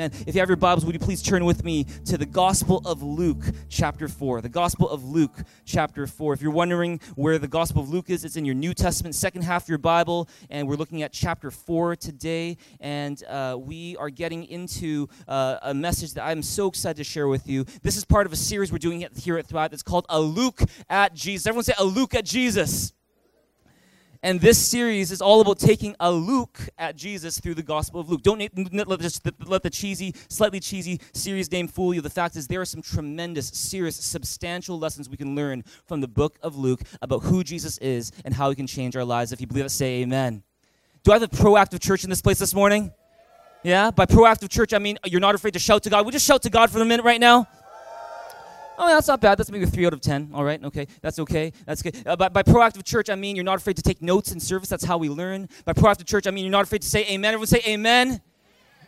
Amen. 0.00 0.12
If 0.26 0.34
you 0.34 0.40
have 0.40 0.48
your 0.48 0.56
Bibles, 0.56 0.86
would 0.86 0.94
you 0.94 0.98
please 0.98 1.22
turn 1.22 1.44
with 1.44 1.62
me 1.62 1.84
to 2.06 2.16
the 2.16 2.24
Gospel 2.24 2.80
of 2.86 3.02
Luke, 3.02 3.44
chapter 3.68 4.08
4. 4.08 4.40
The 4.40 4.48
Gospel 4.48 4.88
of 4.88 5.04
Luke, 5.04 5.36
chapter 5.66 6.06
4. 6.06 6.32
If 6.32 6.40
you're 6.40 6.50
wondering 6.50 7.00
where 7.16 7.36
the 7.36 7.46
Gospel 7.46 7.82
of 7.82 7.90
Luke 7.90 8.08
is, 8.08 8.24
it's 8.24 8.36
in 8.36 8.46
your 8.46 8.54
New 8.54 8.72
Testament, 8.72 9.14
second 9.14 9.42
half 9.42 9.64
of 9.64 9.68
your 9.68 9.76
Bible, 9.76 10.26
and 10.48 10.66
we're 10.66 10.76
looking 10.76 11.02
at 11.02 11.12
chapter 11.12 11.50
4 11.50 11.96
today. 11.96 12.56
And 12.80 13.22
uh, 13.24 13.58
we 13.60 13.94
are 13.98 14.08
getting 14.08 14.44
into 14.44 15.06
uh, 15.28 15.58
a 15.60 15.74
message 15.74 16.14
that 16.14 16.24
I'm 16.24 16.42
so 16.42 16.68
excited 16.68 16.96
to 16.96 17.04
share 17.04 17.28
with 17.28 17.46
you. 17.46 17.66
This 17.82 17.98
is 17.98 18.06
part 18.06 18.24
of 18.24 18.32
a 18.32 18.36
series 18.36 18.72
we're 18.72 18.78
doing 18.78 19.06
here 19.16 19.36
at 19.36 19.46
Thrive 19.46 19.70
that's 19.70 19.82
called 19.82 20.06
A 20.08 20.18
Luke 20.18 20.62
at 20.88 21.12
Jesus. 21.12 21.46
Everyone 21.46 21.64
say, 21.64 21.74
A 21.78 21.84
Luke 21.84 22.14
at 22.14 22.24
Jesus. 22.24 22.94
And 24.22 24.38
this 24.38 24.58
series 24.58 25.10
is 25.12 25.22
all 25.22 25.40
about 25.40 25.58
taking 25.58 25.96
a 25.98 26.12
look 26.12 26.60
at 26.76 26.94
Jesus 26.94 27.40
through 27.40 27.54
the 27.54 27.62
Gospel 27.62 28.00
of 28.00 28.10
Luke. 28.10 28.22
Don't 28.22 28.38
let, 28.38 29.00
just, 29.00 29.26
let 29.46 29.62
the 29.62 29.70
cheesy, 29.70 30.14
slightly 30.28 30.60
cheesy 30.60 31.00
series 31.14 31.50
name 31.50 31.66
fool 31.66 31.94
you. 31.94 32.02
The 32.02 32.10
fact 32.10 32.36
is, 32.36 32.46
there 32.46 32.60
are 32.60 32.66
some 32.66 32.82
tremendous, 32.82 33.48
serious, 33.48 33.96
substantial 33.96 34.78
lessons 34.78 35.08
we 35.08 35.16
can 35.16 35.34
learn 35.34 35.64
from 35.86 36.02
the 36.02 36.08
book 36.08 36.38
of 36.42 36.54
Luke 36.54 36.82
about 37.00 37.20
who 37.20 37.42
Jesus 37.42 37.78
is 37.78 38.12
and 38.26 38.34
how 38.34 38.50
he 38.50 38.56
can 38.56 38.66
change 38.66 38.94
our 38.94 39.04
lives. 39.04 39.32
If 39.32 39.40
you 39.40 39.46
believe 39.46 39.64
it, 39.64 39.70
say 39.70 40.02
amen. 40.02 40.42
Do 41.02 41.12
I 41.12 41.14
have 41.14 41.22
a 41.22 41.28
proactive 41.28 41.80
church 41.80 42.04
in 42.04 42.10
this 42.10 42.20
place 42.20 42.38
this 42.38 42.52
morning? 42.52 42.92
Yeah? 43.62 43.90
By 43.90 44.04
proactive 44.04 44.50
church, 44.50 44.74
I 44.74 44.78
mean 44.78 44.98
you're 45.06 45.20
not 45.20 45.34
afraid 45.34 45.54
to 45.54 45.58
shout 45.58 45.82
to 45.84 45.90
God. 45.90 46.04
We 46.04 46.12
just 46.12 46.26
shout 46.26 46.42
to 46.42 46.50
God 46.50 46.70
for 46.70 46.78
a 46.78 46.84
minute 46.84 47.04
right 47.04 47.20
now. 47.20 47.46
Oh, 48.82 48.88
that's 48.88 49.08
not 49.08 49.20
bad. 49.20 49.36
That's 49.36 49.50
maybe 49.50 49.64
a 49.64 49.66
three 49.66 49.84
out 49.84 49.92
of 49.92 50.00
ten. 50.00 50.30
All 50.32 50.42
right, 50.42 50.64
okay, 50.64 50.86
that's 51.02 51.18
okay. 51.18 51.52
That's 51.66 51.82
good. 51.82 52.02
Uh, 52.06 52.16
by, 52.16 52.30
by 52.30 52.42
proactive 52.42 52.82
church, 52.82 53.10
I 53.10 53.14
mean 53.14 53.36
you're 53.36 53.44
not 53.44 53.58
afraid 53.58 53.76
to 53.76 53.82
take 53.82 54.00
notes 54.00 54.32
in 54.32 54.40
service. 54.40 54.70
That's 54.70 54.84
how 54.84 54.96
we 54.96 55.10
learn. 55.10 55.50
By 55.66 55.74
proactive 55.74 56.06
church, 56.06 56.26
I 56.26 56.30
mean 56.30 56.46
you're 56.46 56.50
not 56.50 56.64
afraid 56.64 56.80
to 56.80 56.88
say 56.88 57.06
amen. 57.10 57.34
Everyone 57.34 57.46
say 57.46 57.60
amen. 57.66 58.22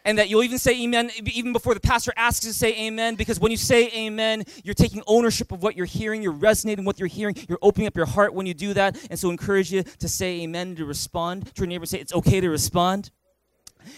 And 0.06 0.16
that 0.16 0.30
you'll 0.30 0.44
even 0.44 0.58
say 0.58 0.82
amen 0.82 1.10
even 1.26 1.52
before 1.52 1.74
the 1.74 1.80
pastor 1.80 2.10
asks 2.16 2.44
you 2.44 2.52
to 2.52 2.58
say 2.58 2.86
amen, 2.86 3.16
because 3.16 3.38
when 3.38 3.50
you 3.50 3.58
say 3.58 3.90
amen, 3.94 4.44
you're 4.64 4.74
taking 4.74 5.02
ownership 5.06 5.52
of 5.52 5.62
what 5.62 5.76
you're 5.76 5.84
hearing, 5.84 6.22
you're 6.22 6.32
resonating 6.32 6.86
with 6.86 6.94
what 6.94 6.98
you're 6.98 7.06
hearing, 7.06 7.36
you're 7.46 7.58
opening 7.60 7.86
up 7.86 7.94
your 7.94 8.06
heart 8.06 8.32
when 8.32 8.46
you 8.46 8.54
do 8.54 8.72
that. 8.72 8.96
And 9.10 9.18
so, 9.18 9.28
encourage 9.28 9.70
you 9.70 9.82
to 9.82 10.08
say 10.08 10.40
amen, 10.40 10.74
to 10.76 10.86
respond 10.86 11.54
to 11.54 11.60
your 11.60 11.66
neighbor, 11.66 11.84
say 11.84 11.98
it's 11.98 12.14
okay 12.14 12.40
to 12.40 12.48
respond. 12.48 13.10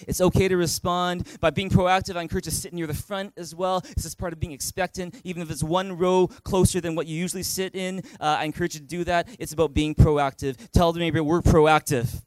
It's 0.07 0.21
okay 0.21 0.49
to 0.49 0.57
respond 0.57 1.27
by 1.41 1.51
being 1.51 1.71
proactive. 1.71 2.17
I 2.17 2.23
encourage 2.23 2.47
you 2.47 2.51
to 2.51 2.57
sit 2.57 2.73
near 2.73 2.87
the 2.87 2.95
front 2.95 3.33
as 3.37 3.55
well. 3.55 3.81
This 3.81 4.05
is 4.05 4.15
part 4.15 4.33
of 4.33 4.41
being 4.41 4.53
expectant. 4.53 5.15
Even 5.25 5.43
if 5.43 5.51
it's 5.51 5.63
one 5.63 5.97
row 5.97 6.29
closer 6.45 6.81
than 6.81 6.95
what 6.95 7.07
you 7.07 7.17
usually 7.17 7.43
sit 7.43 7.75
in, 7.75 8.03
uh, 8.21 8.37
I 8.41 8.45
encourage 8.45 8.75
you 8.75 8.81
to 8.81 8.87
do 8.87 9.05
that. 9.05 9.29
It's 9.39 9.53
about 9.53 9.75
being 9.75 9.95
proactive. 9.95 10.57
Tell 10.73 10.93
the 10.93 11.01
neighbor 11.01 11.23
we're 11.23 11.43
proactive. 11.43 12.23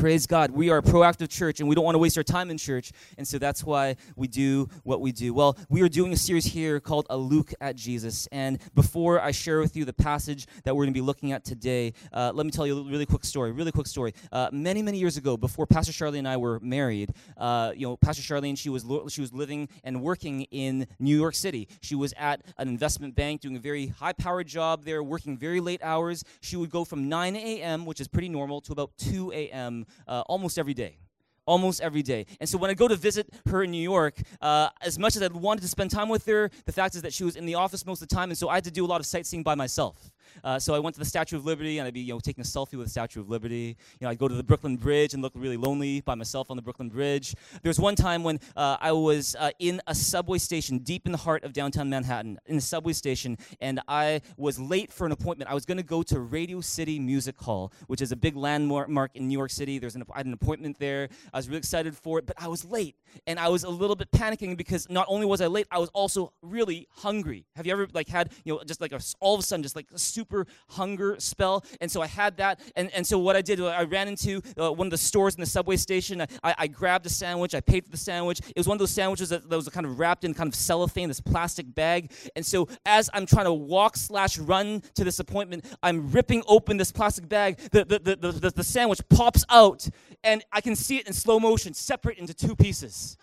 Praise 0.00 0.26
God. 0.26 0.50
We 0.50 0.70
are 0.70 0.78
a 0.78 0.82
proactive 0.82 1.30
church 1.30 1.60
and 1.60 1.68
we 1.68 1.74
don't 1.74 1.84
want 1.84 1.94
to 1.94 2.00
waste 2.00 2.18
our 2.18 2.24
time 2.24 2.50
in 2.50 2.58
church. 2.58 2.92
And 3.16 3.26
so 3.26 3.38
that's 3.38 3.62
why 3.64 3.96
we 4.16 4.26
do 4.26 4.68
what 4.82 5.00
we 5.00 5.12
do. 5.12 5.32
Well, 5.32 5.56
we 5.70 5.82
are 5.82 5.88
doing 5.88 6.12
a 6.12 6.16
series 6.16 6.44
here 6.44 6.80
called 6.80 7.06
A 7.10 7.16
Luke 7.16 7.54
at 7.60 7.76
Jesus. 7.76 8.26
And 8.32 8.58
before 8.74 9.20
I 9.20 9.30
share 9.30 9.60
with 9.60 9.76
you 9.76 9.84
the 9.84 9.92
passage 9.92 10.46
that 10.64 10.74
we're 10.74 10.84
going 10.84 10.92
to 10.92 10.98
be 10.98 11.04
looking 11.04 11.32
at 11.32 11.44
today, 11.44 11.94
uh, 12.12 12.32
let 12.34 12.44
me 12.44 12.50
tell 12.50 12.66
you 12.66 12.80
a 12.80 12.82
really 12.82 13.06
quick 13.06 13.24
story. 13.24 13.52
Really 13.52 13.72
quick 13.72 13.86
story. 13.86 14.14
Uh, 14.32 14.48
many, 14.52 14.82
many 14.82 14.98
years 14.98 15.16
ago, 15.16 15.36
before 15.36 15.66
Pastor 15.66 15.92
Charlie 15.92 16.18
and 16.18 16.28
I 16.28 16.36
were 16.36 16.58
married, 16.60 17.14
uh, 17.36 17.72
you 17.74 17.86
know, 17.86 17.96
Pastor 17.96 18.22
Charlene, 18.22 18.58
she 18.58 18.68
was, 18.68 18.84
lo- 18.84 19.08
she 19.08 19.20
was 19.20 19.32
living 19.32 19.68
and 19.84 20.02
working 20.02 20.42
in 20.50 20.86
New 20.98 21.16
York 21.16 21.34
City. 21.34 21.68
She 21.80 21.94
was 21.94 22.12
at 22.18 22.42
an 22.58 22.68
investment 22.68 23.14
bank 23.14 23.42
doing 23.42 23.56
a 23.56 23.60
very 23.60 23.86
high 23.86 24.12
powered 24.12 24.48
job 24.48 24.84
there, 24.84 25.02
working 25.02 25.38
very 25.38 25.60
late 25.60 25.82
hours. 25.82 26.24
She 26.40 26.56
would 26.56 26.70
go 26.70 26.84
from 26.84 27.08
9 27.08 27.36
a.m., 27.36 27.86
which 27.86 28.00
is 28.00 28.08
pretty 28.08 28.28
normal, 28.28 28.60
to 28.62 28.72
about 28.72 28.90
2 28.98 29.32
a.m 29.32 29.83
uh, 30.06 30.22
almost 30.26 30.58
every 30.58 30.74
day 30.74 30.98
almost 31.46 31.80
every 31.80 32.02
day. 32.02 32.26
And 32.40 32.48
so 32.48 32.58
when 32.58 32.70
I 32.70 32.74
go 32.74 32.88
to 32.88 32.96
visit 32.96 33.28
her 33.48 33.62
in 33.64 33.70
New 33.70 33.82
York, 33.82 34.16
uh, 34.40 34.70
as 34.80 34.98
much 34.98 35.16
as 35.16 35.22
I 35.22 35.28
wanted 35.28 35.60
to 35.60 35.68
spend 35.68 35.90
time 35.90 36.08
with 36.08 36.24
her, 36.26 36.50
the 36.64 36.72
fact 36.72 36.94
is 36.94 37.02
that 37.02 37.12
she 37.12 37.24
was 37.24 37.36
in 37.36 37.46
the 37.46 37.54
office 37.54 37.84
most 37.84 38.02
of 38.02 38.08
the 38.08 38.14
time, 38.14 38.30
and 38.30 38.38
so 38.38 38.48
I 38.48 38.54
had 38.54 38.64
to 38.64 38.70
do 38.70 38.84
a 38.84 38.88
lot 38.88 39.00
of 39.00 39.06
sightseeing 39.06 39.42
by 39.42 39.54
myself. 39.54 40.10
Uh, 40.42 40.58
so 40.58 40.74
I 40.74 40.78
went 40.78 40.94
to 40.94 41.00
the 41.00 41.06
Statue 41.06 41.36
of 41.36 41.44
Liberty, 41.44 41.78
and 41.78 41.86
I'd 41.86 41.94
be 41.94 42.00
you 42.00 42.14
know 42.14 42.20
taking 42.20 42.42
a 42.42 42.44
selfie 42.44 42.74
with 42.74 42.86
the 42.86 42.90
Statue 42.90 43.20
of 43.20 43.28
Liberty. 43.28 43.76
You 44.00 44.04
know, 44.06 44.08
I'd 44.08 44.18
go 44.18 44.28
to 44.28 44.34
the 44.34 44.42
Brooklyn 44.42 44.76
Bridge 44.76 45.14
and 45.14 45.22
look 45.22 45.32
really 45.34 45.56
lonely 45.56 46.00
by 46.00 46.14
myself 46.14 46.50
on 46.50 46.56
the 46.56 46.62
Brooklyn 46.62 46.88
Bridge. 46.88 47.34
There 47.62 47.70
was 47.70 47.78
one 47.78 47.94
time 47.94 48.24
when 48.24 48.40
uh, 48.56 48.76
I 48.80 48.92
was 48.92 49.36
uh, 49.38 49.50
in 49.58 49.80
a 49.86 49.94
subway 49.94 50.38
station 50.38 50.78
deep 50.78 51.06
in 51.06 51.12
the 51.12 51.18
heart 51.18 51.44
of 51.44 51.52
downtown 51.52 51.90
Manhattan, 51.90 52.38
in 52.46 52.56
a 52.56 52.60
subway 52.60 52.92
station, 52.92 53.38
and 53.60 53.80
I 53.88 54.22
was 54.36 54.58
late 54.58 54.92
for 54.92 55.06
an 55.06 55.12
appointment. 55.12 55.50
I 55.50 55.54
was 55.54 55.64
going 55.64 55.78
to 55.78 55.84
go 55.84 56.02
to 56.04 56.20
Radio 56.20 56.60
City 56.60 56.98
Music 56.98 57.38
Hall, 57.38 57.72
which 57.86 58.00
is 58.00 58.12
a 58.12 58.16
big 58.16 58.36
landmark 58.36 59.10
in 59.14 59.28
New 59.28 59.38
York 59.38 59.50
City. 59.50 59.78
There's 59.78 59.94
an, 59.94 60.04
I 60.12 60.18
had 60.18 60.26
an 60.26 60.32
appointment 60.32 60.78
there. 60.78 61.08
I 61.32 61.38
was 61.38 61.48
really 61.48 61.58
excited 61.58 61.96
for 61.96 62.18
it, 62.18 62.26
but 62.26 62.36
I 62.40 62.48
was 62.48 62.64
late, 62.64 62.96
and 63.26 63.38
I 63.38 63.48
was 63.48 63.64
a 63.64 63.70
little 63.70 63.96
bit 63.96 64.10
panicking 64.10 64.56
because 64.56 64.88
not 64.88 65.06
only 65.08 65.26
was 65.26 65.40
I 65.40 65.46
late, 65.46 65.66
I 65.70 65.78
was 65.78 65.90
also 65.90 66.32
really 66.42 66.88
hungry. 66.90 67.44
Have 67.56 67.66
you 67.66 67.72
ever 67.72 67.86
like 67.92 68.08
had 68.08 68.32
you 68.44 68.54
know 68.54 68.62
just 68.64 68.80
like 68.80 68.92
a, 68.92 69.00
all 69.20 69.34
of 69.34 69.40
a 69.40 69.42
sudden 69.42 69.62
just 69.62 69.76
like 69.76 69.86
a 69.94 69.98
super 69.98 70.23
hunger 70.70 71.16
spell. 71.18 71.64
And 71.80 71.90
so 71.90 72.02
I 72.02 72.06
had 72.06 72.36
that. 72.38 72.60
And, 72.76 72.90
and 72.92 73.06
so 73.06 73.18
what 73.18 73.36
I 73.36 73.42
did, 73.42 73.60
I 73.60 73.84
ran 73.84 74.08
into 74.08 74.42
uh, 74.58 74.72
one 74.72 74.86
of 74.86 74.90
the 74.90 74.98
stores 74.98 75.34
in 75.34 75.40
the 75.40 75.46
subway 75.46 75.76
station. 75.76 76.20
I, 76.42 76.54
I, 76.58 76.66
grabbed 76.66 77.06
a 77.06 77.08
sandwich. 77.08 77.54
I 77.54 77.60
paid 77.60 77.84
for 77.84 77.90
the 77.90 77.96
sandwich. 77.96 78.40
It 78.40 78.56
was 78.56 78.66
one 78.66 78.76
of 78.76 78.78
those 78.78 78.90
sandwiches 78.90 79.28
that, 79.28 79.48
that 79.48 79.56
was 79.56 79.68
kind 79.68 79.86
of 79.86 79.98
wrapped 79.98 80.24
in 80.24 80.34
kind 80.34 80.48
of 80.48 80.54
cellophane, 80.54 81.08
this 81.08 81.20
plastic 81.20 81.72
bag. 81.74 82.12
And 82.36 82.44
so 82.44 82.68
as 82.84 83.10
I'm 83.14 83.26
trying 83.26 83.46
to 83.46 83.52
walk 83.52 83.96
slash 83.96 84.38
run 84.38 84.82
to 84.94 85.04
this 85.04 85.18
appointment, 85.20 85.64
I'm 85.82 86.10
ripping 86.10 86.42
open 86.46 86.76
this 86.76 86.92
plastic 86.92 87.28
bag. 87.28 87.58
The, 87.70 87.84
the, 87.84 88.16
the, 88.16 88.32
the, 88.32 88.50
the 88.50 88.64
sandwich 88.64 89.00
pops 89.08 89.44
out, 89.50 89.88
and 90.22 90.42
I 90.52 90.60
can 90.60 90.76
see 90.76 90.98
it 90.98 91.06
in 91.06 91.12
slow 91.12 91.38
motion, 91.38 91.74
separate 91.74 92.18
into 92.18 92.34
two 92.34 92.56
pieces 92.56 93.16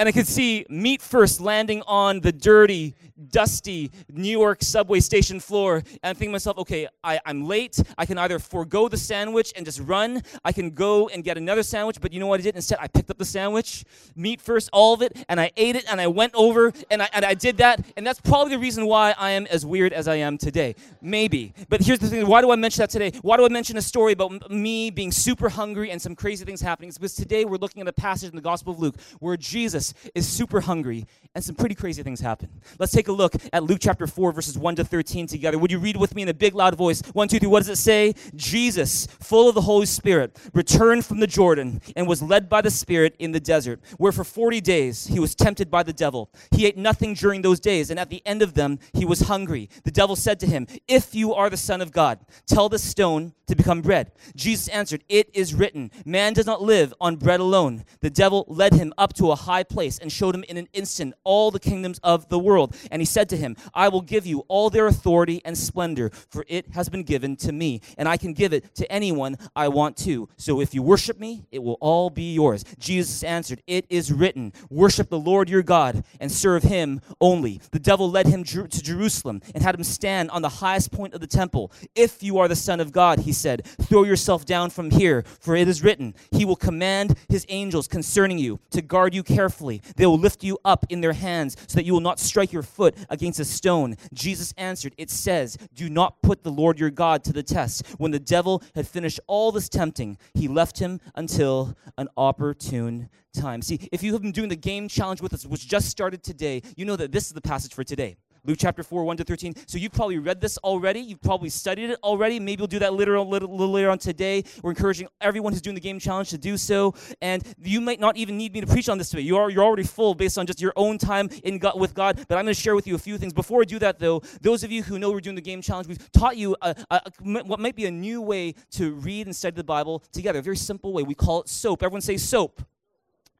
and 0.00 0.08
I 0.08 0.12
could 0.12 0.26
see 0.26 0.64
meat 0.70 1.02
first 1.02 1.42
landing 1.42 1.82
on 1.86 2.20
the 2.20 2.32
dirty, 2.32 2.94
dusty 3.28 3.90
New 4.10 4.30
York 4.30 4.62
subway 4.62 4.98
station 5.00 5.40
floor. 5.40 5.76
And 5.76 5.98
I'm 6.02 6.14
thinking 6.14 6.30
to 6.30 6.32
myself, 6.32 6.56
okay, 6.56 6.88
I, 7.04 7.20
am 7.26 7.46
late. 7.46 7.78
I 7.98 8.06
can 8.06 8.16
either 8.16 8.38
forego 8.38 8.88
the 8.88 8.96
sandwich 8.96 9.52
and 9.54 9.66
just 9.66 9.78
run. 9.80 10.22
I 10.42 10.52
can 10.52 10.70
go 10.70 11.08
and 11.08 11.22
get 11.22 11.36
another 11.36 11.62
sandwich. 11.62 12.00
But 12.00 12.14
you 12.14 12.20
know 12.20 12.26
what 12.26 12.40
I 12.40 12.42
did? 12.44 12.56
Instead, 12.56 12.78
I 12.80 12.88
picked 12.88 13.10
up 13.10 13.18
the 13.18 13.26
sandwich, 13.26 13.84
meat 14.16 14.40
first, 14.40 14.70
all 14.72 14.94
of 14.94 15.02
it, 15.02 15.22
and 15.28 15.38
I 15.38 15.50
ate 15.58 15.76
it, 15.76 15.84
and 15.90 16.00
I 16.00 16.06
went 16.06 16.34
over, 16.34 16.72
and 16.90 17.02
I, 17.02 17.08
and 17.12 17.22
I 17.22 17.34
did 17.34 17.58
that. 17.58 17.84
And 17.98 18.06
that's 18.06 18.22
probably 18.22 18.54
the 18.54 18.58
reason 18.58 18.86
why 18.86 19.14
I 19.18 19.32
am 19.32 19.46
as 19.48 19.66
weird 19.66 19.92
as 19.92 20.08
I 20.08 20.16
am 20.16 20.38
today. 20.38 20.76
Maybe. 21.02 21.52
But 21.68 21.82
here's 21.82 21.98
the 21.98 22.08
thing 22.08 22.26
why 22.26 22.40
do 22.40 22.50
I 22.50 22.56
mention 22.56 22.80
that 22.80 22.90
today? 22.90 23.12
Why 23.20 23.36
do 23.36 23.44
I 23.44 23.50
mention 23.50 23.76
a 23.76 23.82
story 23.82 24.14
about 24.14 24.50
me 24.50 24.88
being 24.88 25.12
super 25.12 25.50
hungry 25.50 25.90
and 25.90 26.00
some 26.00 26.16
crazy 26.16 26.46
things 26.46 26.62
happening? 26.62 26.88
It's 26.88 26.96
because 26.96 27.14
today 27.14 27.44
we're 27.44 27.58
looking 27.58 27.82
at 27.82 27.88
a 27.88 27.92
passage 27.92 28.30
in 28.30 28.36
the 28.36 28.42
Gospel 28.42 28.72
of 28.72 28.78
Luke 28.78 28.94
where 29.18 29.36
Jesus 29.36 29.89
is 30.14 30.28
super 30.28 30.60
hungry 30.60 31.06
and 31.34 31.44
some 31.44 31.54
pretty 31.54 31.74
crazy 31.74 32.02
things 32.02 32.20
happen. 32.20 32.48
Let's 32.78 32.92
take 32.92 33.08
a 33.08 33.12
look 33.12 33.34
at 33.52 33.62
Luke 33.62 33.78
chapter 33.80 34.06
4, 34.06 34.32
verses 34.32 34.58
1 34.58 34.76
to 34.76 34.84
13 34.84 35.26
together. 35.26 35.58
Would 35.58 35.70
you 35.70 35.78
read 35.78 35.96
with 35.96 36.14
me 36.14 36.22
in 36.22 36.28
a 36.28 36.34
big, 36.34 36.54
loud 36.54 36.74
voice? 36.76 37.02
One, 37.12 37.28
two, 37.28 37.38
three. 37.38 37.48
What 37.48 37.60
does 37.60 37.68
it 37.68 37.78
say? 37.78 38.14
Jesus, 38.34 39.06
full 39.20 39.48
of 39.48 39.54
the 39.54 39.60
Holy 39.60 39.86
Spirit, 39.86 40.36
returned 40.52 41.04
from 41.04 41.20
the 41.20 41.26
Jordan 41.26 41.80
and 41.94 42.08
was 42.08 42.22
led 42.22 42.48
by 42.48 42.60
the 42.60 42.70
Spirit 42.70 43.14
in 43.18 43.32
the 43.32 43.40
desert, 43.40 43.80
where 43.98 44.12
for 44.12 44.24
40 44.24 44.60
days 44.60 45.06
he 45.06 45.20
was 45.20 45.34
tempted 45.34 45.70
by 45.70 45.82
the 45.82 45.92
devil. 45.92 46.30
He 46.50 46.66
ate 46.66 46.76
nothing 46.76 47.14
during 47.14 47.42
those 47.42 47.60
days, 47.60 47.90
and 47.90 48.00
at 48.00 48.10
the 48.10 48.26
end 48.26 48.42
of 48.42 48.54
them 48.54 48.78
he 48.92 49.04
was 49.04 49.20
hungry. 49.20 49.68
The 49.84 49.90
devil 49.90 50.16
said 50.16 50.40
to 50.40 50.46
him, 50.46 50.66
If 50.88 51.14
you 51.14 51.32
are 51.32 51.48
the 51.48 51.56
Son 51.56 51.80
of 51.80 51.92
God, 51.92 52.20
tell 52.46 52.68
the 52.68 52.78
stone 52.78 53.34
to 53.50 53.56
become 53.56 53.82
bread. 53.82 54.12
Jesus 54.34 54.68
answered, 54.68 55.04
It 55.08 55.28
is 55.34 55.54
written, 55.54 55.90
Man 56.04 56.32
does 56.32 56.46
not 56.46 56.62
live 56.62 56.94
on 57.00 57.16
bread 57.16 57.40
alone. 57.40 57.84
The 58.00 58.10
devil 58.10 58.44
led 58.48 58.74
him 58.74 58.92
up 58.96 59.12
to 59.14 59.30
a 59.30 59.36
high 59.36 59.64
place 59.64 59.98
and 59.98 60.10
showed 60.10 60.34
him 60.34 60.44
in 60.48 60.56
an 60.56 60.68
instant 60.72 61.14
all 61.24 61.50
the 61.50 61.60
kingdoms 61.60 62.00
of 62.02 62.28
the 62.28 62.38
world. 62.38 62.76
And 62.90 63.02
he 63.02 63.06
said 63.06 63.28
to 63.30 63.36
him, 63.36 63.56
I 63.74 63.88
will 63.88 64.00
give 64.00 64.26
you 64.26 64.40
all 64.48 64.70
their 64.70 64.86
authority 64.86 65.42
and 65.44 65.58
splendor, 65.58 66.10
for 66.30 66.44
it 66.48 66.70
has 66.70 66.88
been 66.88 67.02
given 67.02 67.36
to 67.36 67.52
me, 67.52 67.80
and 67.98 68.08
I 68.08 68.16
can 68.16 68.32
give 68.32 68.52
it 68.52 68.74
to 68.76 68.90
anyone 68.90 69.36
I 69.54 69.68
want 69.68 69.96
to. 69.98 70.28
So 70.36 70.60
if 70.60 70.74
you 70.74 70.82
worship 70.82 71.18
me, 71.18 71.44
it 71.50 71.62
will 71.62 71.78
all 71.80 72.08
be 72.08 72.34
yours. 72.34 72.64
Jesus 72.78 73.22
answered, 73.24 73.62
It 73.66 73.84
is 73.90 74.12
written, 74.12 74.52
Worship 74.70 75.10
the 75.10 75.18
Lord 75.18 75.50
your 75.50 75.62
God 75.62 76.04
and 76.20 76.30
serve 76.30 76.62
him 76.62 77.00
only. 77.20 77.60
The 77.72 77.80
devil 77.80 78.10
led 78.10 78.26
him 78.26 78.44
to 78.44 78.68
Jerusalem 78.68 79.42
and 79.54 79.62
had 79.62 79.74
him 79.74 79.84
stand 79.84 80.30
on 80.30 80.42
the 80.42 80.48
highest 80.48 80.92
point 80.92 81.14
of 81.14 81.20
the 81.20 81.26
temple. 81.26 81.72
If 81.96 82.22
you 82.22 82.38
are 82.38 82.46
the 82.46 82.56
Son 82.56 82.78
of 82.78 82.92
God, 82.92 83.20
he 83.20 83.32
said, 83.40 83.66
throw 83.82 84.04
yourself 84.04 84.44
down 84.44 84.70
from 84.70 84.90
here, 84.90 85.24
for 85.40 85.56
it 85.56 85.68
is 85.68 85.82
written, 85.82 86.14
He 86.30 86.44
will 86.44 86.56
command 86.56 87.16
His 87.28 87.46
angels 87.48 87.88
concerning 87.88 88.38
you 88.38 88.60
to 88.70 88.82
guard 88.82 89.14
you 89.14 89.22
carefully. 89.22 89.82
They 89.96 90.06
will 90.06 90.18
lift 90.18 90.44
you 90.44 90.58
up 90.64 90.86
in 90.88 91.00
their 91.00 91.12
hands 91.12 91.56
so 91.66 91.76
that 91.76 91.84
you 91.84 91.92
will 91.92 92.00
not 92.00 92.20
strike 92.20 92.52
your 92.52 92.62
foot 92.62 92.94
against 93.08 93.40
a 93.40 93.44
stone. 93.44 93.96
Jesus 94.12 94.54
answered, 94.56 94.94
It 94.98 95.10
says, 95.10 95.56
Do 95.74 95.88
not 95.88 96.22
put 96.22 96.42
the 96.42 96.52
Lord 96.52 96.78
your 96.78 96.90
God 96.90 97.24
to 97.24 97.32
the 97.32 97.42
test. 97.42 97.86
When 97.98 98.10
the 98.10 98.18
devil 98.18 98.62
had 98.74 98.86
finished 98.86 99.20
all 99.26 99.52
this 99.52 99.68
tempting, 99.68 100.18
he 100.34 100.48
left 100.48 100.78
him 100.78 101.00
until 101.14 101.76
an 101.98 102.08
opportune 102.16 103.08
time. 103.32 103.62
See, 103.62 103.88
if 103.92 104.02
you 104.02 104.12
have 104.12 104.22
been 104.22 104.32
doing 104.32 104.48
the 104.48 104.56
game 104.56 104.88
challenge 104.88 105.20
with 105.20 105.32
us, 105.32 105.46
which 105.46 105.66
just 105.66 105.88
started 105.88 106.22
today, 106.22 106.62
you 106.76 106.84
know 106.84 106.96
that 106.96 107.12
this 107.12 107.26
is 107.26 107.32
the 107.32 107.40
passage 107.40 107.74
for 107.74 107.84
today. 107.84 108.16
Luke 108.44 108.58
chapter 108.58 108.82
4, 108.82 109.04
1 109.04 109.16
to 109.18 109.24
13. 109.24 109.54
So 109.66 109.78
you've 109.78 109.92
probably 109.92 110.18
read 110.18 110.40
this 110.40 110.58
already. 110.58 111.00
You've 111.00 111.20
probably 111.20 111.50
studied 111.50 111.90
it 111.90 111.98
already. 112.02 112.40
Maybe 112.40 112.60
we'll 112.60 112.66
do 112.68 112.78
that 112.78 112.94
later, 112.94 113.18
little, 113.20 113.50
little 113.50 113.72
later 113.72 113.90
on 113.90 113.98
today. 113.98 114.44
We're 114.62 114.70
encouraging 114.70 115.08
everyone 115.20 115.52
who's 115.52 115.62
doing 115.62 115.74
the 115.74 115.80
game 115.80 115.98
challenge 115.98 116.30
to 116.30 116.38
do 116.38 116.56
so. 116.56 116.94
And 117.20 117.42
you 117.62 117.80
might 117.80 118.00
not 118.00 118.16
even 118.16 118.36
need 118.36 118.52
me 118.52 118.60
to 118.60 118.66
preach 118.66 118.88
on 118.88 118.98
this 118.98 119.10
today. 119.10 119.22
You 119.22 119.36
are, 119.36 119.50
you're 119.50 119.64
already 119.64 119.84
full 119.84 120.14
based 120.14 120.38
on 120.38 120.46
just 120.46 120.60
your 120.60 120.72
own 120.76 120.98
time 120.98 121.28
in 121.44 121.58
God, 121.58 121.78
with 121.78 121.94
God. 121.94 122.16
But 122.28 122.38
I'm 122.38 122.44
going 122.44 122.54
to 122.54 122.60
share 122.60 122.74
with 122.74 122.86
you 122.86 122.94
a 122.94 122.98
few 122.98 123.18
things. 123.18 123.32
Before 123.32 123.60
I 123.60 123.64
do 123.64 123.78
that, 123.80 123.98
though, 123.98 124.22
those 124.40 124.64
of 124.64 124.72
you 124.72 124.82
who 124.82 124.98
know 124.98 125.10
we're 125.10 125.20
doing 125.20 125.36
the 125.36 125.42
game 125.42 125.62
challenge, 125.62 125.88
we've 125.88 126.12
taught 126.12 126.36
you 126.36 126.56
a, 126.62 126.74
a, 126.90 127.00
a, 127.06 127.42
what 127.44 127.60
might 127.60 127.76
be 127.76 127.86
a 127.86 127.90
new 127.90 128.22
way 128.22 128.54
to 128.72 128.92
read 128.92 129.26
and 129.26 129.36
study 129.36 129.56
the 129.56 129.64
Bible 129.64 130.02
together. 130.12 130.38
A 130.38 130.42
very 130.42 130.56
simple 130.56 130.92
way. 130.92 131.02
We 131.02 131.14
call 131.14 131.42
it 131.42 131.48
SOAP. 131.48 131.82
Everyone 131.82 132.00
say 132.00 132.16
SOAP. 132.16 132.62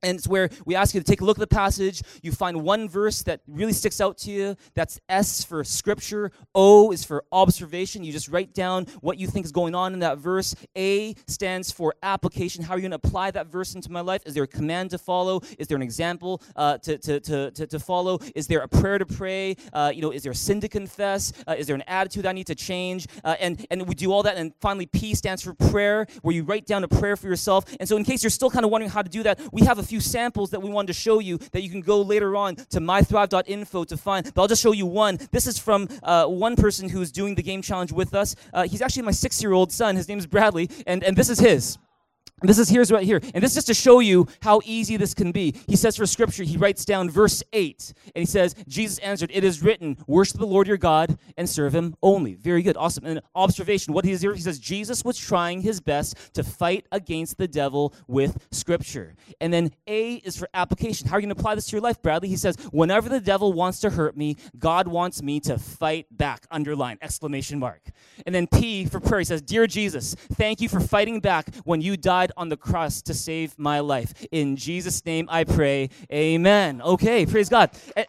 And 0.03 0.19
it's 0.19 0.29
where 0.29 0.49
we 0.65 0.75
ask 0.75 0.95
you 0.95 1.01
to 1.01 1.07
take 1.07 1.21
a 1.21 1.25
look 1.25 1.37
at 1.37 1.41
the 1.41 1.47
passage. 1.47 2.03
You 2.23 2.33
find 2.33 2.63
one 2.63 2.89
verse 2.89 3.23
that 3.23 3.41
really 3.47 3.73
sticks 3.73 4.01
out 4.01 4.19
to 4.19 4.31
you. 4.31 4.57
That's 4.75 5.01
S 5.09 5.45
for 5.45 5.63
scripture. 5.65 6.33
O 6.55 6.91
is 6.91 7.05
for 7.05 7.25
observation. 7.33 8.05
You 8.05 8.13
just 8.13 8.29
write 8.29 8.55
down 8.55 8.87
what 9.01 9.19
you 9.19 9.27
think 9.27 9.45
is 9.45 9.53
going 9.53 9.75
on 9.75 9.93
in 9.93 10.01
that 10.01 10.19
verse. 10.19 10.55
A 10.77 11.15
stands 11.27 11.71
for 11.71 11.95
application. 12.03 12.65
How 12.65 12.75
are 12.75 12.79
you 12.79 12.83
going 12.83 12.99
to 12.99 13.09
apply 13.09 13.31
that 13.33 13.49
verse 13.49 13.75
into 13.75 13.91
my 13.91 14.01
life? 14.01 14.23
Is 14.27 14.35
there 14.35 14.45
a 14.45 14.49
command 14.49 14.91
to 14.91 14.99
follow? 14.99 15.41
Is 15.59 15.67
there 15.67 15.77
an 15.77 15.83
example 15.83 16.43
uh, 16.57 16.79
to, 16.79 16.99
to, 16.99 17.21
to, 17.21 17.67
to, 17.67 17.79
follow? 17.79 18.19
Is 18.35 18.47
there 18.47 18.61
a 18.61 18.69
prayer 18.69 18.99
to 18.99 19.07
pray? 19.07 19.57
Uh, 19.73 19.93
you 19.95 20.03
know, 20.03 20.11
is 20.11 20.23
there 20.23 20.33
a 20.33 20.35
sin 20.35 20.61
to 20.61 20.69
confess? 20.69 21.33
Uh, 21.47 21.55
is 21.59 21.67
there 21.67 21.77
an 21.77 21.85
attitude 21.87 22.27
I 22.27 22.33
need 22.33 22.47
to 22.47 22.55
change? 22.55 23.07
Uh, 23.25 23.37
and, 23.41 23.67
and 23.71 23.89
we 23.89 23.95
do 23.95 24.13
all 24.13 24.23
that. 24.23 24.37
And 24.37 24.53
finally, 24.61 24.87
P 24.87 25.15
stands 25.15 25.43
for 25.43 25.55
prayer, 25.55 26.07
where 26.23 26.35
you 26.35 26.45
write 26.45 26.67
down 26.67 26.85
a 26.85 26.89
prayer 26.89 27.17
for 27.17 27.27
yourself. 27.27 27.65
And 27.79 27.89
so, 27.89 27.97
in 27.97 28.05
case 28.05 28.23
you're 28.23 28.31
still 28.31 28.51
kind 28.51 28.65
of 28.65 28.71
wondering 28.71 28.91
how 28.91 29.03
to 29.03 29.11
do 29.11 29.23
that, 29.23 29.41
we 29.53 29.63
have 29.63 29.79
a 29.79 29.83
few 29.91 30.01
samples 30.01 30.51
that 30.51 30.63
we 30.63 30.71
wanted 30.71 30.87
to 30.87 30.93
show 30.93 31.19
you 31.19 31.37
that 31.51 31.63
you 31.63 31.69
can 31.69 31.81
go 31.81 32.01
later 32.01 32.37
on 32.37 32.55
to 32.55 32.79
mythrive.info 32.79 33.83
to 33.83 33.97
find. 33.97 34.33
But 34.33 34.41
I'll 34.41 34.49
just 34.49 34.63
show 34.63 34.71
you 34.71 34.87
one. 34.87 35.19
This 35.33 35.49
is 35.49 35.59
from 35.59 35.89
uh, 36.05 36.27
one 36.27 36.55
person 36.55 36.89
who's 36.89 37.11
doing 37.11 37.35
the 37.35 37.43
game 37.43 37.61
challenge 37.61 37.91
with 37.91 38.15
us. 38.15 38.37
Uh, 38.55 38.69
he's 38.69 38.83
actually 38.83 39.03
my 39.03 39.11
six 39.11 39.43
year 39.43 39.53
old 39.53 39.73
son. 39.73 39.97
His 39.97 40.09
name 40.09 40.19
is 40.19 40.29
Bradley, 40.29 40.71
and, 40.87 41.03
and 41.03 41.17
this 41.17 41.29
is 41.29 41.41
his. 41.41 41.77
This 42.43 42.59
is 42.59 42.69
here's 42.69 42.91
right 42.91 43.05
here. 43.05 43.21
And 43.35 43.43
this 43.43 43.53
is 43.53 43.57
just 43.57 43.67
to 43.69 43.75
show 43.75 44.01
you 44.01 44.27
how 44.43 44.61
easy 44.65 44.97
this 44.97 45.15
can 45.15 45.33
be. 45.33 45.55
He 45.67 45.77
says 45.77 45.97
for 45.97 46.07
scripture, 46.07 46.43
he 46.43 46.57
writes 46.57 46.85
down 46.85 47.11
verse 47.11 47.43
8, 47.53 47.93
and 48.15 48.23
he 48.23 48.27
says, 48.27 48.55
Jesus 48.67 48.99
answered, 48.99 49.31
It 49.33 49.45
is 49.45 49.63
written, 49.63 49.99
worship 50.07 50.39
the 50.39 50.47
Lord 50.47 50.67
your 50.67 50.77
God 50.77 51.19
and 51.37 51.49
serve 51.49 51.75
him 51.75 51.95
only. 52.03 52.35
Very 52.35 52.63
good. 52.63 52.77
Awesome. 52.77 53.05
And 53.05 53.21
observation, 53.35 53.93
what 53.93 54.05
he 54.05 54.13
is 54.13 54.23
here, 54.23 54.35
he 54.35 54.41
says, 54.41 54.59
Jesus 54.59 55.05
was 55.05 55.19
trying 55.19 55.61
his 55.61 55.81
best 55.81 56.17
to 56.35 56.43
fight 56.43 56.87
against 56.93 57.37
the 57.37 57.49
devil 57.49 57.95
with 58.07 58.47
scripture. 58.51 59.15
And 59.41 59.53
then 59.53 59.71
A 59.87 60.15
is 60.17 60.37
for 60.37 60.49
application. 60.55 61.09
How 61.09 61.17
are 61.17 61.21
you 61.21 61.27
going 61.27 61.35
to 61.35 61.41
apply 61.41 61.55
this 61.55 61.67
to 61.67 61.73
your 61.73 61.83
life, 61.83 62.01
Bradley? 62.01 62.29
He 62.29 62.37
says, 62.37 62.57
Whenever 62.73 63.09
the 63.09 63.21
devil 63.21 63.53
wants 63.53 63.81
to 63.81 63.91
hurt 63.91 64.17
me, 64.17 64.37
God 64.59 64.89
wants 64.89 65.23
me 65.23 65.41
to 65.41 65.59
fight 65.59 66.07
back. 66.11 66.47
Underline, 66.51 66.99
exclamation 67.03 67.59
mark. 67.59 67.83
And 68.25 68.35
then 68.35 68.47
P 68.47 68.87
for 68.87 69.01
prayer. 69.01 69.21
He 69.21 69.25
says, 69.25 69.43
Dear 69.43 69.67
Jesus, 69.67 70.15
thank 70.15 70.61
you 70.61 70.69
for 70.69 70.81
fighting 70.81 71.21
back 71.21 71.55
when 71.65 71.81
you 71.81 71.97
died 71.97 72.30
died 72.31 72.41
on 72.41 72.49
the 72.49 72.57
cross 72.57 73.03
to 73.03 73.15
save 73.15 73.59
my 73.59 73.81
life. 73.81 74.13
In 74.31 74.57
Jesus' 74.57 75.05
name 75.05 75.27
I 75.31 75.45
pray. 75.45 75.91
Amen. 76.13 76.83
Okay, 76.83 77.27
praise 77.27 77.49
God. 77.49 77.71
And, 77.97 78.07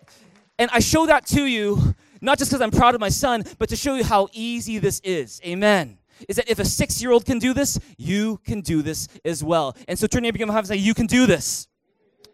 and 0.59 0.69
I 0.73 0.79
show 0.79 1.05
that 1.07 1.25
to 1.27 1.45
you, 1.45 1.95
not 2.21 2.37
just 2.37 2.51
because 2.51 2.61
I'm 2.61 2.71
proud 2.71 2.95
of 2.95 3.01
my 3.01 3.09
son, 3.09 3.43
but 3.57 3.69
to 3.69 3.75
show 3.75 3.95
you 3.95 4.03
how 4.03 4.27
easy 4.33 4.79
this 4.79 4.99
is. 5.03 5.41
Amen 5.45 5.97
is 6.29 6.35
that 6.35 6.47
if 6.47 6.59
a 6.59 6.65
six 6.65 7.01
year 7.01 7.11
old 7.11 7.25
can 7.25 7.39
do 7.39 7.51
this, 7.51 7.79
you 7.97 8.39
can 8.45 8.61
do 8.61 8.83
this 8.83 9.07
as 9.25 9.43
well. 9.43 9.75
And 9.87 9.97
so 9.97 10.05
turn 10.05 10.21
to 10.21 10.27
your 10.27 10.33
neighbor 10.33 10.55
and 10.55 10.67
say, 10.67 10.75
You 10.75 10.93
can 10.93 11.07
do 11.07 11.25
this. 11.25 11.67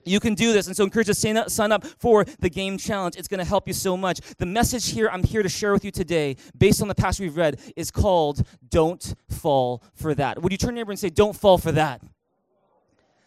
You 0.07 0.19
can 0.19 0.33
do 0.33 0.53
this. 0.53 0.67
And 0.67 0.75
so 0.75 0.83
encourage 0.83 1.07
you 1.07 1.13
to 1.13 1.49
sign 1.49 1.71
up 1.71 1.85
for 1.85 2.25
the 2.39 2.49
game 2.49 2.77
challenge. 2.77 3.15
It's 3.17 3.27
going 3.27 3.39
to 3.39 3.45
help 3.45 3.67
you 3.67 3.73
so 3.73 3.97
much. 3.97 4.19
The 4.37 4.45
message 4.45 4.89
here 4.89 5.09
I'm 5.11 5.23
here 5.23 5.43
to 5.43 5.49
share 5.49 5.73
with 5.73 5.85
you 5.85 5.91
today, 5.91 6.37
based 6.57 6.81
on 6.81 6.87
the 6.87 6.95
passage 6.95 7.21
we've 7.21 7.37
read, 7.37 7.59
is 7.75 7.91
called 7.91 8.43
Don't 8.69 9.15
Fall 9.29 9.83
for 9.93 10.13
That. 10.15 10.41
Would 10.41 10.51
you 10.51 10.57
turn 10.57 10.69
to 10.69 10.75
your 10.75 10.85
neighbor 10.85 10.91
and 10.91 10.99
say, 10.99 11.09
Don't 11.09 11.35
fall 11.35 11.57
for 11.57 11.71
that? 11.73 12.01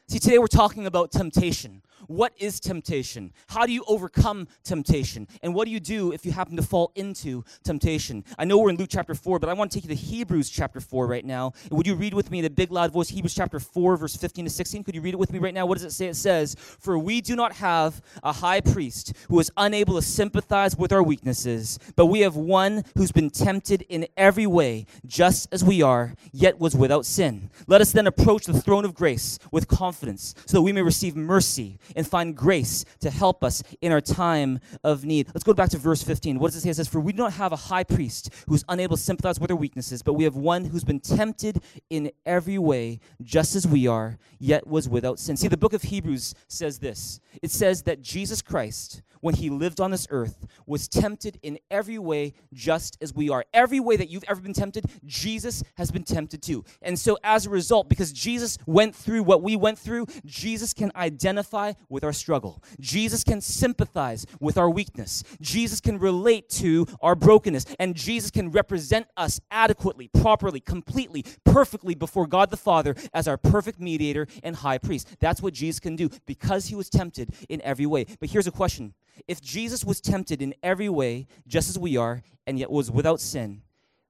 See, 0.09 0.19
today 0.19 0.39
we're 0.39 0.49
talking 0.49 0.87
about 0.87 1.13
temptation. 1.13 1.83
What 2.11 2.33
is 2.39 2.59
temptation? 2.59 3.33
How 3.47 3.67
do 3.67 3.73
you 3.73 3.85
overcome 3.87 4.49
temptation? 4.65 5.29
And 5.45 5.55
what 5.55 5.67
do 5.67 5.71
you 5.71 5.79
do 5.79 6.11
if 6.11 6.27
you 6.27 6.33
happen 6.33 6.57
to 6.57 6.63
fall 6.63 6.91
into 6.97 7.45
temptation? 7.63 8.25
I 8.37 8.45
know 8.45 8.59
we're 8.59 8.71
in 8.71 8.77
Luke 8.79 8.89
chapter 8.91 9.15
4, 9.15 9.39
but 9.39 9.49
I 9.49 9.53
want 9.53 9.71
to 9.71 9.77
take 9.77 9.89
you 9.89 9.95
to 9.95 10.03
Hebrews 10.03 10.51
chapter 10.51 10.81
4 10.81 11.07
right 11.07 11.25
now. 11.25 11.53
And 11.69 11.79
would 11.79 11.87
you 11.87 11.95
read 11.95 12.13
with 12.13 12.33
me 12.33 12.41
in 12.41 12.47
a 12.47 12.51
big 12.51 12.73
loud 12.73 12.91
voice 12.91 13.11
Hebrews 13.11 13.33
chapter 13.33 13.61
4, 13.61 13.97
verse 13.97 14.17
15 14.17 14.47
to 14.47 14.51
16? 14.51 14.83
Could 14.83 14.97
you 14.97 15.03
read 15.03 15.15
it 15.15 15.19
with 15.19 15.33
me 15.33 15.39
right 15.39 15.55
now? 15.55 15.67
What 15.67 15.79
does 15.79 15.85
it 15.85 15.93
say? 15.93 16.09
It 16.09 16.17
says, 16.17 16.57
For 16.59 16.99
we 16.99 17.21
do 17.21 17.37
not 17.37 17.53
have 17.53 18.03
a 18.25 18.33
high 18.33 18.61
priest 18.61 19.13
who 19.29 19.39
is 19.39 19.53
unable 19.57 19.95
to 19.95 20.03
sympathize 20.03 20.77
with 20.77 20.91
our 20.93 21.05
weaknesses, 21.05 21.79
but 21.95 22.07
we 22.07 22.23
have 22.23 22.35
one 22.35 22.83
who's 22.97 23.13
been 23.13 23.31
tempted 23.31 23.83
in 23.83 24.09
every 24.17 24.49
way, 24.49 24.87
just 25.07 25.47
as 25.53 25.63
we 25.63 25.81
are, 25.81 26.17
yet 26.33 26.59
was 26.59 26.75
without 26.75 27.07
sin. 27.07 27.51
Let 27.69 27.81
us 27.81 27.93
then 27.93 28.09
approach 28.09 28.47
the 28.47 28.61
throne 28.61 28.85
of 28.85 28.95
grace 28.95 29.39
with 29.53 29.69
confidence, 29.69 30.35
so 30.47 30.57
that 30.57 30.63
we 30.63 30.73
may 30.73 30.83
receive 30.83 31.15
mercy 31.15 31.79
and 32.01 32.09
find 32.09 32.35
grace 32.35 32.87
to 33.01 33.11
help 33.11 33.45
us 33.45 33.63
in 33.83 33.93
our 33.93 34.01
time 34.01 34.59
of 34.83 35.05
need. 35.05 35.29
Let's 35.35 35.45
go 35.45 35.53
back 35.53 35.69
to 35.71 35.79
verse 35.79 36.03
15. 36.03 36.39
What 36.39 36.49
does 36.49 36.57
it 36.57 36.61
say? 36.63 36.71
It 36.71 36.77
says, 36.77 36.89
For 36.89 36.99
we 36.99 37.13
do 37.13 37.19
not 37.19 37.35
have 37.35 37.53
a 37.53 37.57
high 37.57 37.85
priest 37.85 38.31
who's 38.49 38.65
unable 38.71 38.97
to 38.97 39.03
sympathize 39.03 39.39
with 39.39 39.51
our 39.51 39.57
weaknesses, 39.57 40.03
but 40.03 40.15
we 40.15 40.25
have 40.25 40.35
one 40.35 40.65
who's 40.65 40.83
been 40.83 40.99
tempted 40.99 41.63
in 41.91 42.11
every 42.25 42.57
way, 42.57 43.01
just 43.23 43.55
as 43.55 43.67
we 43.67 43.87
are, 43.87 44.17
yet 44.39 44.67
was 44.67 44.89
without 44.89 45.19
sin. 45.19 45.37
See, 45.37 45.49
the 45.49 45.59
book 45.59 45.75
of 45.75 45.83
Hebrews 45.83 46.35
says 46.49 46.79
this 46.79 47.21
it 47.43 47.51
says 47.51 47.83
that 47.83 48.01
Jesus 48.01 48.41
Christ, 48.41 49.03
when 49.21 49.35
he 49.35 49.51
lived 49.51 49.81
on 49.81 49.91
this 49.91 50.07
earth, 50.11 50.47
was 50.67 50.89
tempted 50.89 51.39
in 51.43 51.59
every 51.71 51.99
way 51.99 52.33
just 52.55 52.97
as 53.03 53.15
we 53.15 53.29
are. 53.29 53.45
Every 53.53 53.81
way 53.81 53.97
that 53.97 54.09
you've 54.09 54.25
ever 54.27 54.41
been 54.41 54.55
tempted, 54.55 54.87
Jesus 55.05 55.63
has 55.77 55.91
been 55.91 56.05
tempted 56.05 56.43
too. 56.43 56.65
And 56.81 56.99
so, 56.99 57.19
as 57.23 57.45
a 57.45 57.51
result, 57.51 57.89
because 57.89 58.13
Jesus 58.13 58.57
went 58.67 58.95
through 58.95 59.23
what 59.23 59.43
we 59.43 59.57
went 59.57 59.79
through, 59.79 60.07
Jesus 60.25 60.73
can 60.73 60.91
identify 60.97 61.73
with 61.91 62.05
our 62.05 62.13
struggle. 62.13 62.63
Jesus 62.81 63.23
can 63.23 63.41
sympathize 63.41 64.27
with 64.41 64.57
our 64.57 64.71
weakness. 64.71 65.23
Jesus 65.41 65.81
can 65.81 65.99
relate 65.99 66.49
to 66.51 66.87
our 67.03 67.15
brokenness. 67.15 67.67
And 67.79 67.95
Jesus 67.95 68.31
can 68.31 68.51
represent 68.51 69.07
us 69.17 69.41
adequately, 69.51 70.09
properly, 70.09 70.61
completely, 70.61 71.25
perfectly 71.45 71.95
before 71.95 72.27
God 72.27 72.51
the 72.51 72.57
Father 72.57 72.95
as 73.13 73.29
our 73.29 73.37
perfect 73.37 73.81
mediator 73.81 74.27
and 74.43 74.57
high 74.57 74.79
priest. 74.79 75.09
That's 75.21 75.43
what 75.43 75.53
Jesus 75.53 75.81
can 75.81 75.97
do 75.97 76.09
because 76.27 76.67
he 76.67 76.75
was 76.75 76.89
tempted 76.89 77.35
in 77.49 77.61
every 77.63 77.87
way. 77.87 78.07
But 78.21 78.31
here's 78.31 78.47
a 78.47 78.53
question 78.53 78.95
if 79.29 79.43
Jesus 79.43 79.85
was 79.85 80.01
tempted 80.01 80.41
in 80.41 80.55
every 80.63 80.89
way, 80.89 81.27
just 81.47 81.69
as 81.69 81.79
we 81.79 81.97
are, 81.97 82.23
and 82.47 82.59
yet 82.59 82.71
was 82.71 82.91
without 82.91 83.21
sin, 83.21 83.63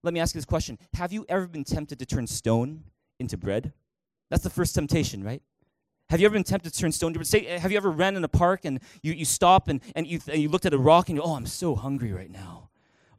let 0.02 0.14
me 0.14 0.20
ask 0.20 0.34
you 0.34 0.38
this 0.38 0.46
question 0.46 0.78
Have 0.94 1.12
you 1.12 1.26
ever 1.28 1.46
been 1.46 1.64
tempted 1.64 1.98
to 1.98 2.06
turn 2.06 2.26
stone 2.26 2.84
into 3.18 3.36
bread? 3.36 3.72
That's 4.30 4.44
the 4.44 4.50
first 4.50 4.74
temptation, 4.74 5.24
right? 5.24 5.42
Have 6.10 6.20
you 6.20 6.26
ever 6.26 6.34
been 6.34 6.44
tempted 6.44 6.72
to 6.72 6.78
turn 6.78 6.92
stone? 6.92 7.24
Say, 7.24 7.44
have 7.44 7.70
you 7.70 7.76
ever 7.76 7.90
ran 7.90 8.16
in 8.16 8.24
a 8.24 8.28
park 8.28 8.64
and 8.64 8.80
you, 9.02 9.12
you 9.12 9.24
stop 9.24 9.68
and, 9.68 9.80
and, 9.94 10.06
you, 10.06 10.20
and 10.28 10.42
you 10.42 10.48
looked 10.48 10.66
at 10.66 10.74
a 10.74 10.78
rock 10.78 11.08
and 11.08 11.16
you, 11.16 11.22
oh, 11.22 11.34
I'm 11.34 11.46
so 11.46 11.74
hungry 11.74 12.12
right 12.12 12.30
now 12.30 12.70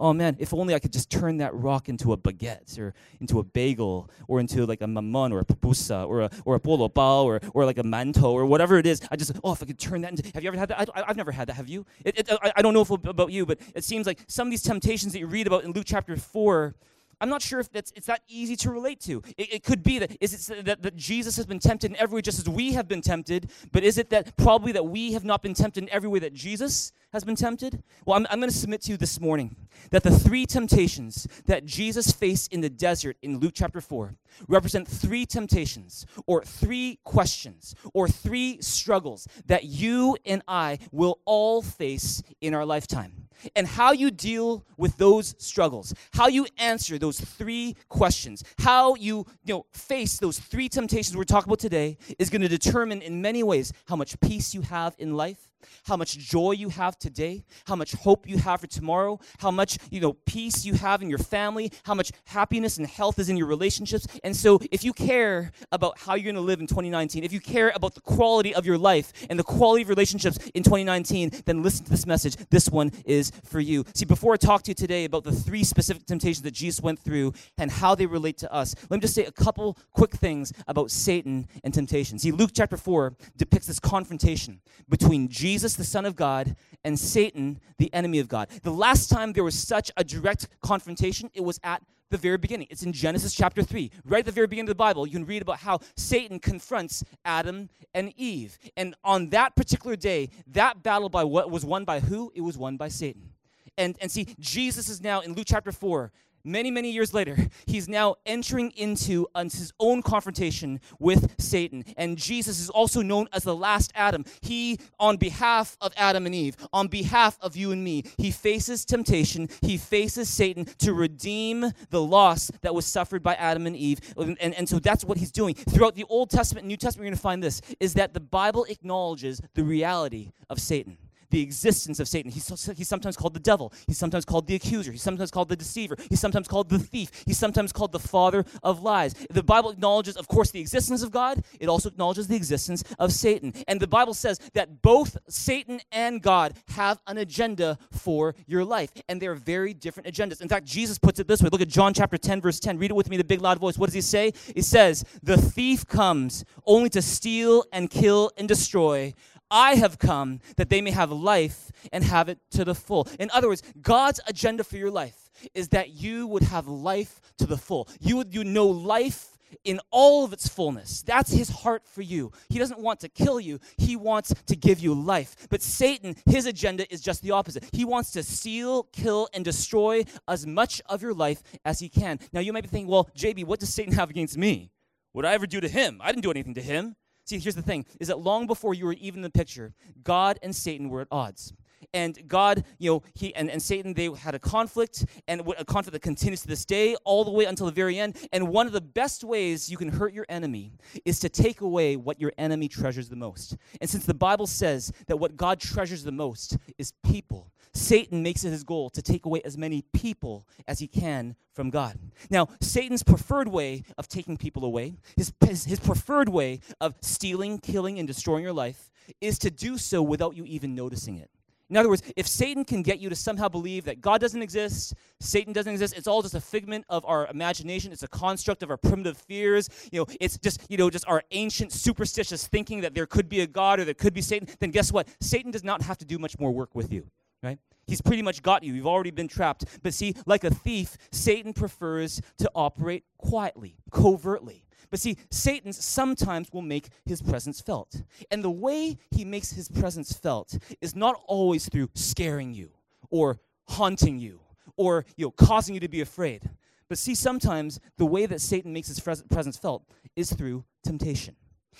oh 0.01 0.11
man, 0.11 0.35
if 0.39 0.53
only 0.53 0.73
I 0.73 0.79
could 0.79 0.91
just 0.91 1.09
turn 1.09 1.37
that 1.37 1.53
rock 1.53 1.87
into 1.87 2.11
a 2.11 2.17
baguette 2.17 2.77
or 2.79 2.93
into 3.21 3.39
a 3.39 3.43
bagel 3.43 4.09
or 4.27 4.39
into 4.39 4.65
like 4.65 4.81
a 4.81 4.85
mamon 4.85 5.31
or 5.31 5.39
a 5.39 5.45
pupusa 5.45 6.07
or 6.07 6.21
a, 6.21 6.29
or 6.43 6.55
a 6.55 6.59
bolo 6.59 6.89
bao 6.89 7.23
or, 7.23 7.39
or 7.53 7.65
like 7.65 7.77
a 7.77 7.83
mantou 7.83 8.31
or 8.31 8.45
whatever 8.47 8.77
it 8.77 8.87
is. 8.87 8.99
I 9.11 9.15
just, 9.15 9.31
oh, 9.43 9.53
if 9.53 9.61
I 9.61 9.67
could 9.67 9.79
turn 9.79 10.01
that 10.01 10.09
into, 10.09 10.29
have 10.33 10.43
you 10.43 10.49
ever 10.49 10.57
had 10.57 10.69
that? 10.69 10.89
I, 10.95 11.03
have 11.05 11.17
never 11.17 11.31
had 11.31 11.47
that, 11.47 11.53
have 11.53 11.69
you? 11.69 11.85
It, 12.03 12.17
it, 12.17 12.31
I, 12.41 12.51
I 12.57 12.61
don't 12.63 12.73
know 12.73 12.81
if 12.81 12.89
about 12.89 13.31
you, 13.31 13.45
but 13.45 13.59
it 13.75 13.83
seems 13.83 14.07
like 14.07 14.19
some 14.27 14.47
of 14.47 14.51
these 14.51 14.63
temptations 14.63 15.13
that 15.13 15.19
you 15.19 15.27
read 15.27 15.45
about 15.45 15.63
in 15.63 15.71
Luke 15.71 15.85
chapter 15.85 16.17
4, 16.17 16.73
I'm 17.21 17.29
not 17.29 17.43
sure 17.43 17.59
if 17.59 17.71
that's, 17.71 17.93
it's 17.95 18.07
that 18.07 18.23
easy 18.27 18.55
to 18.57 18.71
relate 18.71 18.99
to. 19.01 19.21
It, 19.37 19.53
it 19.53 19.63
could 19.63 19.83
be 19.83 19.99
that 19.99 20.17
is 20.19 20.49
it 20.49 20.65
that, 20.65 20.81
that 20.81 20.95
Jesus 20.95 21.37
has 21.37 21.45
been 21.45 21.59
tempted 21.59 21.91
in 21.91 21.97
every 21.97 22.15
way 22.15 22.21
just 22.23 22.39
as 22.39 22.49
we 22.49 22.73
have 22.73 22.87
been 22.87 23.01
tempted, 23.01 23.51
but 23.71 23.83
is 23.83 23.99
it 23.99 24.09
that 24.09 24.35
probably 24.37 24.71
that 24.71 24.87
we 24.87 25.13
have 25.13 25.23
not 25.23 25.43
been 25.43 25.53
tempted 25.53 25.83
in 25.83 25.89
every 25.89 26.09
way 26.09 26.17
that 26.17 26.33
Jesus 26.33 26.91
has 27.13 27.23
been 27.23 27.35
tempted? 27.35 27.83
Well, 28.05 28.17
I'm, 28.17 28.25
I'm 28.31 28.39
going 28.39 28.49
to 28.49 28.57
submit 28.57 28.81
to 28.83 28.91
you 28.91 28.97
this 28.97 29.21
morning 29.21 29.55
that 29.91 30.01
the 30.01 30.11
three 30.11 30.47
temptations 30.47 31.27
that 31.45 31.65
Jesus 31.65 32.11
faced 32.11 32.51
in 32.51 32.61
the 32.61 32.69
desert 32.69 33.17
in 33.21 33.37
Luke 33.37 33.53
chapter 33.53 33.81
4 33.81 34.15
represent 34.47 34.87
three 34.87 35.27
temptations 35.27 36.07
or 36.25 36.43
three 36.43 36.99
questions 37.03 37.75
or 37.93 38.07
three 38.07 38.59
struggles 38.61 39.27
that 39.45 39.65
you 39.65 40.17
and 40.25 40.41
I 40.47 40.79
will 40.91 41.19
all 41.25 41.61
face 41.61 42.23
in 42.41 42.55
our 42.55 42.65
lifetime 42.65 43.20
and 43.55 43.67
how 43.67 43.91
you 43.91 44.11
deal 44.11 44.65
with 44.77 44.97
those 44.97 45.35
struggles, 45.37 45.93
how 46.13 46.27
you 46.27 46.47
answer 46.57 46.97
those 46.97 47.19
three 47.19 47.75
questions, 47.89 48.43
how 48.59 48.95
you, 48.95 49.25
you 49.43 49.53
know, 49.53 49.65
face 49.71 50.17
those 50.17 50.39
three 50.39 50.69
temptations 50.69 51.15
we're 51.15 51.23
talking 51.23 51.49
about 51.49 51.59
today 51.59 51.97
is 52.19 52.29
going 52.29 52.41
to 52.41 52.47
determine 52.47 53.01
in 53.01 53.21
many 53.21 53.43
ways 53.43 53.73
how 53.87 53.95
much 53.95 54.19
peace 54.19 54.53
you 54.53 54.61
have 54.61 54.95
in 54.97 55.15
life 55.15 55.50
how 55.85 55.97
much 55.97 56.17
joy 56.17 56.51
you 56.51 56.69
have 56.69 56.97
today, 56.97 57.43
how 57.65 57.75
much 57.75 57.93
hope 57.93 58.27
you 58.27 58.37
have 58.37 58.61
for 58.61 58.67
tomorrow, 58.67 59.19
how 59.39 59.51
much, 59.51 59.77
you 59.89 60.01
know, 60.01 60.13
peace 60.25 60.65
you 60.65 60.73
have 60.73 61.01
in 61.01 61.09
your 61.09 61.19
family, 61.19 61.71
how 61.83 61.93
much 61.93 62.11
happiness 62.25 62.77
and 62.77 62.87
health 62.87 63.19
is 63.19 63.29
in 63.29 63.37
your 63.37 63.47
relationships. 63.47 64.07
And 64.23 64.35
so 64.35 64.59
if 64.71 64.83
you 64.83 64.93
care 64.93 65.51
about 65.71 65.99
how 65.99 66.15
you're 66.15 66.31
going 66.31 66.35
to 66.35 66.41
live 66.41 66.59
in 66.59 66.67
2019, 66.67 67.23
if 67.23 67.33
you 67.33 67.39
care 67.39 67.71
about 67.75 67.95
the 67.95 68.01
quality 68.01 68.53
of 68.53 68.65
your 68.65 68.77
life 68.77 69.11
and 69.29 69.37
the 69.37 69.43
quality 69.43 69.83
of 69.83 69.89
relationships 69.89 70.37
in 70.53 70.63
2019, 70.63 71.31
then 71.45 71.63
listen 71.63 71.85
to 71.85 71.91
this 71.91 72.05
message. 72.05 72.35
This 72.49 72.69
one 72.69 72.91
is 73.05 73.31
for 73.43 73.59
you. 73.59 73.85
See, 73.93 74.05
before 74.05 74.33
I 74.33 74.37
talk 74.37 74.63
to 74.63 74.71
you 74.71 74.75
today 74.75 75.05
about 75.05 75.23
the 75.23 75.31
three 75.31 75.63
specific 75.63 76.05
temptations 76.05 76.43
that 76.43 76.53
Jesus 76.53 76.81
went 76.81 76.99
through 76.99 77.33
and 77.57 77.71
how 77.71 77.95
they 77.95 78.05
relate 78.05 78.37
to 78.39 78.53
us, 78.53 78.75
let 78.89 78.97
me 78.97 79.01
just 79.01 79.15
say 79.15 79.25
a 79.25 79.31
couple 79.31 79.77
quick 79.93 80.13
things 80.13 80.53
about 80.67 80.91
Satan 80.91 81.47
and 81.63 81.73
temptation. 81.73 82.19
See, 82.19 82.31
Luke 82.31 82.51
chapter 82.53 82.77
4 82.77 83.15
depicts 83.37 83.67
this 83.67 83.79
confrontation 83.79 84.61
between 84.89 85.27
Jesus, 85.27 85.50
the 85.59 85.83
Son 85.83 86.05
of 86.05 86.15
God, 86.15 86.55
and 86.83 86.97
Satan, 86.97 87.59
the 87.77 87.93
enemy 87.93 88.19
of 88.19 88.27
God. 88.27 88.49
The 88.63 88.71
last 88.71 89.09
time 89.09 89.33
there 89.33 89.43
was 89.43 89.57
such 89.57 89.91
a 89.97 90.03
direct 90.03 90.47
confrontation, 90.61 91.29
it 91.33 91.41
was 91.41 91.59
at 91.63 91.83
the 92.09 92.17
very 92.17 92.37
beginning. 92.37 92.67
It's 92.69 92.83
in 92.83 92.93
Genesis 92.93 93.33
chapter 93.33 93.63
3. 93.63 93.91
Right 94.05 94.19
at 94.19 94.25
the 94.25 94.31
very 94.31 94.47
beginning 94.47 94.69
of 94.69 94.75
the 94.77 94.83
Bible, 94.83 95.05
you 95.05 95.13
can 95.13 95.25
read 95.25 95.41
about 95.41 95.59
how 95.59 95.79
Satan 95.95 96.39
confronts 96.39 97.03
Adam 97.25 97.69
and 97.93 98.13
Eve. 98.17 98.57
And 98.75 98.95
on 99.03 99.29
that 99.29 99.55
particular 99.55 99.95
day, 99.95 100.29
that 100.47 100.83
battle 100.83 101.09
by 101.09 101.23
what 101.23 101.49
was 101.49 101.65
won 101.65 101.85
by 101.85 101.99
who? 101.99 102.31
It 102.35 102.41
was 102.41 102.57
won 102.57 102.77
by 102.77 102.89
Satan. 102.89 103.29
And, 103.77 103.95
and 104.01 104.11
see, 104.11 104.27
Jesus 104.39 104.89
is 104.89 105.01
now 105.01 105.21
in 105.21 105.33
Luke 105.33 105.47
chapter 105.47 105.71
4 105.71 106.11
many, 106.43 106.71
many 106.71 106.91
years 106.91 107.13
later, 107.13 107.37
he's 107.65 107.87
now 107.87 108.15
entering 108.25 108.71
into 108.71 109.27
his 109.35 109.73
own 109.79 110.01
confrontation 110.01 110.79
with 110.99 111.33
Satan. 111.39 111.83
And 111.97 112.17
Jesus 112.17 112.59
is 112.59 112.69
also 112.69 113.01
known 113.01 113.27
as 113.33 113.43
the 113.43 113.55
last 113.55 113.91
Adam. 113.95 114.25
He, 114.41 114.79
on 114.99 115.17
behalf 115.17 115.77
of 115.81 115.93
Adam 115.97 116.25
and 116.25 116.35
Eve, 116.35 116.55
on 116.73 116.87
behalf 116.87 117.37
of 117.41 117.55
you 117.55 117.71
and 117.71 117.83
me, 117.83 118.03
he 118.17 118.31
faces 118.31 118.85
temptation, 118.85 119.49
he 119.61 119.77
faces 119.77 120.29
Satan 120.29 120.65
to 120.79 120.93
redeem 120.93 121.71
the 121.89 122.01
loss 122.01 122.51
that 122.61 122.73
was 122.73 122.85
suffered 122.85 123.23
by 123.23 123.35
Adam 123.35 123.67
and 123.67 123.75
Eve. 123.75 123.99
And, 124.17 124.37
and, 124.41 124.53
and 124.53 124.67
so 124.67 124.79
that's 124.79 125.03
what 125.03 125.17
he's 125.17 125.31
doing. 125.31 125.55
Throughout 125.55 125.95
the 125.95 126.05
Old 126.05 126.29
Testament 126.29 126.63
and 126.63 126.69
New 126.69 126.77
Testament, 126.77 127.05
you're 127.05 127.11
going 127.11 127.17
to 127.17 127.21
find 127.21 127.43
this 127.43 127.61
is 127.79 127.93
that 127.95 128.13
the 128.13 128.19
Bible 128.19 128.65
acknowledges 128.65 129.41
the 129.53 129.63
reality 129.63 130.31
of 130.49 130.59
Satan 130.59 130.97
the 131.31 131.41
existence 131.41 131.99
of 131.99 132.07
Satan. 132.07 132.31
He's, 132.31 132.47
he's 132.77 132.87
sometimes 132.87 133.17
called 133.17 133.33
the 133.33 133.39
devil. 133.39 133.73
He's 133.87 133.97
sometimes 133.97 134.25
called 134.25 134.47
the 134.47 134.55
accuser. 134.55 134.91
He's 134.91 135.01
sometimes 135.01 135.31
called 135.31 135.49
the 135.49 135.55
deceiver. 135.55 135.95
He's 136.09 136.19
sometimes 136.19 136.47
called 136.47 136.69
the 136.69 136.79
thief. 136.79 137.09
He's 137.25 137.37
sometimes 137.37 137.71
called 137.71 137.91
the 137.91 137.99
father 137.99 138.45
of 138.63 138.81
lies. 138.83 139.13
The 139.29 139.43
Bible 139.43 139.71
acknowledges, 139.71 140.17
of 140.17 140.27
course, 140.27 140.51
the 140.51 140.59
existence 140.59 141.01
of 141.01 141.11
God. 141.11 141.43
It 141.59 141.69
also 141.69 141.89
acknowledges 141.89 142.27
the 142.27 142.35
existence 142.35 142.83
of 142.99 143.11
Satan. 143.11 143.53
And 143.67 143.79
the 143.79 143.87
Bible 143.87 144.13
says 144.13 144.39
that 144.53 144.81
both 144.81 145.17
Satan 145.27 145.79
and 145.91 146.21
God 146.21 146.53
have 146.69 146.99
an 147.07 147.17
agenda 147.17 147.77
for 147.91 148.35
your 148.45 148.63
life. 148.63 148.91
And 149.09 149.21
they're 149.21 149.35
very 149.35 149.73
different 149.73 150.07
agendas. 150.07 150.41
In 150.41 150.49
fact, 150.49 150.65
Jesus 150.65 150.99
puts 150.99 151.19
it 151.19 151.27
this 151.27 151.41
way. 151.41 151.49
Look 151.51 151.61
at 151.61 151.69
John 151.69 151.93
chapter 151.93 152.17
10, 152.17 152.41
verse 152.41 152.59
10. 152.59 152.77
Read 152.77 152.91
it 152.91 152.95
with 152.95 153.09
me, 153.09 153.17
the 153.17 153.23
big 153.23 153.41
loud 153.41 153.59
voice. 153.59 153.77
What 153.77 153.87
does 153.87 153.95
he 153.95 154.01
say? 154.01 154.33
He 154.53 154.61
says, 154.61 155.05
The 155.23 155.37
thief 155.37 155.87
comes 155.87 156.45
only 156.65 156.89
to 156.89 157.01
steal 157.01 157.63
and 157.71 157.89
kill 157.89 158.31
and 158.37 158.47
destroy. 158.47 159.13
I 159.51 159.75
have 159.75 159.99
come 159.99 160.39
that 160.55 160.69
they 160.69 160.81
may 160.81 160.91
have 160.91 161.11
life 161.11 161.71
and 161.91 162.03
have 162.03 162.29
it 162.29 162.39
to 162.51 162.65
the 162.65 162.73
full. 162.73 163.07
In 163.19 163.29
other 163.31 163.49
words, 163.49 163.61
God's 163.81 164.19
agenda 164.25 164.63
for 164.63 164.77
your 164.77 164.91
life 164.91 165.29
is 165.53 165.69
that 165.69 165.89
you 165.89 166.25
would 166.27 166.43
have 166.43 166.67
life 166.67 167.19
to 167.37 167.45
the 167.45 167.57
full. 167.57 167.87
You 167.99 168.17
would 168.17 168.33
you 168.33 168.43
know 168.43 168.67
life 168.67 169.37
in 169.63 169.79
all 169.91 170.23
of 170.23 170.33
its 170.33 170.47
fullness. 170.47 171.01
That's 171.01 171.31
his 171.31 171.49
heart 171.49 171.83
for 171.85 172.01
you. 172.01 172.31
He 172.49 172.59
doesn't 172.59 172.79
want 172.79 173.01
to 173.01 173.09
kill 173.09 173.39
you, 173.39 173.59
he 173.77 173.95
wants 173.95 174.33
to 174.47 174.55
give 174.55 174.79
you 174.79 174.93
life. 174.93 175.47
But 175.49 175.61
Satan, 175.61 176.15
his 176.25 176.45
agenda 176.45 176.91
is 176.91 177.01
just 177.01 177.21
the 177.21 177.31
opposite. 177.31 177.65
He 177.73 177.85
wants 177.85 178.11
to 178.11 178.23
steal, 178.23 178.83
kill, 178.93 179.27
and 179.33 179.43
destroy 179.43 180.05
as 180.27 180.45
much 180.45 180.81
of 180.87 181.01
your 181.01 181.13
life 181.13 181.43
as 181.65 181.79
he 181.79 181.89
can. 181.89 182.19
Now, 182.31 182.39
you 182.39 182.53
might 182.53 182.63
be 182.63 182.69
thinking, 182.69 182.89
well, 182.89 183.09
JB, 183.17 183.45
what 183.45 183.59
does 183.59 183.73
Satan 183.73 183.93
have 183.93 184.09
against 184.09 184.37
me? 184.37 184.71
What 185.11 185.23
did 185.23 185.29
I 185.29 185.33
ever 185.33 185.47
do 185.47 185.59
to 185.59 185.67
him? 185.67 185.99
I 186.01 186.11
didn't 186.11 186.23
do 186.23 186.31
anything 186.31 186.53
to 186.53 186.61
him. 186.61 186.95
See, 187.25 187.39
here's 187.39 187.55
the 187.55 187.61
thing 187.61 187.85
is 187.99 188.07
that 188.07 188.19
long 188.19 188.47
before 188.47 188.73
you 188.73 188.85
were 188.85 188.93
even 188.93 189.19
in 189.19 189.23
the 189.23 189.29
picture, 189.29 189.73
God 190.03 190.39
and 190.41 190.55
Satan 190.55 190.89
were 190.89 191.01
at 191.01 191.07
odds. 191.11 191.53
And 191.93 192.27
God, 192.27 192.63
you 192.79 192.91
know, 192.91 193.03
he 193.13 193.33
and, 193.35 193.49
and 193.49 193.61
Satan, 193.61 193.93
they 193.93 194.09
had 194.11 194.35
a 194.35 194.39
conflict, 194.39 195.05
and 195.27 195.41
a 195.57 195.65
conflict 195.65 195.93
that 195.93 196.01
continues 196.01 196.41
to 196.41 196.47
this 196.47 196.65
day, 196.65 196.95
all 197.03 197.23
the 197.23 197.31
way 197.31 197.45
until 197.45 197.65
the 197.65 197.71
very 197.71 197.99
end. 197.99 198.17
And 198.31 198.49
one 198.49 198.67
of 198.67 198.73
the 198.73 198.81
best 198.81 199.23
ways 199.23 199.69
you 199.69 199.77
can 199.77 199.89
hurt 199.89 200.13
your 200.13 200.25
enemy 200.29 200.73
is 201.05 201.19
to 201.19 201.29
take 201.29 201.61
away 201.61 201.95
what 201.95 202.19
your 202.19 202.33
enemy 202.37 202.67
treasures 202.67 203.09
the 203.09 203.15
most. 203.15 203.57
And 203.79 203.89
since 203.89 204.05
the 204.05 204.13
Bible 204.13 204.47
says 204.47 204.91
that 205.07 205.17
what 205.17 205.37
God 205.37 205.59
treasures 205.59 206.03
the 206.03 206.11
most 206.11 206.57
is 206.77 206.93
people, 207.03 207.51
Satan 207.73 208.21
makes 208.21 208.43
it 208.43 208.51
his 208.51 208.63
goal 208.63 208.89
to 208.89 209.01
take 209.01 209.25
away 209.25 209.41
as 209.45 209.57
many 209.57 209.83
people 209.93 210.47
as 210.67 210.79
he 210.79 210.87
can 210.87 211.35
from 211.53 211.69
God. 211.69 211.97
Now, 212.29 212.49
Satan's 212.59 213.03
preferred 213.03 213.47
way 213.47 213.83
of 213.97 214.07
taking 214.07 214.37
people 214.37 214.65
away, 214.65 214.95
his, 215.15 215.31
his, 215.45 215.65
his, 215.65 215.79
preferred 215.79 216.29
way 216.29 216.59
of 216.79 216.95
stealing, 217.01 217.59
killing, 217.59 217.97
and 217.97 218.07
destroying 218.07 218.43
your 218.43 218.53
life, 218.53 218.89
is 219.19 219.39
to 219.39 219.49
do 219.49 219.77
so 219.77 220.01
without 220.01 220.35
you 220.35 220.43
even 220.45 220.75
noticing 220.75 221.17
it. 221.17 221.29
In 221.71 221.77
other 221.77 221.89
words, 221.89 222.03
if 222.15 222.27
Satan 222.27 222.63
can 222.65 222.83
get 222.83 222.99
you 222.99 223.09
to 223.09 223.15
somehow 223.15 223.47
believe 223.47 223.85
that 223.85 224.01
God 224.01 224.21
doesn't 224.21 224.41
exist, 224.41 224.93
Satan 225.19 225.53
doesn't 225.53 225.71
exist, 225.71 225.95
it's 225.97 226.07
all 226.07 226.21
just 226.21 226.35
a 226.35 226.41
figment 226.41 226.85
of 226.89 227.03
our 227.05 227.27
imagination, 227.27 227.91
it's 227.91 228.03
a 228.03 228.07
construct 228.07 228.61
of 228.61 228.69
our 228.69 228.77
primitive 228.77 229.17
fears, 229.17 229.69
you 229.91 229.99
know, 229.99 230.05
it's 230.19 230.37
just, 230.37 230.61
you 230.69 230.77
know, 230.77 230.89
just 230.89 231.07
our 231.07 231.23
ancient 231.31 231.71
superstitious 231.71 232.45
thinking 232.45 232.81
that 232.81 232.93
there 232.93 233.07
could 233.07 233.29
be 233.29 233.39
a 233.39 233.47
God 233.47 233.79
or 233.79 233.85
there 233.85 233.93
could 233.93 234.13
be 234.13 234.21
Satan, 234.21 234.47
then 234.59 234.69
guess 234.69 234.91
what? 234.91 235.07
Satan 235.21 235.49
does 235.49 235.63
not 235.63 235.81
have 235.81 235.97
to 235.99 236.05
do 236.05 236.19
much 236.19 236.37
more 236.37 236.51
work 236.51 236.75
with 236.75 236.91
you 236.91 237.07
right? 237.43 237.59
He's 237.87 238.01
pretty 238.01 238.21
much 238.21 238.41
got 238.41 238.63
you. 238.63 238.73
You've 238.73 238.87
already 238.87 239.11
been 239.11 239.27
trapped. 239.27 239.65
But 239.81 239.93
see, 239.93 240.15
like 240.25 240.43
a 240.43 240.51
thief, 240.51 240.97
Satan 241.11 241.53
prefers 241.53 242.21
to 242.37 242.51
operate 242.55 243.03
quietly, 243.17 243.77
covertly. 243.91 244.63
But 244.89 244.99
see, 244.99 245.17
Satan 245.29 245.73
sometimes 245.73 246.51
will 246.51 246.61
make 246.61 246.89
his 247.05 247.21
presence 247.21 247.61
felt. 247.61 248.01
And 248.29 248.43
the 248.43 248.51
way 248.51 248.97
he 249.11 249.25
makes 249.25 249.51
his 249.51 249.69
presence 249.69 250.13
felt 250.13 250.57
is 250.81 250.95
not 250.95 251.21
always 251.27 251.69
through 251.69 251.89
scaring 251.93 252.53
you 252.53 252.71
or 253.09 253.39
haunting 253.67 254.19
you 254.19 254.39
or 254.77 255.05
you 255.15 255.25
know, 255.25 255.31
causing 255.31 255.73
you 255.73 255.81
to 255.81 255.89
be 255.89 256.01
afraid. 256.01 256.49
But 256.89 256.97
see, 256.97 257.15
sometimes 257.15 257.79
the 257.97 258.05
way 258.05 258.25
that 258.25 258.41
Satan 258.41 258.73
makes 258.73 258.87
his 258.87 258.99
presence 258.99 259.57
felt 259.57 259.83
is 260.15 260.33
through 260.33 260.65
temptation. 260.83 261.35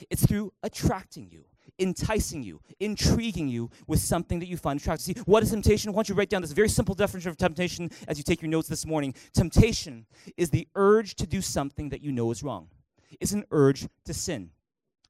It's 0.10 0.26
through 0.26 0.54
attracting 0.64 1.30
you 1.30 1.46
enticing 1.80 2.44
you, 2.44 2.62
intriguing 2.80 3.48
you 3.48 3.70
with 3.88 4.00
something 4.00 4.40
that 4.40 4.48
you 4.48 4.58
find 4.58 4.80
attractive. 4.80 5.04
See, 5.04 5.22
what 5.26 5.44
is 5.44 5.52
temptation? 5.52 5.90
I 5.90 5.94
want 5.94 6.10
you 6.10 6.16
write 6.16 6.30
down 6.30 6.42
this 6.42 6.52
very 6.52 6.70
simple 6.70 6.96
definition 6.96 7.30
of 7.30 7.38
temptation 7.38 7.90
as 8.08 8.18
you 8.18 8.24
take 8.24 8.42
your 8.42 8.50
notes 8.50 8.68
this 8.68 8.86
morning. 8.86 9.14
Temptation 9.34 10.06
is 10.38 10.50
the 10.50 10.68
urge 10.76 11.16
to 11.16 11.28
do 11.28 11.42
something 11.42 11.90
that 11.90 12.02
you 12.02 12.12
know 12.12 12.32
is 12.32 12.44
wrong, 12.44 12.68
it's 13.20 13.34
an 13.34 13.46
urge 13.52 13.88
to 14.06 14.14
sin. 14.14 14.52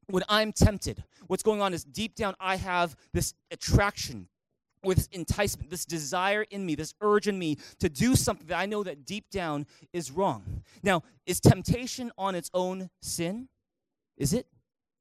When 0.07 0.23
I'm 0.27 0.51
tempted, 0.51 1.03
what's 1.27 1.43
going 1.43 1.61
on 1.61 1.73
is 1.73 1.83
deep 1.83 2.15
down, 2.15 2.35
I 2.39 2.57
have 2.57 2.95
this 3.13 3.33
attraction 3.49 4.27
or 4.83 4.95
this 4.95 5.07
enticement, 5.11 5.69
this 5.69 5.85
desire 5.85 6.43
in 6.49 6.65
me, 6.65 6.75
this 6.75 6.93
urge 7.01 7.27
in 7.27 7.37
me 7.37 7.57
to 7.79 7.87
do 7.87 8.15
something 8.15 8.47
that 8.47 8.57
I 8.57 8.65
know 8.65 8.83
that 8.83 9.05
deep 9.05 9.29
down 9.29 9.67
is 9.93 10.11
wrong. 10.11 10.63
Now, 10.83 11.03
is 11.25 11.39
temptation 11.39 12.11
on 12.17 12.35
its 12.35 12.49
own 12.53 12.89
sin? 13.01 13.47
Is 14.17 14.33
it? 14.33 14.47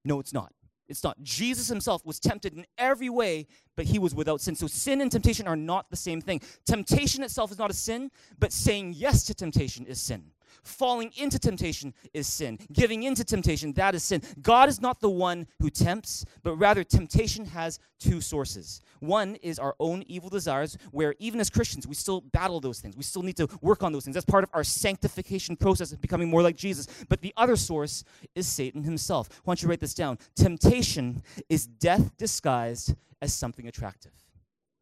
No, 0.04 0.20
it's 0.20 0.32
not. 0.32 0.52
It's 0.88 1.04
not. 1.04 1.22
Jesus 1.22 1.68
himself 1.68 2.04
was 2.04 2.18
tempted 2.18 2.52
in 2.52 2.66
every 2.76 3.08
way, 3.08 3.46
but 3.76 3.86
he 3.86 3.98
was 3.98 4.14
without 4.14 4.40
sin. 4.40 4.56
So 4.56 4.66
sin 4.66 5.00
and 5.00 5.10
temptation 5.10 5.46
are 5.46 5.56
not 5.56 5.88
the 5.88 5.96
same 5.96 6.20
thing. 6.20 6.40
Temptation 6.66 7.22
itself 7.22 7.52
is 7.52 7.58
not 7.58 7.70
a 7.70 7.74
sin, 7.74 8.10
but 8.38 8.52
saying 8.52 8.94
yes 8.96 9.22
to 9.24 9.34
temptation 9.34 9.86
is 9.86 10.00
sin. 10.00 10.32
Falling 10.62 11.12
into 11.16 11.38
temptation 11.38 11.94
is 12.12 12.26
sin. 12.26 12.58
Giving 12.72 13.02
into 13.02 13.24
temptation, 13.24 13.72
that 13.74 13.94
is 13.94 14.04
sin. 14.04 14.22
God 14.42 14.68
is 14.68 14.80
not 14.80 15.00
the 15.00 15.10
one 15.10 15.46
who 15.60 15.70
tempts, 15.70 16.24
but 16.42 16.56
rather 16.56 16.84
temptation 16.84 17.44
has 17.46 17.78
two 17.98 18.20
sources. 18.20 18.80
One 19.00 19.36
is 19.36 19.58
our 19.58 19.74
own 19.78 20.02
evil 20.06 20.28
desires, 20.28 20.76
where 20.90 21.14
even 21.18 21.40
as 21.40 21.50
Christians, 21.50 21.86
we 21.86 21.94
still 21.94 22.20
battle 22.20 22.60
those 22.60 22.80
things. 22.80 22.96
We 22.96 23.02
still 23.02 23.22
need 23.22 23.36
to 23.36 23.48
work 23.60 23.82
on 23.82 23.92
those 23.92 24.04
things. 24.04 24.14
That's 24.14 24.26
part 24.26 24.44
of 24.44 24.50
our 24.52 24.64
sanctification 24.64 25.56
process 25.56 25.92
of 25.92 26.00
becoming 26.00 26.28
more 26.28 26.42
like 26.42 26.56
Jesus. 26.56 26.86
But 27.08 27.20
the 27.20 27.32
other 27.36 27.56
source 27.56 28.04
is 28.34 28.46
Satan 28.46 28.82
himself. 28.82 29.28
Why 29.44 29.52
don't 29.52 29.62
you 29.62 29.68
write 29.68 29.80
this 29.80 29.94
down? 29.94 30.18
Temptation 30.34 31.22
is 31.48 31.66
death 31.66 32.16
disguised 32.16 32.94
as 33.22 33.34
something 33.34 33.66
attractive. 33.68 34.12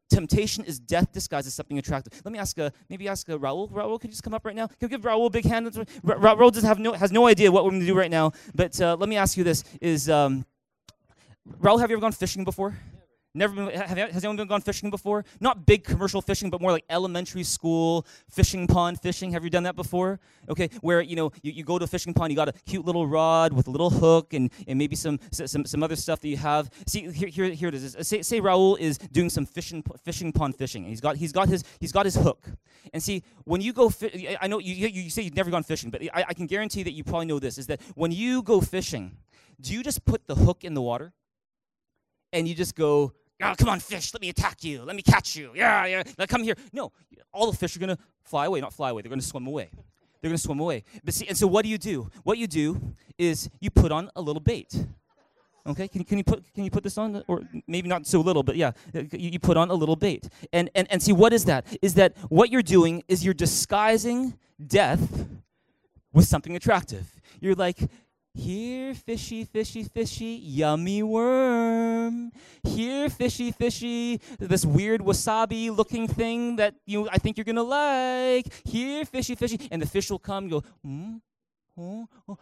Temptation 0.08 0.64
is 0.64 0.78
death 0.78 1.12
disguised 1.12 1.46
as 1.46 1.54
something 1.54 1.78
attractive. 1.78 2.20
Let 2.24 2.32
me 2.32 2.38
ask, 2.38 2.56
a, 2.58 2.72
maybe 2.88 3.08
ask 3.08 3.28
a 3.28 3.38
Raul. 3.38 3.70
Raul, 3.70 4.00
could 4.00 4.08
you 4.08 4.12
just 4.12 4.22
come 4.22 4.34
up 4.34 4.46
right 4.46 4.56
now? 4.56 4.66
Can 4.66 4.76
you 4.82 4.88
give 4.88 5.02
Raul 5.02 5.26
a 5.26 5.30
big 5.30 5.44
hand? 5.44 5.66
Ra- 6.02 6.34
Raul 6.34 6.50
does 6.50 6.62
have 6.62 6.78
no, 6.78 6.92
has 6.92 7.12
no 7.12 7.26
idea 7.26 7.52
what 7.52 7.64
we're 7.64 7.70
going 7.70 7.80
to 7.80 7.86
do 7.86 7.96
right 7.96 8.10
now. 8.10 8.32
But 8.54 8.80
uh, 8.80 8.96
let 8.98 9.08
me 9.08 9.16
ask 9.16 9.36
you 9.36 9.44
this: 9.44 9.64
Is 9.80 10.08
um, 10.08 10.46
Raul, 11.60 11.80
have 11.80 11.90
you 11.90 11.96
ever 11.96 12.00
gone 12.00 12.12
fishing 12.12 12.44
before? 12.44 12.78
Never 13.34 13.54
been, 13.54 13.70
have, 13.70 13.96
has 13.96 14.24
anyone 14.24 14.36
been 14.36 14.48
gone 14.48 14.62
fishing 14.62 14.88
before? 14.88 15.24
Not 15.38 15.66
big 15.66 15.84
commercial 15.84 16.22
fishing, 16.22 16.48
but 16.48 16.62
more 16.62 16.72
like 16.72 16.84
elementary 16.88 17.44
school 17.44 18.06
fishing 18.30 18.66
pond 18.66 19.00
fishing. 19.00 19.32
Have 19.32 19.44
you 19.44 19.50
done 19.50 19.64
that 19.64 19.76
before? 19.76 20.18
Okay, 20.48 20.70
where 20.80 21.02
you 21.02 21.14
know 21.14 21.30
you, 21.42 21.52
you 21.52 21.62
go 21.62 21.78
to 21.78 21.84
a 21.84 21.86
fishing 21.86 22.14
pond, 22.14 22.32
you 22.32 22.36
got 22.36 22.48
a 22.48 22.52
cute 22.52 22.86
little 22.86 23.06
rod 23.06 23.52
with 23.52 23.68
a 23.68 23.70
little 23.70 23.90
hook 23.90 24.32
and, 24.32 24.50
and 24.66 24.78
maybe 24.78 24.96
some, 24.96 25.20
some 25.30 25.66
some 25.66 25.82
other 25.82 25.94
stuff 25.94 26.20
that 26.20 26.28
you 26.28 26.38
have. 26.38 26.70
See 26.86 27.10
here 27.10 27.28
here, 27.28 27.50
here 27.50 27.68
it 27.68 27.74
is. 27.74 27.96
Say, 28.00 28.22
say 28.22 28.40
Raul 28.40 28.78
is 28.78 28.96
doing 28.96 29.28
some 29.28 29.44
fishing 29.44 29.84
fishing 30.04 30.32
pond 30.32 30.56
fishing. 30.56 30.84
He's 30.84 31.02
got 31.02 31.16
he's 31.16 31.32
got 31.32 31.48
his 31.48 31.64
he's 31.80 31.92
got 31.92 32.06
his 32.06 32.14
hook. 32.14 32.48
And 32.94 33.02
see 33.02 33.22
when 33.44 33.60
you 33.60 33.74
go, 33.74 33.90
fi- 33.90 34.38
I 34.40 34.46
know 34.46 34.58
you, 34.58 34.74
you 34.88 35.10
say 35.10 35.20
you've 35.22 35.36
never 35.36 35.50
gone 35.50 35.64
fishing, 35.64 35.90
but 35.90 36.02
I, 36.14 36.24
I 36.28 36.34
can 36.34 36.46
guarantee 36.46 36.82
that 36.82 36.92
you 36.92 37.04
probably 37.04 37.26
know 37.26 37.38
this: 37.38 37.58
is 37.58 37.66
that 37.66 37.82
when 37.94 38.10
you 38.10 38.42
go 38.42 38.62
fishing, 38.62 39.18
do 39.60 39.74
you 39.74 39.82
just 39.82 40.06
put 40.06 40.26
the 40.26 40.34
hook 40.34 40.64
in 40.64 40.72
the 40.72 40.82
water? 40.82 41.12
And 42.32 42.46
you 42.48 42.54
just 42.54 42.74
go 42.74 43.12
oh, 43.42 43.54
come 43.56 43.68
on, 43.68 43.80
fish, 43.80 44.12
let 44.12 44.20
me 44.20 44.28
attack 44.28 44.64
you. 44.64 44.82
Let 44.82 44.96
me 44.96 45.02
catch 45.02 45.36
you. 45.36 45.52
Yeah, 45.54 45.86
yeah. 45.86 46.02
Now 46.18 46.26
come 46.26 46.42
here. 46.42 46.54
No, 46.72 46.92
all 47.32 47.50
the 47.50 47.56
fish 47.56 47.76
are 47.76 47.78
going 47.80 47.94
to 47.94 47.98
fly 48.24 48.46
away, 48.46 48.60
not 48.60 48.72
fly 48.72 48.90
away. 48.90 49.02
They're 49.02 49.10
going 49.10 49.20
to 49.20 49.26
swim 49.26 49.46
away. 49.46 49.70
They're 50.20 50.30
going 50.30 50.36
to 50.36 50.42
swim 50.42 50.60
away. 50.60 50.84
But 51.04 51.14
see, 51.14 51.28
and 51.28 51.36
so 51.36 51.46
what 51.46 51.62
do 51.62 51.68
you 51.68 51.78
do? 51.78 52.10
What 52.24 52.38
you 52.38 52.46
do 52.46 52.80
is 53.16 53.48
you 53.60 53.70
put 53.70 53.92
on 53.92 54.10
a 54.16 54.20
little 54.20 54.40
bait. 54.40 54.74
Okay, 55.66 55.86
can, 55.86 56.02
can 56.02 56.18
you 56.18 56.24
put 56.24 56.42
can 56.54 56.64
you 56.64 56.70
put 56.70 56.82
this 56.82 56.96
on, 56.96 57.22
or 57.28 57.42
maybe 57.66 57.88
not 57.88 58.06
so 58.06 58.20
little, 58.20 58.42
but 58.42 58.56
yeah, 58.56 58.72
you, 58.94 59.08
you 59.12 59.38
put 59.38 59.58
on 59.58 59.70
a 59.70 59.74
little 59.74 59.96
bait, 59.96 60.26
and 60.52 60.70
and 60.74 60.90
and 60.90 61.02
see 61.02 61.12
what 61.12 61.32
is 61.32 61.44
that? 61.44 61.66
Is 61.82 61.94
that 61.94 62.16
what 62.30 62.50
you're 62.50 62.62
doing? 62.62 63.02
Is 63.06 63.22
you're 63.22 63.34
disguising 63.34 64.38
death 64.66 65.28
with 66.12 66.26
something 66.26 66.56
attractive. 66.56 67.20
You're 67.40 67.54
like, 67.54 67.78
here, 68.34 68.94
fishy, 68.94 69.44
fishy, 69.44 69.82
fishy, 69.84 70.40
yummy 70.42 71.02
worm. 71.02 72.30
Here, 72.62 73.08
fishy, 73.08 73.50
fishy, 73.50 74.20
this 74.38 74.64
weird 74.64 75.00
wasabi 75.00 75.74
looking 75.74 76.06
thing 76.06 76.56
that 76.56 76.74
you 76.86 77.08
I 77.10 77.18
think 77.18 77.36
you're 77.36 77.44
gonna 77.44 77.62
like. 77.62 78.46
Here, 78.64 79.04
fishy, 79.04 79.34
fishy, 79.34 79.68
and 79.70 79.82
the 79.82 79.86
fish 79.86 80.10
will 80.10 80.18
come. 80.18 80.44
You 80.44 80.50
go, 80.50 80.64
hmm, 80.84 81.16
oh, 81.76 82.08
oh, 82.28 82.38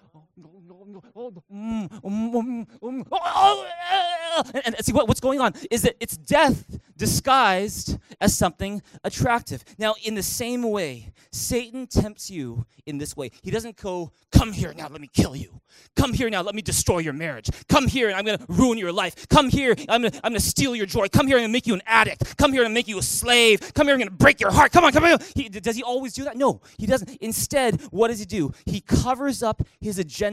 and, 4.55 4.66
and 4.66 4.85
see 4.85 4.93
what, 4.93 5.09
what's 5.09 5.21
going 5.21 5.40
on 5.40 5.55
is 5.71 5.83
that 5.83 5.97
it's 6.00 6.16
death 6.16 6.78
disguised 6.97 7.99
as 8.21 8.37
something 8.37 8.83
attractive. 9.05 9.64
Now, 9.78 9.95
in 10.05 10.14
the 10.14 10.23
same 10.23 10.62
way, 10.62 11.12
Satan 11.33 11.87
tempts 11.87 12.31
you 12.31 12.66
in 12.87 12.99
this 12.99 13.16
way. 13.16 13.31
He 13.43 13.50
doesn't 13.50 13.76
go, 13.76 14.12
Come 14.31 14.52
here 14.52 14.75
now, 14.75 14.88
let 14.88 15.00
me 15.00 15.09
kill 15.12 15.35
you. 15.35 15.61
Come 15.95 16.12
here 16.12 16.28
now, 16.28 16.43
let 16.43 16.55
me 16.55 16.62
destroy 16.62 16.99
your 16.99 17.12
marriage. 17.14 17.49
Come 17.69 17.87
here 17.87 18.09
and 18.09 18.16
I'm 18.16 18.25
gonna 18.25 18.45
ruin 18.49 18.76
your 18.76 18.93
life. 18.93 19.26
Come 19.28 19.49
here, 19.49 19.75
I'm 19.88 20.05
I'm 20.05 20.11
gonna 20.23 20.40
steal 20.40 20.76
your 20.76 20.87
joy. 20.87 21.09
Come 21.09 21.26
here 21.26 21.38
and 21.38 21.50
make 21.52 21.66
you 21.66 21.75
an 21.75 21.83
addict. 21.87 22.37
Come 22.37 22.52
here 22.52 22.64
and 22.64 22.75
make 22.75 22.88
you 22.88 22.99
a 22.99 23.02
slave. 23.02 23.73
Come 23.75 23.87
here, 23.87 23.95
I'm 23.95 24.00
gonna 24.00 24.11
break 24.11 24.40
your 24.40 24.50
heart. 24.50 24.73
Come 24.73 24.85
on, 24.85 24.93
come 24.93 25.05
on. 25.05 25.19
He, 25.35 25.49
does 25.49 25.76
he 25.76 25.83
always 25.83 26.12
do 26.12 26.25
that? 26.25 26.37
No, 26.37 26.61
he 26.78 26.87
doesn't. 26.87 27.16
Instead, 27.21 27.81
what 27.90 28.09
does 28.09 28.19
he 28.19 28.26
do? 28.26 28.52
He 28.66 28.81
covers 28.81 29.43
up 29.43 29.62
his 29.81 29.99
agenda 29.99 30.25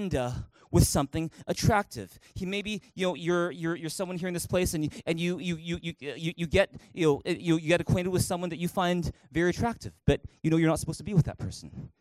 with 0.73 0.85
something 0.85 1.31
attractive. 1.47 2.19
He 2.33 2.45
maybe 2.45 2.81
you 2.95 3.07
know 3.07 3.15
you're 3.15 3.51
you're 3.51 3.75
you're 3.75 3.89
someone 3.89 4.17
here 4.17 4.27
in 4.27 4.33
this 4.33 4.47
place 4.47 4.73
and 4.73 4.83
you, 4.83 4.89
and 5.05 5.19
you 5.19 5.37
you 5.37 5.55
you 5.55 5.79
you 5.81 5.93
you, 5.99 6.33
you 6.35 6.47
get 6.47 6.71
you 6.93 7.05
know 7.05 7.21
you, 7.25 7.57
you 7.57 7.67
get 7.69 7.79
acquainted 7.79 8.09
with 8.09 8.23
someone 8.23 8.49
that 8.49 8.57
you 8.57 8.67
find 8.67 9.11
very 9.31 9.51
attractive, 9.51 9.93
but 10.05 10.19
you 10.41 10.49
know 10.49 10.57
you're 10.57 10.69
not 10.69 10.79
supposed 10.79 10.97
to 10.97 11.03
be 11.03 11.13
with 11.13 11.25
that 11.25 11.37
person. 11.37 11.91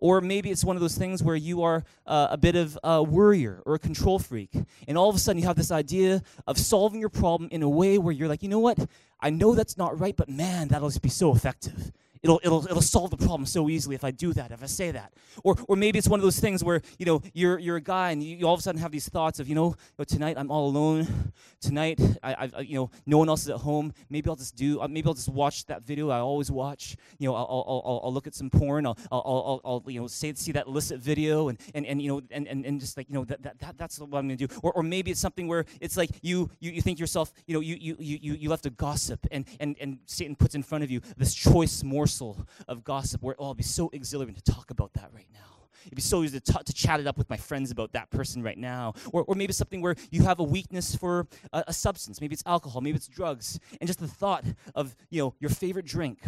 Or 0.00 0.22
maybe 0.22 0.50
it's 0.50 0.64
one 0.64 0.76
of 0.76 0.80
those 0.80 0.96
things 0.96 1.22
where 1.22 1.36
you 1.36 1.62
are 1.62 1.84
uh, 2.06 2.28
a 2.30 2.38
bit 2.38 2.56
of 2.56 2.78
a 2.82 3.02
worrier 3.02 3.62
or 3.66 3.74
a 3.74 3.78
control 3.78 4.18
freak. 4.18 4.50
And 4.88 4.96
all 4.96 5.10
of 5.10 5.14
a 5.14 5.18
sudden 5.18 5.40
you 5.40 5.46
have 5.46 5.56
this 5.56 5.70
idea 5.70 6.22
of 6.46 6.58
solving 6.58 7.00
your 7.00 7.10
problem 7.10 7.50
in 7.52 7.62
a 7.62 7.68
way 7.68 7.98
where 7.98 8.12
you're 8.12 8.26
like, 8.26 8.42
you 8.42 8.48
know 8.48 8.60
what? 8.60 8.78
I 9.20 9.28
know 9.28 9.54
that's 9.54 9.76
not 9.76 10.00
right, 10.00 10.16
but 10.16 10.30
man, 10.30 10.68
that'll 10.68 10.88
just 10.88 11.02
be 11.02 11.10
so 11.10 11.34
effective. 11.34 11.92
It'll, 12.22 12.38
it'll, 12.44 12.66
it'll 12.66 12.82
solve 12.82 13.10
the 13.10 13.16
problem 13.16 13.46
so 13.46 13.70
easily 13.70 13.94
if 13.94 14.04
I 14.04 14.10
do 14.10 14.34
that, 14.34 14.50
if 14.50 14.62
I 14.62 14.66
say 14.66 14.90
that. 14.90 15.14
Or, 15.42 15.56
or 15.68 15.76
maybe 15.76 15.98
it's 15.98 16.08
one 16.08 16.20
of 16.20 16.22
those 16.22 16.38
things 16.38 16.62
where, 16.62 16.82
you 16.98 17.06
know, 17.06 17.22
you're, 17.32 17.58
you're 17.58 17.76
a 17.76 17.80
guy 17.80 18.10
and 18.10 18.22
you, 18.22 18.36
you 18.36 18.46
all 18.46 18.52
of 18.52 18.60
a 18.60 18.62
sudden 18.62 18.78
have 18.82 18.92
these 18.92 19.08
thoughts 19.08 19.40
of, 19.40 19.48
you 19.48 19.54
know, 19.54 19.74
tonight 20.06 20.36
I'm 20.36 20.50
all 20.50 20.68
alone. 20.68 21.32
Tonight, 21.62 21.98
I, 22.22 22.50
I, 22.54 22.60
you 22.60 22.74
know, 22.74 22.90
no 23.06 23.16
one 23.16 23.30
else 23.30 23.42
is 23.42 23.48
at 23.48 23.56
home. 23.56 23.94
Maybe 24.10 24.28
I'll 24.28 24.36
just 24.36 24.54
do, 24.54 24.82
uh, 24.82 24.88
maybe 24.88 25.06
I'll 25.06 25.14
just 25.14 25.30
watch 25.30 25.64
that 25.66 25.82
video 25.82 26.10
I 26.10 26.18
always 26.18 26.50
watch. 26.50 26.96
You 27.18 27.28
know, 27.28 27.34
I'll, 27.34 27.46
I'll, 27.46 27.82
I'll, 27.86 28.00
I'll 28.04 28.12
look 28.12 28.26
at 28.26 28.34
some 28.34 28.50
porn. 28.50 28.86
I'll, 28.86 28.98
I'll, 29.10 29.22
I'll, 29.24 29.60
I'll, 29.64 29.90
you 29.90 30.00
know, 30.00 30.06
say, 30.06 30.34
see 30.34 30.52
that 30.52 30.66
illicit 30.66 31.00
video 31.00 31.48
and, 31.48 31.58
and, 31.74 31.86
and 31.86 32.02
you 32.02 32.08
know, 32.08 32.20
and, 32.30 32.46
and, 32.46 32.66
and 32.66 32.80
just 32.80 32.98
like, 32.98 33.08
you 33.08 33.14
know, 33.14 33.24
that, 33.24 33.42
that, 33.42 33.58
that 33.60 33.78
that's 33.78 33.98
what 33.98 34.06
I'm 34.18 34.28
going 34.28 34.36
to 34.36 34.46
do. 34.46 34.54
Or, 34.62 34.72
or 34.72 34.82
maybe 34.82 35.10
it's 35.10 35.20
something 35.20 35.48
where 35.48 35.64
it's 35.80 35.96
like 35.96 36.10
you, 36.20 36.50
you, 36.60 36.72
you 36.72 36.82
think 36.82 36.98
yourself, 36.98 37.32
you 37.46 37.54
know, 37.54 37.60
you, 37.60 37.76
you, 37.80 37.96
you, 37.98 38.34
you 38.34 38.50
left 38.50 38.66
a 38.66 38.70
gossip 38.70 39.26
and, 39.30 39.46
and, 39.58 39.76
and 39.80 39.98
Satan 40.04 40.36
puts 40.36 40.54
in 40.54 40.62
front 40.62 40.84
of 40.84 40.90
you 40.90 41.00
this 41.16 41.32
choice 41.32 41.82
morsel 41.82 42.09
morsel 42.10 42.46
of 42.68 42.84
gossip 42.84 43.22
where, 43.22 43.34
oh, 43.38 43.44
it'll 43.44 43.54
be 43.54 43.62
so 43.62 43.90
exhilarating 43.92 44.40
to 44.40 44.52
talk 44.52 44.70
about 44.70 44.92
that 44.94 45.10
right 45.14 45.28
now. 45.32 45.40
It'd 45.86 45.96
be 45.96 46.02
so 46.02 46.22
easy 46.22 46.38
to, 46.38 46.52
t- 46.52 46.62
to 46.62 46.72
chat 46.74 47.00
it 47.00 47.06
up 47.06 47.16
with 47.16 47.30
my 47.30 47.38
friends 47.38 47.70
about 47.70 47.92
that 47.92 48.10
person 48.10 48.42
right 48.42 48.58
now. 48.58 48.92
Or, 49.12 49.24
or 49.24 49.34
maybe 49.34 49.54
something 49.54 49.80
where 49.80 49.94
you 50.10 50.24
have 50.24 50.38
a 50.38 50.42
weakness 50.42 50.94
for 50.94 51.26
a, 51.52 51.64
a 51.68 51.72
substance. 51.72 52.20
Maybe 52.20 52.34
it's 52.34 52.42
alcohol, 52.44 52.82
maybe 52.82 52.96
it's 52.96 53.08
drugs. 53.08 53.58
And 53.80 53.86
just 53.86 53.98
the 53.98 54.08
thought 54.08 54.44
of, 54.74 54.94
you 55.08 55.22
know, 55.22 55.34
your 55.40 55.50
favorite 55.50 55.86
drink 55.86 56.18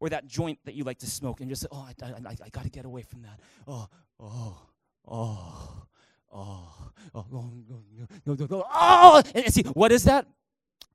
or 0.00 0.08
that 0.08 0.26
joint 0.26 0.58
that 0.64 0.74
you 0.74 0.84
like 0.84 0.98
to 1.00 1.06
smoke 1.06 1.40
and 1.40 1.50
just, 1.50 1.66
oh, 1.70 1.86
I, 2.02 2.06
I, 2.06 2.36
I 2.44 2.48
got 2.50 2.64
to 2.64 2.70
get 2.70 2.86
away 2.86 3.02
from 3.02 3.22
that. 3.22 3.40
Oh, 3.66 3.88
oh, 4.20 4.58
oh. 5.08 5.80
Oh, 6.36 6.66
oh, 7.14 7.24
no, 7.30 7.52
no, 7.68 8.06
no, 8.26 8.34
no, 8.34 8.46
no, 8.50 8.64
oh! 8.68 9.22
And, 9.36 9.44
and 9.44 9.54
see, 9.54 9.62
what 9.62 9.92
is 9.92 10.02
that? 10.02 10.26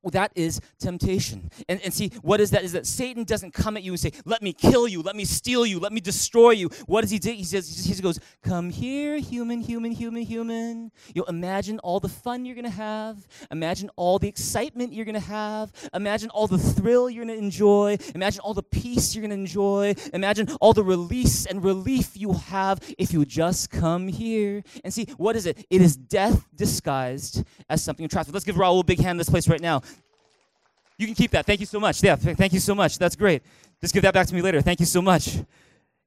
Well, 0.02 0.10
that 0.12 0.32
is 0.34 0.60
temptation. 0.78 1.50
And, 1.68 1.78
and 1.82 1.92
see, 1.92 2.10
what 2.22 2.40
is 2.40 2.50
that? 2.52 2.64
Is 2.64 2.72
that 2.72 2.86
Satan 2.86 3.24
doesn't 3.24 3.52
come 3.52 3.76
at 3.76 3.82
you 3.82 3.92
and 3.92 4.00
say, 4.00 4.12
Let 4.24 4.40
me 4.40 4.54
kill 4.54 4.88
you, 4.88 5.02
let 5.02 5.14
me 5.14 5.26
steal 5.26 5.66
you, 5.66 5.78
let 5.78 5.92
me 5.92 6.00
destroy 6.00 6.52
you. 6.52 6.70
What 6.86 7.02
does 7.02 7.10
he 7.10 7.18
do? 7.18 7.30
He 7.30 7.44
says, 7.44 7.84
he 7.84 8.00
goes, 8.00 8.18
Come 8.42 8.70
here, 8.70 9.18
human, 9.18 9.60
human, 9.60 9.92
human, 9.92 10.22
human. 10.22 10.90
You 11.14 11.22
know, 11.22 11.26
imagine 11.26 11.78
all 11.80 12.00
the 12.00 12.08
fun 12.08 12.46
you're 12.46 12.56
gonna 12.56 12.70
have. 12.70 13.28
Imagine 13.50 13.90
all 13.96 14.18
the 14.18 14.28
excitement 14.28 14.94
you're 14.94 15.04
gonna 15.04 15.20
have. 15.20 15.70
Imagine 15.92 16.30
all 16.30 16.46
the 16.46 16.58
thrill 16.58 17.10
you're 17.10 17.24
gonna 17.26 17.36
enjoy. 17.36 17.98
Imagine 18.14 18.40
all 18.40 18.54
the 18.54 18.62
peace 18.62 19.14
you're 19.14 19.22
gonna 19.22 19.34
enjoy. 19.34 19.94
Imagine 20.14 20.48
all 20.62 20.72
the 20.72 20.84
release 20.84 21.44
and 21.44 21.62
relief 21.62 22.16
you 22.16 22.32
have 22.32 22.80
if 22.96 23.12
you 23.12 23.26
just 23.26 23.70
come 23.70 24.08
here. 24.08 24.62
And 24.82 24.94
see, 24.94 25.04
what 25.18 25.36
is 25.36 25.44
it? 25.44 25.66
It 25.68 25.82
is 25.82 25.94
death 25.94 26.46
disguised 26.56 27.44
as 27.68 27.82
something 27.82 28.06
attractive. 28.06 28.32
Let's 28.32 28.46
give 28.46 28.56
Raul 28.56 28.80
a 28.80 28.84
big 28.84 28.98
hand 28.98 29.12
in 29.12 29.18
this 29.18 29.28
place 29.28 29.46
right 29.46 29.60
now. 29.60 29.82
You 31.00 31.06
can 31.06 31.14
keep 31.14 31.30
that. 31.30 31.46
Thank 31.46 31.60
you 31.60 31.66
so 31.66 31.80
much. 31.80 32.02
Yeah, 32.02 32.14
thank 32.16 32.52
you 32.52 32.60
so 32.60 32.74
much. 32.74 32.98
That's 32.98 33.16
great. 33.16 33.42
Just 33.80 33.94
give 33.94 34.02
that 34.02 34.12
back 34.12 34.26
to 34.26 34.34
me 34.34 34.42
later. 34.42 34.60
Thank 34.60 34.80
you 34.80 34.86
so 34.86 35.00
much. 35.00 35.38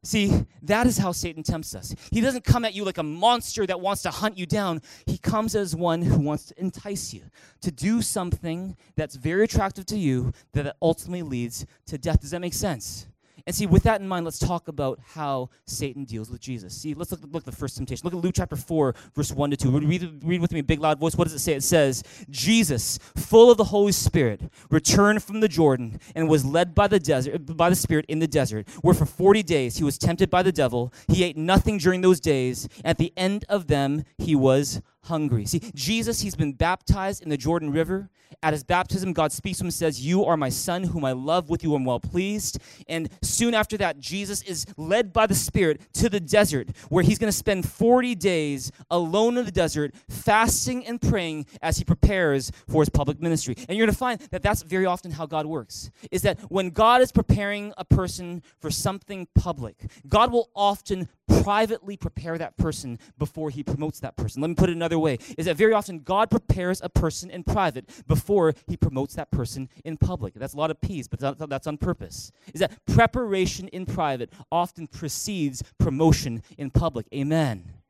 See, 0.03 0.45
that 0.61 0.85
is 0.85 0.99
how 0.99 1.13
Satan 1.13 1.41
tempts 1.41 1.73
us. 1.73 1.95
He 2.11 2.21
doesn't 2.21 2.43
come 2.43 2.63
at 2.63 2.75
you 2.75 2.85
like 2.85 2.99
a 2.99 3.03
monster 3.03 3.65
that 3.65 3.81
wants 3.81 4.03
to 4.03 4.11
hunt 4.11 4.37
you 4.37 4.45
down. 4.45 4.83
He 5.07 5.17
comes 5.17 5.55
as 5.55 5.75
one 5.75 6.03
who 6.03 6.19
wants 6.19 6.45
to 6.47 6.61
entice 6.61 7.11
you 7.11 7.23
to 7.61 7.71
do 7.71 8.03
something 8.03 8.77
that's 8.95 9.15
very 9.15 9.45
attractive 9.45 9.87
to 9.87 9.97
you 9.97 10.31
that 10.51 10.75
ultimately 10.79 11.23
leads 11.23 11.65
to 11.87 11.97
death. 11.97 12.19
Does 12.21 12.29
that 12.29 12.41
make 12.41 12.53
sense? 12.53 13.07
And 13.45 13.53
see, 13.53 13.65
with 13.65 13.83
that 13.83 13.99
in 13.99 14.07
mind, 14.07 14.23
let's 14.23 14.39
talk 14.39 14.69
about 14.69 14.99
how 15.05 15.49
Satan 15.65 16.05
deals 16.05 16.29
with 16.29 16.39
Jesus. 16.39 16.73
See, 16.73 16.93
let's 16.93 17.11
look, 17.11 17.21
look 17.29 17.41
at 17.41 17.45
the 17.45 17.51
first 17.51 17.75
temptation. 17.75 18.05
Look 18.05 18.13
at 18.13 18.23
Luke 18.23 18.35
chapter 18.35 18.55
4, 18.55 18.95
verse 19.13 19.33
1 19.33 19.51
to 19.51 19.57
2. 19.57 19.79
Read, 19.79 20.23
read 20.23 20.41
with 20.41 20.53
me 20.53 20.59
a 20.59 20.63
big 20.63 20.79
loud 20.79 20.97
voice. 20.97 21.15
What 21.15 21.25
does 21.25 21.33
it 21.33 21.39
say? 21.39 21.53
It 21.53 21.63
says, 21.63 22.03
Jesus, 22.29 22.99
full 23.17 23.51
of 23.51 23.57
the 23.57 23.65
Holy 23.65 23.91
Spirit, 23.91 24.41
returned 24.69 25.23
from 25.23 25.41
the 25.41 25.49
Jordan 25.49 25.99
and 26.15 26.29
was 26.29 26.45
led 26.45 26.73
by 26.73 26.87
the 26.87 26.99
desert 26.99 27.45
by 27.57 27.69
the 27.69 27.75
Spirit 27.75 28.05
in 28.07 28.19
the 28.19 28.27
desert, 28.27 28.67
where 28.81 28.93
for 28.93 29.05
40 29.05 29.43
days 29.43 29.77
he 29.77 29.83
was 29.83 29.97
tempted 29.97 30.29
by 30.29 30.41
the 30.41 30.51
devil. 30.51 30.93
He 31.09 31.23
ate 31.23 31.35
nothing 31.35 31.77
during 31.77 31.99
those 31.99 32.21
days. 32.21 32.69
At 32.85 32.97
the 32.97 33.11
end 33.17 33.43
of 33.49 33.67
them, 33.67 34.05
he 34.17 34.35
was 34.35 34.81
hungry. 35.03 35.45
See, 35.45 35.61
Jesus, 35.75 36.21
he's 36.21 36.35
been 36.35 36.53
baptized 36.53 37.23
in 37.23 37.29
the 37.29 37.37
Jordan 37.37 37.71
River. 37.71 38.09
At 38.41 38.53
his 38.53 38.63
baptism, 38.63 39.13
God 39.13 39.31
speaks 39.31 39.59
to 39.59 39.63
him 39.63 39.67
and 39.67 39.73
says, 39.73 40.05
You 40.05 40.25
are 40.25 40.37
my 40.37 40.49
son, 40.49 40.83
whom 40.83 41.05
I 41.05 41.11
love, 41.11 41.49
with 41.49 41.63
you 41.63 41.75
I'm 41.75 41.85
well 41.85 41.99
pleased. 41.99 42.59
And 42.87 43.09
soon 43.33 43.53
after 43.53 43.77
that, 43.77 43.99
Jesus 43.99 44.41
is 44.43 44.65
led 44.77 45.11
by 45.11 45.27
the 45.27 45.35
Spirit 45.35 45.81
to 45.93 46.09
the 46.09 46.19
desert, 46.19 46.69
where 46.89 47.03
he's 47.03 47.17
going 47.17 47.31
to 47.31 47.37
spend 47.37 47.67
40 47.67 48.15
days 48.15 48.71
alone 48.91 49.37
in 49.37 49.45
the 49.45 49.51
desert, 49.51 49.93
fasting 50.09 50.85
and 50.85 51.01
praying 51.01 51.45
as 51.61 51.77
he 51.77 51.83
prepares 51.83 52.51
for 52.69 52.81
his 52.81 52.89
public 52.89 53.21
ministry. 53.21 53.55
And 53.67 53.77
you're 53.77 53.85
going 53.85 53.93
to 53.93 53.97
find 53.97 54.19
that 54.31 54.41
that's 54.43 54.63
very 54.63 54.85
often 54.85 55.11
how 55.11 55.25
God 55.25 55.45
works, 55.45 55.91
is 56.11 56.21
that 56.21 56.39
when 56.51 56.69
God 56.69 57.01
is 57.01 57.11
preparing 57.11 57.73
a 57.77 57.85
person 57.85 58.43
for 58.59 58.69
something 58.69 59.27
public, 59.35 59.75
God 60.07 60.31
will 60.31 60.49
often 60.55 61.09
privately 61.41 61.97
prepare 61.97 62.37
that 62.37 62.57
person 62.57 62.99
before 63.17 63.49
he 63.49 63.63
promotes 63.63 63.99
that 64.01 64.15
person. 64.15 64.41
Let 64.41 64.49
me 64.49 64.55
put 64.55 64.69
it 64.69 64.75
another 64.75 64.99
way 64.99 65.17
is 65.37 65.45
that 65.45 65.57
very 65.57 65.73
often 65.73 65.99
God 65.99 66.29
prepares 66.29 66.81
a 66.81 66.89
person 66.89 67.29
in 67.29 67.43
private 67.43 67.89
before 68.07 68.53
he 68.67 68.77
promotes 68.77 69.15
that 69.15 69.31
person 69.31 69.69
in 69.83 69.97
public. 69.97 70.33
That's 70.35 70.53
a 70.53 70.57
lot 70.57 70.71
of 70.71 70.79
peace, 70.81 71.07
but 71.07 71.19
that's 71.49 71.67
on 71.67 71.77
purpose. 71.77 72.31
Is 72.53 72.59
that 72.59 72.85
preparation 72.85 73.22
in 73.69 73.85
private 73.85 74.31
often 74.51 74.87
precedes 74.87 75.63
promotion 75.77 76.43
in 76.57 76.69
public. 76.69 77.07
Amen. 77.13 77.82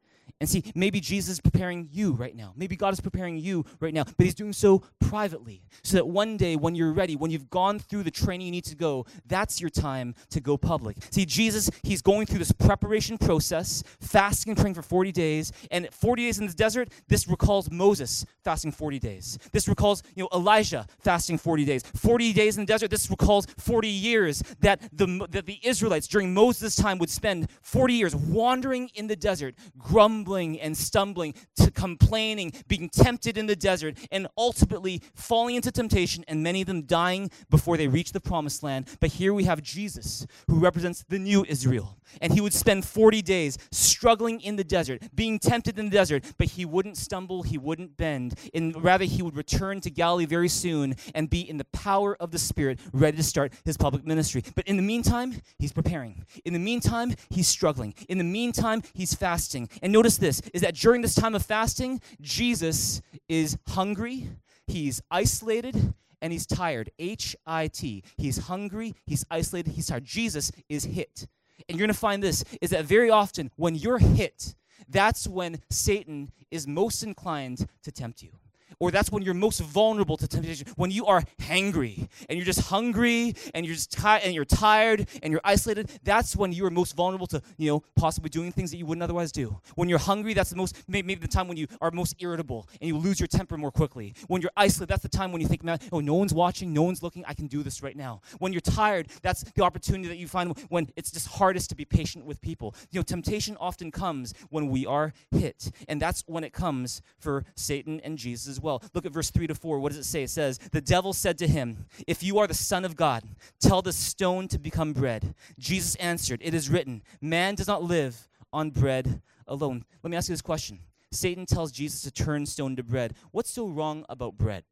And 0.44 0.50
see, 0.50 0.62
maybe 0.76 1.00
Jesus 1.00 1.36
is 1.36 1.40
preparing 1.40 1.88
you 1.90 2.12
right 2.12 2.36
now. 2.36 2.52
Maybe 2.58 2.76
God 2.76 2.92
is 2.92 3.00
preparing 3.00 3.38
you 3.38 3.64
right 3.80 3.94
now, 3.94 4.04
but 4.04 4.26
He's 4.26 4.36
doing 4.36 4.52
so 4.52 4.84
privately 5.00 5.64
so 5.84 5.96
that 5.96 6.06
one 6.06 6.36
day 6.36 6.58
when 6.58 6.76
you're 6.76 6.92
ready, 6.92 7.16
when 7.16 7.32
you've 7.32 7.50
gone 7.50 7.80
through 7.80 8.04
the 8.04 8.12
training 8.12 8.48
you 8.48 8.52
need 8.52 8.66
to 8.66 8.76
go, 8.76 9.06
that's 9.26 9.62
your 9.62 9.70
time 9.70 10.14
to 10.32 10.42
go 10.42 10.58
public. 10.58 10.98
See, 11.12 11.26
Jesus, 11.26 11.70
He's 11.84 12.02
going 12.02 12.26
through 12.26 12.40
this 12.40 12.52
preparation 12.52 13.18
process, 13.18 13.86
fasting 14.02 14.52
and 14.52 14.60
praying 14.60 14.74
for 14.74 14.82
40 14.82 15.14
days. 15.14 15.54
And 15.72 15.88
40 15.94 16.26
days 16.26 16.40
in 16.40 16.48
the 16.48 16.54
desert, 16.54 16.90
this 17.08 17.26
recalls 17.30 17.72
Moses 17.72 18.26
fasting 18.44 18.74
40 18.74 19.00
days. 19.00 19.40
This 19.54 19.70
recalls, 19.70 20.04
you 20.14 20.24
know, 20.24 20.30
Elijah 20.34 20.86
fasting 21.00 21.38
40 21.38 21.64
days. 21.64 21.84
40 21.96 22.34
days 22.34 22.58
in 22.58 22.64
the 22.64 22.68
desert, 22.68 22.92
this 22.92 23.10
recalls 23.10 23.46
40 23.60 23.88
years 23.88 24.44
that 24.60 24.82
the, 24.92 25.26
that 25.32 25.46
the 25.46 25.62
Israelites 25.64 26.08
during 26.08 26.34
Moses' 26.34 26.76
time 26.76 26.98
would 26.98 27.10
spend 27.10 27.48
40 27.62 27.94
years 27.94 28.14
wandering 28.14 28.90
in 28.94 29.08
the 29.08 29.16
desert, 29.16 29.56
grumbling 29.78 30.33
and 30.38 30.78
stumbling, 30.78 31.34
to 31.56 31.72
complaining, 31.72 32.54
being 32.68 32.90
tempted 32.90 33.38
in 33.38 33.46
the 33.46 33.56
desert, 33.56 33.98
and 34.12 34.28
ultimately 34.38 35.02
falling 35.16 35.56
into 35.56 35.72
temptation, 35.72 36.24
and 36.28 36.44
many 36.44 36.62
of 36.62 36.68
them 36.68 36.84
dying 36.84 37.30
before 37.50 37.78
they 37.78 37.88
reach 37.88 38.12
the 38.12 38.20
promised 38.20 38.64
land. 38.64 38.88
But 39.00 39.12
here 39.12 39.34
we 39.34 39.44
have 39.46 39.62
Jesus, 39.62 40.26
who 40.48 40.60
represents 40.60 41.04
the 41.08 41.20
new 41.20 41.46
Israel. 41.48 41.98
And 42.22 42.34
he 42.34 42.42
would 42.42 42.54
spend 42.54 42.86
40 42.86 43.22
days 43.22 43.58
struggling 43.72 44.40
in 44.42 44.56
the 44.56 44.64
desert, 44.64 45.04
being 45.16 45.40
tempted 45.40 45.80
in 45.80 45.86
the 45.86 45.92
desert, 45.92 46.26
but 46.38 46.48
he 46.48 46.66
wouldn't 46.66 46.98
stumble, 46.98 47.44
he 47.44 47.58
wouldn't 47.58 47.98
bend. 47.98 48.36
And 48.54 48.82
rather, 48.84 49.06
he 49.06 49.22
would 49.22 49.36
return 49.36 49.82
to 49.82 49.90
Galilee 49.90 50.26
very 50.26 50.50
soon 50.50 50.96
and 51.16 51.30
be 51.30 51.42
in 51.42 51.58
the 51.58 51.66
power 51.66 52.16
of 52.20 52.32
the 52.32 52.40
Spirit, 52.40 52.80
ready 52.92 53.18
to 53.18 53.24
start 53.24 53.54
his 53.66 53.78
public 53.78 54.06
ministry. 54.06 54.44
But 54.56 54.68
in 54.68 54.78
the 54.78 54.84
meantime, 54.84 55.42
he's 55.58 55.72
preparing. 55.72 56.26
In 56.46 56.54
the 56.54 56.60
meantime, 56.60 57.16
he's 57.30 57.48
struggling. 57.48 57.94
In 58.10 58.18
the 58.18 58.24
meantime, 58.24 58.84
he's 58.94 59.14
fasting. 59.14 59.70
And 59.82 59.92
notice 59.92 60.13
this 60.18 60.42
is 60.54 60.62
that 60.62 60.76
during 60.76 61.02
this 61.02 61.16
time 61.16 61.36
of 61.36 61.46
fasting, 61.46 62.02
Jesus 62.22 63.02
is 63.28 63.58
hungry, 63.68 64.30
he's 64.68 65.02
isolated, 65.10 65.94
and 66.22 66.32
he's 66.32 66.46
tired. 66.46 66.90
H 67.00 67.36
I 67.46 67.68
T. 67.68 68.04
He's 68.18 68.38
hungry, 68.38 68.96
he's 69.06 69.26
isolated, 69.30 69.72
he's 69.72 69.88
tired. 69.88 70.06
Jesus 70.06 70.52
is 70.70 70.86
hit. 70.86 71.28
And 71.68 71.78
you're 71.78 71.86
going 71.88 71.94
to 71.94 72.00
find 72.00 72.24
this 72.24 72.44
is 72.62 72.72
that 72.72 72.86
very 72.86 73.10
often 73.10 73.52
when 73.56 73.76
you're 73.76 74.00
hit, 74.00 74.56
that's 74.90 75.28
when 75.28 75.60
Satan 75.70 76.32
is 76.52 76.68
most 76.68 77.04
inclined 77.04 77.68
to 77.84 77.92
tempt 77.92 78.22
you 78.22 78.32
or 78.80 78.92
that's 78.92 79.12
when 79.12 79.24
you're 79.24 79.34
most 79.34 79.62
vulnerable 79.62 80.18
to 80.18 80.28
temptation 80.28 80.68
when 80.76 80.92
you 80.92 81.06
are 81.06 81.24
hangry 81.42 82.08
and 82.30 82.38
you're 82.38 82.46
just 82.46 82.62
hungry 82.70 83.36
and 83.54 83.66
you're 83.66 83.76
just 83.76 83.92
tired 83.92 84.22
and 84.24 84.34
you're 84.34 84.46
tired 84.46 85.08
and 85.22 85.32
you're 85.32 85.42
isolated 85.44 85.90
that's 86.04 86.36
when 86.36 86.52
you 86.52 86.66
are 86.66 86.70
most 86.70 86.96
vulnerable 86.96 87.28
to 87.28 87.42
you 87.58 87.70
know 87.70 87.84
possibly 87.96 88.30
doing 88.30 88.52
things 88.52 88.72
that 88.72 88.78
you 88.78 88.86
wouldn't 88.86 89.04
otherwise 89.04 89.32
do. 89.32 89.60
When 89.76 89.90
you're 89.90 90.00
hungry 90.00 90.34
that's 90.34 90.50
the 90.50 90.56
most 90.56 90.76
maybe 90.88 91.16
the 91.16 91.28
time 91.28 91.48
when 91.48 91.58
you 91.58 91.68
are 91.82 91.92
most 91.92 92.16
irritable 92.20 92.68
and 92.82 92.88
you 92.88 92.98
lose 92.98 93.20
your 93.20 93.28
temper 93.28 93.58
more 93.58 93.72
quickly. 93.72 94.14
When 94.28 94.42
you're 94.42 94.52
isolated 94.56 94.90
that's 94.90 95.04
the 95.04 95.10
time 95.10 95.32
when 95.32 95.42
you 95.42 95.48
think 95.48 95.64
man 95.64 95.80
oh 95.92 96.00
no 96.00 96.16
one's 96.16 96.34
watching 96.34 96.74
no 96.74 96.84
one's 96.84 97.04
looking 97.04 97.24
i 97.28 97.34
can 97.34 97.48
do 97.48 97.64
this 97.64 97.82
right 97.84 97.96
now. 97.96 98.22
When 98.40 98.54
you're 98.54 98.62
tired 98.62 99.08
that's 99.22 99.44
the 99.44 99.64
opportunity 99.64 100.08
that 100.08 100.18
you 100.18 100.28
find 100.28 100.58
when 100.70 100.90
it's 100.96 101.12
just 101.12 101.28
hardest 101.28 101.70
to 101.70 101.76
be 101.76 101.86
patient 101.86 102.26
with 102.26 102.42
people. 102.42 102.76
You 102.92 103.00
know 103.00 103.04
temptation 103.04 103.58
often 103.60 103.92
comes 103.92 104.34
when 104.50 104.70
we 104.70 104.86
are 104.86 105.14
hit 105.32 105.72
and 105.88 106.02
that's 106.02 106.24
when 106.28 106.44
it 106.44 106.54
comes 106.54 107.02
for 107.20 107.46
satan 107.56 108.00
and 108.02 108.18
jesus 108.18 108.60
well. 108.64 108.82
Look 108.94 109.06
at 109.06 109.12
verse 109.12 109.30
3 109.30 109.48
to 109.48 109.56
4. 109.56 109.80
What 109.80 109.92
does 109.92 110.00
it 110.00 110.06
say? 110.06 110.24
It 110.24 110.30
says, 110.30 110.58
The 110.58 110.82
devil 110.82 111.14
said 111.14 111.38
to 111.40 111.48
him, 111.48 111.86
If 112.08 112.24
you 112.24 112.40
are 112.40 112.48
the 112.48 112.54
Son 112.54 112.86
of 112.86 112.96
God, 112.96 113.24
tell 113.60 113.82
the 113.82 113.94
stone 113.94 114.48
to 114.50 114.60
become 114.60 114.94
bread. 114.94 115.36
Jesus 115.60 115.96
answered, 115.96 116.42
It 116.44 116.54
is 116.54 116.70
written, 116.70 117.04
Man 117.22 117.56
does 117.56 117.68
not 117.68 117.84
live 117.84 118.28
on 118.52 118.72
bread 118.72 119.22
alone. 119.48 119.86
Let 120.02 120.12
me 120.12 120.18
ask 120.18 120.30
you 120.30 120.34
this 120.34 120.42
question. 120.42 120.80
Satan 121.12 121.46
tells 121.46 121.72
Jesus 121.72 122.02
to 122.02 122.12
turn 122.12 122.46
stone 122.46 122.76
to 122.76 122.84
bread. 122.84 123.14
What's 123.32 123.52
so 123.52 123.68
wrong 123.68 124.06
about 124.10 124.38
bread? 124.38 124.64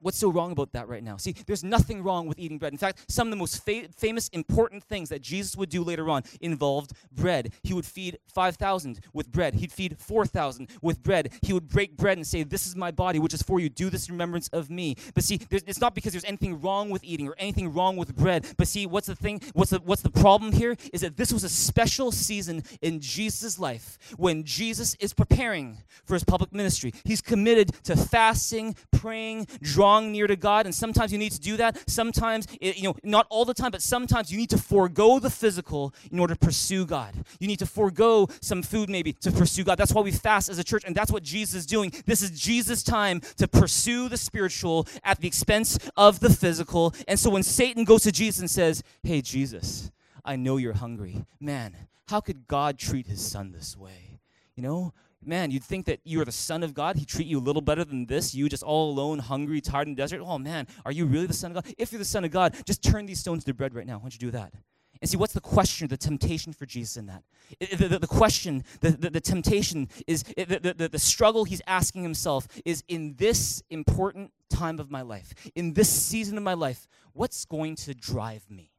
What's 0.00 0.18
so 0.18 0.30
wrong 0.30 0.52
about 0.52 0.72
that 0.72 0.88
right 0.88 1.02
now? 1.02 1.16
See, 1.16 1.34
there's 1.46 1.64
nothing 1.64 2.02
wrong 2.02 2.26
with 2.26 2.38
eating 2.38 2.58
bread. 2.58 2.72
In 2.72 2.78
fact, 2.78 3.04
some 3.08 3.26
of 3.26 3.30
the 3.30 3.36
most 3.36 3.64
fa- 3.64 3.88
famous, 3.96 4.28
important 4.28 4.84
things 4.84 5.08
that 5.08 5.22
Jesus 5.22 5.56
would 5.56 5.70
do 5.70 5.82
later 5.82 6.08
on 6.08 6.22
involved 6.40 6.92
bread. 7.12 7.52
He 7.62 7.74
would 7.74 7.84
feed 7.84 8.18
5,000 8.28 9.00
with 9.12 9.32
bread, 9.32 9.54
he'd 9.54 9.72
feed 9.72 9.98
4,000 9.98 10.68
with 10.82 11.02
bread. 11.02 11.32
He 11.42 11.52
would 11.52 11.68
break 11.68 11.96
bread 11.96 12.16
and 12.16 12.26
say, 12.26 12.44
This 12.44 12.66
is 12.66 12.76
my 12.76 12.90
body, 12.90 13.18
which 13.18 13.34
is 13.34 13.42
for 13.42 13.58
you. 13.58 13.68
Do 13.68 13.90
this 13.90 14.08
in 14.08 14.14
remembrance 14.14 14.48
of 14.48 14.70
me. 14.70 14.96
But 15.14 15.24
see, 15.24 15.40
it's 15.50 15.80
not 15.80 15.94
because 15.94 16.12
there's 16.12 16.24
anything 16.24 16.60
wrong 16.60 16.90
with 16.90 17.02
eating 17.02 17.28
or 17.28 17.34
anything 17.38 17.72
wrong 17.72 17.96
with 17.96 18.14
bread. 18.14 18.46
But 18.56 18.68
see, 18.68 18.86
what's 18.86 19.08
the 19.08 19.16
thing? 19.16 19.40
What's 19.54 19.72
the, 19.72 19.80
what's 19.80 20.02
the 20.02 20.10
problem 20.10 20.52
here? 20.52 20.76
Is 20.92 21.00
that 21.00 21.16
this 21.16 21.32
was 21.32 21.42
a 21.42 21.48
special 21.48 22.12
season 22.12 22.62
in 22.82 23.00
Jesus' 23.00 23.58
life 23.58 23.98
when 24.16 24.44
Jesus 24.44 24.94
is 25.00 25.12
preparing 25.12 25.78
for 26.04 26.14
his 26.14 26.24
public 26.24 26.52
ministry. 26.52 26.92
He's 27.04 27.20
committed 27.20 27.72
to 27.84 27.96
fasting, 27.96 28.76
praying, 28.92 29.48
drawing 29.60 29.87
drawing 29.88 30.12
near 30.12 30.26
to 30.26 30.36
God, 30.36 30.66
and 30.66 30.74
sometimes 30.74 31.12
you 31.12 31.18
need 31.18 31.32
to 31.32 31.40
do 31.40 31.56
that. 31.56 31.82
Sometimes, 31.88 32.46
you 32.60 32.82
know, 32.82 32.94
not 33.02 33.26
all 33.30 33.44
the 33.44 33.54
time, 33.54 33.70
but 33.70 33.80
sometimes 33.80 34.30
you 34.30 34.36
need 34.36 34.50
to 34.50 34.58
forego 34.58 35.18
the 35.18 35.30
physical 35.30 35.94
in 36.12 36.18
order 36.18 36.34
to 36.34 36.40
pursue 36.40 36.84
God. 36.84 37.14
You 37.40 37.48
need 37.48 37.58
to 37.60 37.66
forego 37.66 38.28
some 38.40 38.62
food 38.62 38.90
maybe 38.90 39.14
to 39.14 39.30
pursue 39.30 39.64
God. 39.64 39.78
That's 39.78 39.92
why 39.92 40.02
we 40.02 40.12
fast 40.12 40.50
as 40.50 40.58
a 40.58 40.64
church, 40.64 40.84
and 40.86 40.94
that's 40.94 41.10
what 41.10 41.22
Jesus 41.22 41.54
is 41.54 41.66
doing. 41.66 41.92
This 42.04 42.22
is 42.22 42.30
Jesus' 42.30 42.82
time 42.82 43.20
to 43.38 43.48
pursue 43.48 44.08
the 44.08 44.18
spiritual 44.18 44.86
at 45.04 45.20
the 45.20 45.26
expense 45.26 45.78
of 45.96 46.20
the 46.20 46.30
physical. 46.30 46.94
And 47.06 47.18
so 47.18 47.30
when 47.30 47.42
Satan 47.42 47.84
goes 47.84 48.02
to 48.02 48.12
Jesus 48.12 48.40
and 48.40 48.50
says, 48.50 48.82
Hey, 49.02 49.22
Jesus, 49.22 49.90
I 50.24 50.36
know 50.36 50.58
you're 50.58 50.74
hungry. 50.74 51.24
Man, 51.40 51.74
how 52.08 52.20
could 52.20 52.46
God 52.46 52.78
treat 52.78 53.06
his 53.06 53.20
son 53.20 53.52
this 53.52 53.76
way? 53.76 54.18
You 54.54 54.62
know, 54.62 54.92
man, 55.24 55.50
you'd 55.50 55.64
think 55.64 55.86
that 55.86 56.00
you 56.04 56.20
are 56.20 56.24
the 56.24 56.32
son 56.32 56.62
of 56.62 56.74
God. 56.74 56.96
He'd 56.96 57.08
treat 57.08 57.26
you 57.26 57.38
a 57.38 57.40
little 57.40 57.62
better 57.62 57.84
than 57.84 58.06
this. 58.06 58.34
You 58.34 58.48
just 58.48 58.62
all 58.62 58.90
alone, 58.90 59.18
hungry, 59.18 59.60
tired 59.60 59.88
in 59.88 59.94
the 59.94 60.02
desert. 60.02 60.20
Oh, 60.24 60.38
man, 60.38 60.66
are 60.84 60.92
you 60.92 61.06
really 61.06 61.26
the 61.26 61.32
son 61.32 61.50
of 61.50 61.56
God? 61.56 61.74
If 61.78 61.92
you're 61.92 61.98
the 61.98 62.04
son 62.04 62.24
of 62.24 62.30
God, 62.30 62.54
just 62.64 62.82
turn 62.82 63.06
these 63.06 63.20
stones 63.20 63.44
to 63.44 63.54
bread 63.54 63.74
right 63.74 63.86
now. 63.86 63.94
Why 63.94 64.02
don't 64.02 64.14
you 64.14 64.20
do 64.20 64.30
that? 64.32 64.52
And 65.00 65.08
see, 65.08 65.16
what's 65.16 65.32
the 65.32 65.40
question, 65.40 65.86
the 65.88 65.96
temptation 65.96 66.52
for 66.52 66.66
Jesus 66.66 66.96
in 66.96 67.06
that? 67.06 67.22
the, 67.60 67.88
the, 67.88 67.98
the, 68.00 68.06
question, 68.06 68.64
the, 68.80 68.90
the, 68.90 69.10
the 69.10 69.20
temptation 69.20 69.88
is, 70.06 70.24
the, 70.24 70.74
the, 70.76 70.88
the 70.88 70.98
struggle 70.98 71.44
he's 71.44 71.62
asking 71.66 72.02
himself 72.02 72.48
is 72.64 72.82
in 72.88 73.14
this 73.16 73.62
important 73.70 74.32
time 74.50 74.80
of 74.80 74.90
my 74.90 75.02
life, 75.02 75.34
in 75.54 75.74
this 75.74 75.88
season 75.88 76.36
of 76.36 76.42
my 76.42 76.54
life, 76.54 76.88
what's 77.12 77.44
going 77.44 77.76
to 77.76 77.94
drive 77.94 78.50
me? 78.50 78.72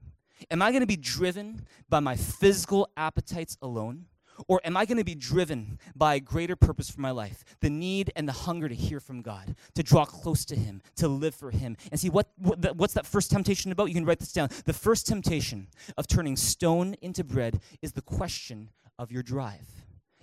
Am 0.51 0.61
I 0.61 0.71
going 0.71 0.81
to 0.81 0.87
be 0.87 0.97
driven 0.97 1.65
by 1.89 1.99
my 1.99 2.15
physical 2.15 2.89
appetites 2.97 3.57
alone? 3.61 4.05
Or 4.47 4.61
am 4.63 4.77
I 4.77 4.85
going 4.85 4.97
to 4.97 5.03
be 5.03 5.15
driven 5.15 5.79
by 5.95 6.15
a 6.15 6.19
greater 6.19 6.55
purpose 6.55 6.89
for 6.89 7.01
my 7.01 7.11
life? 7.11 7.43
The 7.61 7.69
need 7.69 8.11
and 8.15 8.27
the 8.27 8.33
hunger 8.33 8.69
to 8.69 8.75
hear 8.75 8.99
from 8.99 9.21
God, 9.21 9.55
to 9.75 9.83
draw 9.83 10.05
close 10.05 10.45
to 10.45 10.55
Him, 10.55 10.81
to 10.97 11.07
live 11.07 11.35
for 11.35 11.51
Him. 11.51 11.77
And 11.91 11.99
see, 11.99 12.09
what, 12.09 12.29
what 12.37 12.75
what's 12.75 12.93
that 12.93 13.05
first 13.05 13.31
temptation 13.31 13.71
about? 13.71 13.87
You 13.89 13.95
can 13.95 14.05
write 14.05 14.19
this 14.19 14.31
down. 14.31 14.49
The 14.65 14.73
first 14.73 15.07
temptation 15.07 15.67
of 15.97 16.07
turning 16.07 16.35
stone 16.35 16.95
into 17.01 17.23
bread 17.23 17.61
is 17.81 17.93
the 17.93 18.01
question 18.01 18.69
of 18.97 19.11
your 19.11 19.23
drive. 19.23 19.67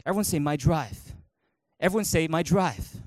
Everyone 0.04 0.24
say, 0.24 0.38
My 0.38 0.56
drive. 0.56 1.14
Everyone 1.80 2.04
say, 2.04 2.28
My 2.28 2.42
drive. 2.42 3.00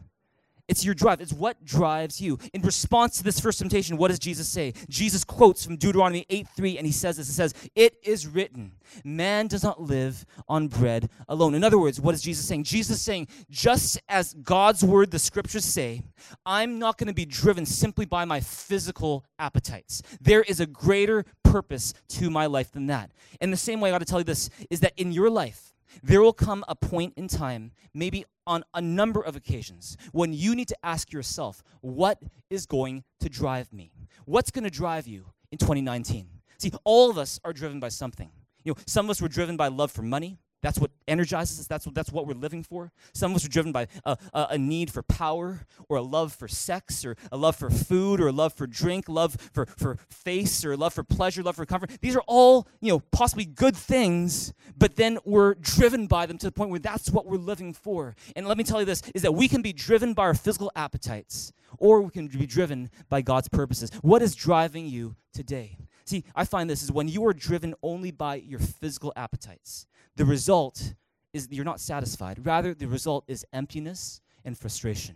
It's 0.69 0.85
your 0.85 0.93
drive. 0.93 1.19
It's 1.19 1.33
what 1.33 1.65
drives 1.65 2.21
you. 2.21 2.37
In 2.53 2.61
response 2.61 3.17
to 3.17 3.23
this 3.23 3.39
first 3.39 3.59
temptation, 3.59 3.97
what 3.97 4.09
does 4.09 4.19
Jesus 4.19 4.47
say? 4.47 4.73
Jesus 4.87 5.23
quotes 5.23 5.65
from 5.65 5.75
Deuteronomy 5.77 6.25
8 6.29 6.47
3, 6.55 6.77
and 6.77 6.85
he 6.85 6.93
says 6.93 7.17
this. 7.17 7.27
He 7.27 7.33
says, 7.33 7.53
It 7.75 7.97
is 8.03 8.27
written, 8.27 8.73
man 9.03 9.47
does 9.47 9.63
not 9.63 9.81
live 9.81 10.25
on 10.47 10.67
bread 10.67 11.09
alone. 11.27 11.55
In 11.55 11.63
other 11.63 11.79
words, 11.79 11.99
what 11.99 12.13
is 12.13 12.21
Jesus 12.21 12.47
saying? 12.47 12.63
Jesus 12.63 12.97
is 12.97 13.01
saying, 13.01 13.27
just 13.49 13.99
as 14.07 14.33
God's 14.35 14.83
word, 14.83 15.11
the 15.11 15.19
scriptures 15.19 15.65
say, 15.65 16.03
I'm 16.45 16.79
not 16.79 16.97
going 16.97 17.07
to 17.07 17.13
be 17.13 17.25
driven 17.25 17.65
simply 17.65 18.05
by 18.05 18.25
my 18.25 18.39
physical 18.39 19.25
appetites. 19.37 20.01
There 20.21 20.43
is 20.43 20.59
a 20.59 20.65
greater 20.67 21.25
purpose 21.43 21.93
to 22.09 22.29
my 22.29 22.45
life 22.45 22.71
than 22.71 22.87
that. 22.87 23.11
In 23.41 23.51
the 23.51 23.57
same 23.57 23.81
way, 23.81 23.89
I 23.89 23.93
got 23.93 23.99
to 23.99 24.05
tell 24.05 24.19
you 24.19 24.25
this 24.25 24.49
is 24.69 24.81
that 24.81 24.93
in 24.97 25.11
your 25.11 25.29
life, 25.29 25.73
there 26.03 26.21
will 26.21 26.33
come 26.33 26.63
a 26.67 26.75
point 26.75 27.13
in 27.17 27.27
time, 27.27 27.71
maybe 27.93 28.25
on 28.45 28.63
a 28.73 28.81
number 28.81 29.21
of 29.21 29.35
occasions, 29.35 29.97
when 30.11 30.33
you 30.33 30.55
need 30.55 30.67
to 30.67 30.77
ask 30.83 31.11
yourself, 31.13 31.63
what 31.81 32.21
is 32.49 32.65
going 32.65 33.03
to 33.19 33.29
drive 33.29 33.71
me? 33.71 33.91
What's 34.25 34.51
going 34.51 34.63
to 34.63 34.69
drive 34.69 35.07
you 35.07 35.25
in 35.51 35.57
2019? 35.57 36.27
See, 36.57 36.71
all 36.83 37.09
of 37.09 37.17
us 37.17 37.39
are 37.45 37.53
driven 37.53 37.79
by 37.79 37.89
something. 37.89 38.29
You 38.63 38.73
know, 38.73 38.77
some 38.85 39.05
of 39.05 39.11
us 39.11 39.21
were 39.21 39.29
driven 39.29 39.55
by 39.55 39.69
love 39.69 39.91
for 39.91 40.01
money. 40.01 40.39
That's 40.61 40.77
what 40.77 40.91
energizes 41.07 41.59
us. 41.59 41.67
That's 41.67 41.85
what, 41.85 41.95
that's 41.95 42.11
what 42.11 42.27
we're 42.27 42.33
living 42.33 42.63
for. 42.63 42.91
Some 43.13 43.31
of 43.31 43.37
us 43.37 43.45
are 43.45 43.49
driven 43.49 43.71
by 43.71 43.87
a, 44.05 44.17
a, 44.33 44.47
a, 44.51 44.57
need 44.57 44.91
for 44.91 45.01
power 45.03 45.65
or 45.87 45.97
a 45.97 46.01
love 46.01 46.33
for 46.33 46.47
sex 46.47 47.05
or 47.05 47.15
a 47.31 47.37
love 47.37 47.55
for 47.55 47.69
food 47.69 48.19
or 48.19 48.27
a 48.27 48.31
love 48.31 48.53
for 48.53 48.67
drink, 48.67 49.07
love 49.07 49.37
for, 49.53 49.65
for 49.65 49.97
face 50.09 50.65
or 50.65 50.75
love 50.75 50.93
for 50.93 51.03
pleasure, 51.03 51.41
love 51.41 51.55
for 51.55 51.65
comfort. 51.65 51.91
These 52.01 52.15
are 52.15 52.23
all, 52.27 52.67
you 52.81 52.91
know, 52.91 52.99
possibly 53.11 53.45
good 53.45 53.75
things, 53.75 54.53
but 54.77 54.97
then 54.97 55.17
we're 55.23 55.53
driven 55.55 56.07
by 56.07 56.25
them 56.25 56.37
to 56.39 56.47
the 56.47 56.51
point 56.51 56.69
where 56.69 56.79
that's 56.79 57.09
what 57.09 57.25
we're 57.25 57.37
living 57.37 57.73
for. 57.73 58.15
And 58.35 58.47
let 58.47 58.57
me 58.57 58.63
tell 58.65 58.79
you 58.79 58.85
this, 58.85 59.01
is 59.15 59.21
that 59.21 59.33
we 59.33 59.47
can 59.47 59.61
be 59.61 59.71
driven 59.71 60.13
by 60.13 60.23
our 60.23 60.33
physical 60.33 60.71
appetites 60.75 61.53
or 61.77 62.01
we 62.01 62.11
can 62.11 62.27
be 62.27 62.45
driven 62.45 62.89
by 63.07 63.21
God's 63.21 63.47
purposes. 63.47 63.91
What 64.01 64.21
is 64.21 64.35
driving 64.35 64.87
you 64.87 65.15
today? 65.33 65.77
See, 66.05 66.23
I 66.35 66.43
find 66.43 66.67
this 66.67 66.81
is 66.81 66.91
when 66.91 67.07
you 67.07 67.23
are 67.27 67.33
driven 67.33 67.75
only 67.83 68.09
by 68.09 68.37
your 68.37 68.59
physical 68.59 69.13
appetites, 69.15 69.85
the 70.19 70.25
result 70.25 70.95
is 71.31 71.47
you're 71.49 71.63
not 71.63 71.79
satisfied. 71.79 72.45
Rather, 72.45 72.73
the 72.73 72.89
result 72.89 73.23
is 73.29 73.45
emptiness 73.53 74.19
and 74.43 74.57
frustration. 74.57 75.15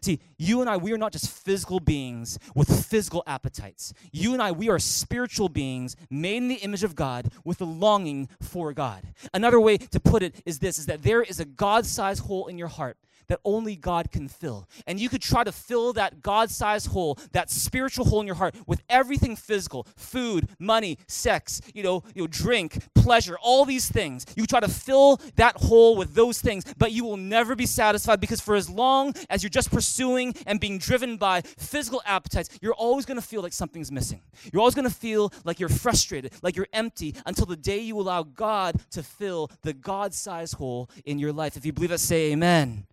See, 0.00 0.20
you 0.38 0.60
and 0.60 0.70
I, 0.70 0.76
we 0.76 0.92
are 0.92 0.98
not 0.98 1.10
just 1.10 1.28
physical 1.28 1.80
beings 1.80 2.38
with 2.54 2.68
physical 2.86 3.24
appetites. 3.26 3.92
You 4.12 4.32
and 4.32 4.40
I, 4.40 4.52
we 4.52 4.68
are 4.68 4.78
spiritual 4.78 5.48
beings 5.48 5.96
made 6.08 6.36
in 6.36 6.46
the 6.46 6.54
image 6.56 6.84
of 6.84 6.94
God 6.94 7.32
with 7.44 7.60
a 7.62 7.64
longing 7.64 8.28
for 8.40 8.72
God. 8.72 9.02
Another 9.32 9.58
way 9.58 9.76
to 9.76 9.98
put 9.98 10.22
it 10.22 10.40
is 10.46 10.60
this 10.60 10.78
is 10.78 10.86
that 10.86 11.02
there 11.02 11.22
is 11.22 11.40
a 11.40 11.44
God 11.44 11.84
sized 11.84 12.22
hole 12.26 12.46
in 12.46 12.56
your 12.56 12.68
heart 12.68 12.96
that 13.28 13.40
only 13.44 13.76
God 13.76 14.10
can 14.10 14.28
fill. 14.28 14.68
And 14.86 15.00
you 15.00 15.08
could 15.08 15.22
try 15.22 15.44
to 15.44 15.52
fill 15.52 15.92
that 15.94 16.22
God 16.22 16.50
sized 16.50 16.88
hole, 16.88 17.18
that 17.32 17.50
spiritual 17.50 18.04
hole 18.06 18.20
in 18.20 18.26
your 18.26 18.36
heart, 18.36 18.54
with 18.66 18.82
everything 18.88 19.36
physical 19.36 19.86
food, 19.96 20.48
money, 20.58 20.98
sex, 21.06 21.60
you 21.74 21.82
know, 21.82 22.02
you 22.14 22.22
know, 22.22 22.26
drink, 22.28 22.78
pleasure, 22.94 23.36
all 23.42 23.64
these 23.64 23.88
things. 23.88 24.24
You 24.36 24.46
try 24.46 24.60
to 24.60 24.68
fill 24.68 25.20
that 25.36 25.56
hole 25.56 25.96
with 25.96 26.14
those 26.14 26.40
things, 26.40 26.64
but 26.78 26.92
you 26.92 27.04
will 27.04 27.16
never 27.16 27.54
be 27.54 27.66
satisfied 27.66 28.20
because 28.20 28.40
for 28.40 28.54
as 28.54 28.68
long 28.70 29.14
as 29.30 29.42
you're 29.42 29.50
just 29.50 29.70
pursuing 29.70 30.34
and 30.46 30.60
being 30.60 30.78
driven 30.78 31.16
by 31.16 31.42
physical 31.42 32.02
appetites, 32.06 32.48
you're 32.60 32.74
always 32.74 33.04
going 33.04 33.20
to 33.20 33.26
feel 33.26 33.42
like 33.42 33.52
something's 33.52 33.92
missing. 33.92 34.20
You're 34.52 34.60
always 34.60 34.74
going 34.74 34.88
to 34.88 34.94
feel 34.94 35.32
like 35.44 35.60
you're 35.60 35.68
frustrated, 35.68 36.32
like 36.42 36.56
you're 36.56 36.68
empty 36.72 37.14
until 37.26 37.46
the 37.46 37.56
day 37.56 37.78
you 37.78 37.98
allow 37.98 38.22
God 38.22 38.80
to 38.92 39.02
fill 39.02 39.50
the 39.62 39.72
God 39.72 40.14
sized 40.14 40.54
hole 40.54 40.90
in 41.04 41.18
your 41.18 41.32
life. 41.32 41.56
If 41.56 41.66
you 41.66 41.72
believe 41.72 41.90
that, 41.90 42.00
say 42.00 42.32
amen. 42.32 42.86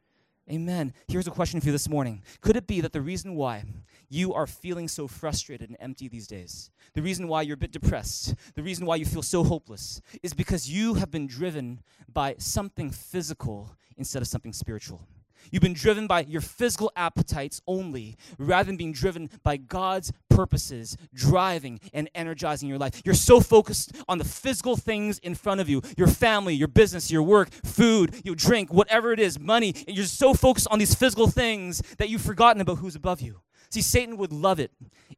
Amen. 0.52 0.94
Here's 1.08 1.28
a 1.28 1.32
question 1.32 1.62
for 1.62 1.68
you 1.68 1.72
this 1.72 1.88
morning. 1.88 2.24
Could 2.42 2.58
it 2.58 2.68
be 2.68 2.82
that 2.82 2.92
the 2.92 3.00
reason 3.00 3.36
why 3.36 3.64
you 4.10 4.34
are 4.34 4.46
feeling 4.46 4.90
so 4.90 5.08
frustrated 5.08 5.70
and 5.70 5.78
empty 5.80 6.10
these 6.10 6.28
days, 6.28 6.72
the 6.94 7.02
reason 7.02 7.30
why 7.30 7.44
you're 7.44 7.54
a 7.54 7.58
bit 7.58 7.72
depressed, 7.72 8.36
the 8.56 8.62
reason 8.62 8.86
why 8.86 8.98
you 8.98 9.06
feel 9.06 9.22
so 9.22 9.46
hopeless, 9.46 10.02
is 10.22 10.34
because 10.34 10.70
you 10.70 10.96
have 10.96 11.10
been 11.10 11.26
driven 11.26 11.80
by 12.12 12.36
something 12.38 12.92
physical 12.92 13.78
instead 13.96 14.22
of 14.22 14.28
something 14.28 14.52
spiritual? 14.52 15.08
You've 15.49 15.62
been 15.62 15.73
driven 15.73 16.08
by 16.08 16.21
your 16.21 16.41
physical 16.41 16.91
appetites 16.95 17.62
only, 17.67 18.17
rather 18.38 18.67
than 18.67 18.77
being 18.77 18.93
driven 18.93 19.30
by 19.43 19.58
God's 19.58 20.12
purposes, 20.30 20.97
driving 21.13 21.80
and 21.93 22.10
energizing 22.15 22.69
your 22.69 22.77
life. 22.77 23.01
You're 23.06 23.13
so 23.15 23.39
focused 23.39 23.95
on 24.08 24.17
the 24.17 24.23
physical 24.23 24.75
things 24.75 25.19
in 25.19 25.36
front 25.36 25.62
of 25.62 25.69
you 25.69 25.82
your 25.97 26.08
family, 26.08 26.54
your 26.54 26.67
business, 26.67 27.12
your 27.12 27.23
work, 27.23 27.49
food, 27.65 28.21
your 28.23 28.36
drink, 28.36 28.71
whatever 28.73 29.12
it 29.12 29.19
is, 29.19 29.39
money. 29.39 29.73
You're 29.88 30.06
so 30.06 30.34
focused 30.34 30.67
on 30.71 30.80
these 30.80 30.95
physical 30.95 31.27
things 31.27 31.82
that 31.97 32.10
you've 32.10 32.21
forgotten 32.21 32.62
about 32.62 32.77
who's 32.77 32.95
above 32.95 33.21
you. 33.21 33.41
See, 33.71 33.81
Satan 33.81 34.17
would 34.17 34.34
love 34.34 34.60
it 34.60 34.71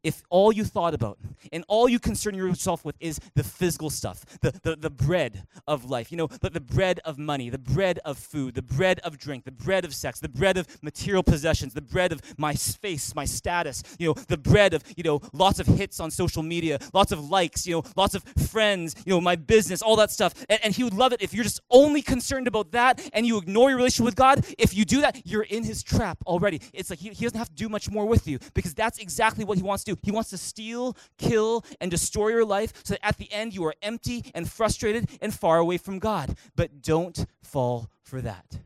if 0.03 0.21
all 0.29 0.51
you 0.51 0.63
thought 0.63 0.93
about 0.93 1.17
and 1.51 1.63
all 1.67 1.89
you 1.89 1.97
concern 1.97 2.35
yourself 2.35 2.85
with 2.85 2.95
is 2.99 3.19
the 3.33 3.43
physical 3.43 3.89
stuff, 3.89 4.25
the, 4.41 4.51
the, 4.61 4.75
the 4.75 4.89
bread 4.91 5.47
of 5.67 5.89
life, 5.89 6.11
you 6.11 6.17
know, 6.17 6.27
the, 6.27 6.51
the 6.51 6.59
bread 6.59 6.99
of 7.03 7.17
money, 7.17 7.49
the 7.49 7.57
bread 7.57 7.99
of 8.05 8.17
food, 8.17 8.53
the 8.53 8.61
bread 8.61 8.99
of 8.99 9.17
drink, 9.17 9.45
the 9.45 9.51
bread 9.51 9.85
of 9.85 9.95
sex, 9.95 10.19
the 10.19 10.29
bread 10.29 10.57
of 10.57 10.67
material 10.83 11.23
possessions, 11.23 11.73
the 11.73 11.81
bread 11.81 12.11
of 12.11 12.21
my 12.37 12.53
space, 12.53 13.15
my 13.15 13.25
status, 13.25 13.81
you 13.97 14.07
know, 14.07 14.13
the 14.27 14.37
bread 14.37 14.75
of, 14.75 14.83
you 14.95 15.03
know, 15.03 15.19
lots 15.31 15.59
of 15.59 15.65
hits 15.65 15.99
on 15.99 16.11
social 16.11 16.43
media, 16.43 16.77
lots 16.93 17.11
of 17.11 17.29
likes, 17.31 17.65
you 17.65 17.73
know, 17.73 17.83
lots 17.95 18.13
of 18.13 18.23
friends, 18.49 18.95
you 19.05 19.11
know, 19.11 19.21
my 19.21 19.35
business, 19.35 19.81
all 19.81 19.95
that 19.95 20.11
stuff. 20.11 20.45
And, 20.47 20.59
and 20.63 20.75
he 20.75 20.83
would 20.83 20.93
love 20.93 21.11
it 21.11 21.23
if 21.23 21.33
you're 21.33 21.43
just 21.43 21.61
only 21.71 22.03
concerned 22.03 22.47
about 22.47 22.71
that 22.73 23.01
and 23.13 23.25
you 23.25 23.39
ignore 23.39 23.69
your 23.69 23.77
relationship 23.77 24.05
with 24.05 24.15
God. 24.15 24.45
If 24.59 24.75
you 24.75 24.85
do 24.85 25.01
that, 25.01 25.25
you're 25.25 25.43
in 25.43 25.63
his 25.63 25.81
trap 25.81 26.19
already. 26.27 26.61
It's 26.71 26.91
like 26.91 26.99
he, 26.99 27.09
he 27.09 27.25
doesn't 27.25 27.39
have 27.39 27.49
to 27.49 27.55
do 27.55 27.67
much 27.67 27.89
more 27.89 28.05
with 28.05 28.27
you 28.27 28.37
because 28.53 28.73
that's 28.73 28.99
exactly 28.99 29.45
what 29.45 29.57
he 29.57 29.63
wants 29.63 29.83
to 29.85 29.93
do. 29.93 29.99
He 30.03 30.11
wants 30.11 30.29
to 30.31 30.37
steal, 30.37 30.95
kill, 31.17 31.63
and 31.79 31.89
destroy 31.89 32.29
your 32.29 32.45
life 32.45 32.73
so 32.83 32.93
that 32.93 33.05
at 33.05 33.17
the 33.17 33.31
end 33.31 33.53
you 33.53 33.65
are 33.65 33.75
empty 33.81 34.25
and 34.33 34.49
frustrated 34.49 35.09
and 35.21 35.33
far 35.33 35.57
away 35.57 35.77
from 35.77 35.99
God. 35.99 36.37
But 36.55 36.81
don't 36.81 37.25
fall 37.41 37.89
for 38.01 38.21
that. 38.21 38.59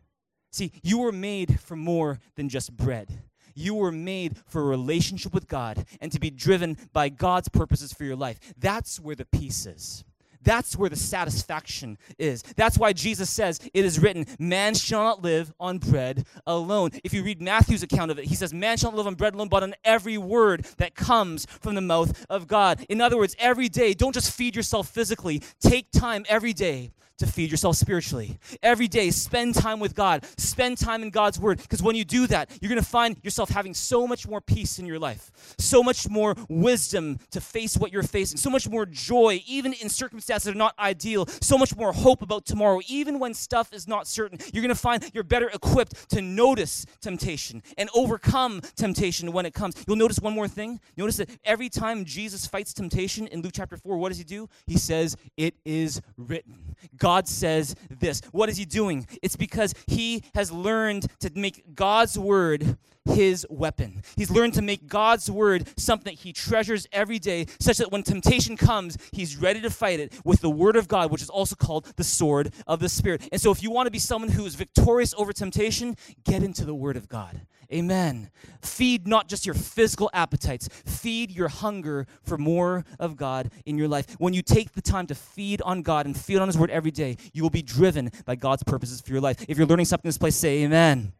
See, 0.52 0.72
you 0.82 1.00
were 1.00 1.12
made 1.12 1.60
for 1.60 1.76
more 1.76 2.20
than 2.36 2.50
just 2.50 2.76
bread. 2.76 3.22
You 3.54 3.74
were 3.74 3.92
made 3.92 4.38
for 4.48 4.62
a 4.62 4.66
relationship 4.66 5.34
with 5.34 5.48
God 5.48 5.86
and 6.00 6.12
to 6.12 6.20
be 6.20 6.30
driven 6.30 6.78
by 6.94 7.10
God's 7.10 7.50
purposes 7.50 7.92
for 7.92 8.04
your 8.04 8.16
life. 8.16 8.40
That's 8.58 9.00
where 9.00 9.16
the 9.16 9.26
peace 9.26 9.66
is. 9.66 10.04
That's 10.48 10.78
where 10.78 10.90
the 10.90 10.96
satisfaction 10.96 11.98
is. 12.18 12.42
That's 12.56 12.78
why 12.78 12.94
Jesus 12.94 13.30
says, 13.30 13.60
It 13.74 13.84
is 13.84 14.00
written, 14.00 14.26
man 14.40 14.76
shall 14.76 15.04
not 15.04 15.22
live 15.22 15.54
on 15.60 15.78
bread 15.78 16.26
alone. 16.48 16.92
If 17.04 17.14
you 17.14 17.22
read 17.22 17.42
Matthew's 17.42 17.84
account 17.84 18.12
of 18.12 18.18
it, 18.18 18.24
he 18.24 18.36
says, 18.36 18.54
Man 18.54 18.78
shall 18.78 18.92
not 18.92 18.98
live 18.98 19.08
on 19.08 19.16
bread 19.16 19.34
alone, 19.34 19.50
but 19.50 19.62
on 19.62 19.76
every 19.84 20.18
word 20.18 20.66
that 20.78 20.96
comes 20.96 21.48
from 21.60 21.76
the 21.76 21.82
mouth 21.82 22.26
of 22.30 22.48
God. 22.48 22.86
In 22.88 23.02
other 23.02 23.18
words, 23.18 23.36
every 23.38 23.68
day, 23.68 23.94
don't 23.94 24.14
just 24.14 24.32
feed 24.32 24.56
yourself 24.56 24.88
physically, 24.88 25.44
take 25.60 25.92
time 25.92 26.24
every 26.30 26.54
day 26.54 26.92
to 27.18 27.28
feed 27.28 27.52
yourself 27.52 27.76
spiritually. 27.76 28.40
Every 28.62 28.88
day, 28.88 29.10
spend 29.12 29.56
time 29.56 29.80
with 29.80 29.96
God, 29.96 30.26
spend 30.38 30.78
time 30.78 31.04
in 31.04 31.10
God's 31.10 31.40
Word, 31.40 31.62
because 31.62 31.82
when 31.82 31.96
you 31.96 32.06
do 32.06 32.28
that, 32.28 32.50
you're 32.62 32.70
going 32.70 32.82
to 32.82 32.88
find 32.88 33.18
yourself 33.24 33.50
having 33.50 33.74
so 33.74 34.08
much 34.08 34.28
more 34.28 34.42
peace 34.42 34.80
in 34.80 34.86
your 34.86 35.00
life, 35.00 35.32
so 35.58 35.82
much 35.82 36.10
more 36.10 36.36
wisdom 36.50 37.20
to 37.32 37.42
face 37.42 37.78
what 37.78 37.92
you're 37.92 38.04
facing, 38.04 38.38
so 38.38 38.50
much 38.50 38.70
more 38.70 38.86
joy, 38.86 39.42
even 39.48 39.74
in 39.74 39.90
circumstances 39.90 40.46
that 40.46 40.56
are 40.56 40.58
not 40.58 40.78
ideal, 40.80 41.26
so 41.42 41.58
much 41.58 41.76
more 41.76 41.92
hope 41.92 42.22
about 42.22 42.46
tomorrow, 42.46 42.80
even 42.88 43.20
when 43.20 43.34
stuff 43.34 43.74
is 43.74 43.88
not 43.88 44.08
certain. 44.08 44.38
You're 44.54 44.64
going 44.64 44.74
to 44.74 44.80
find 44.80 45.04
you're 45.14 45.24
better 45.24 45.50
equipped 45.50 46.10
to 46.12 46.22
notice 46.22 46.86
temptation 47.02 47.64
and 47.78 47.90
overcome 47.96 48.62
temptation 48.76 49.32
when 49.32 49.46
it 49.46 49.54
comes. 49.54 49.84
You'll 49.88 49.98
notice 49.98 50.20
one 50.20 50.34
more 50.34 50.48
thing. 50.48 50.80
Notice 50.96 51.18
that 51.18 51.30
every 51.44 51.70
time 51.70 52.06
Jesus 52.06 52.46
fights 52.46 52.74
temptation 52.74 53.28
in 53.28 53.42
Luke 53.42 53.54
chapter 53.56 53.78
4, 53.78 53.98
what 53.98 54.10
does 54.10 54.18
he 54.18 54.24
do? 54.24 54.50
He 54.68 54.78
says, 54.78 55.16
It 55.36 55.56
is 55.66 56.02
written. 56.18 56.76
God 56.98 57.07
God 57.08 57.26
says 57.26 57.74
this. 57.90 58.22
What 58.34 58.50
is 58.50 58.58
he 58.58 58.66
doing? 58.66 59.08
It's 59.22 59.38
because 59.38 59.74
he 59.88 60.24
has 60.36 60.52
learned 60.52 61.08
to 61.22 61.32
make 61.36 61.74
God's 61.74 62.20
word 62.20 62.78
his 63.10 63.46
weapon. 63.50 64.02
He's 64.16 64.32
learned 64.32 64.54
to 64.56 64.62
make 64.62 64.88
God's 64.88 65.30
word 65.30 65.68
something 65.78 66.14
that 66.14 66.22
he 66.22 66.34
treasures 66.34 66.88
every 66.92 67.20
day, 67.20 67.48
such 67.60 67.78
that 67.78 67.92
when 67.92 68.04
temptation 68.04 68.58
comes, 68.58 68.98
he's 69.12 69.38
ready 69.38 69.62
to 69.62 69.70
fight 69.70 70.00
it 70.00 70.14
with 70.24 70.42
the 70.42 70.50
word 70.50 70.76
of 70.76 70.88
God, 70.88 71.12
which 71.12 71.22
is 71.22 71.30
also 71.30 71.56
called 71.56 71.86
the 71.96 72.04
sword 72.04 72.54
of 72.66 72.80
the 72.80 72.90
Spirit. 72.90 73.28
And 73.32 73.42
so, 73.42 73.52
if 73.52 73.64
you 73.64 73.72
want 73.72 73.88
to 73.88 73.92
be 73.92 74.00
someone 74.00 74.32
who 74.32 74.46
is 74.46 74.56
victorious 74.56 75.14
over 75.18 75.34
temptation, 75.34 75.96
get 76.24 76.44
into 76.44 76.66
the 76.66 76.76
word 76.76 76.98
of 76.98 77.08
God. 77.08 77.42
Amen. 77.74 78.30
Feed 78.62 79.08
not 79.08 79.28
just 79.28 79.46
your 79.46 79.56
physical 79.56 80.10
appetites, 80.14 80.70
feed 80.86 81.32
your 81.32 81.50
hunger 81.50 82.08
for 82.24 82.38
more 82.38 82.86
of 83.00 83.18
God 83.18 83.52
in 83.66 83.78
your 83.78 83.90
life. 83.90 84.16
When 84.20 84.34
you 84.34 84.42
take 84.42 84.72
the 84.72 84.82
time 84.82 85.08
to 85.08 85.16
feed 85.16 85.62
on 85.62 85.82
God 85.82 86.06
and 86.06 86.16
feed 86.16 86.38
on 86.38 86.48
His 86.48 86.58
Word 86.58 86.70
every 86.70 86.92
day, 86.92 87.18
you 87.34 87.44
will 87.44 87.50
be 87.50 87.62
driven 87.62 88.12
by 88.26 88.36
God's 88.36 88.64
purposes 88.64 89.02
for 89.02 89.12
your 89.12 89.22
life. 89.22 89.44
If 89.50 89.58
you're 89.58 89.68
learning 89.68 89.86
something 89.86 90.08
in 90.08 90.10
this 90.10 90.18
place, 90.18 90.36
say 90.36 90.64
amen. 90.64 91.12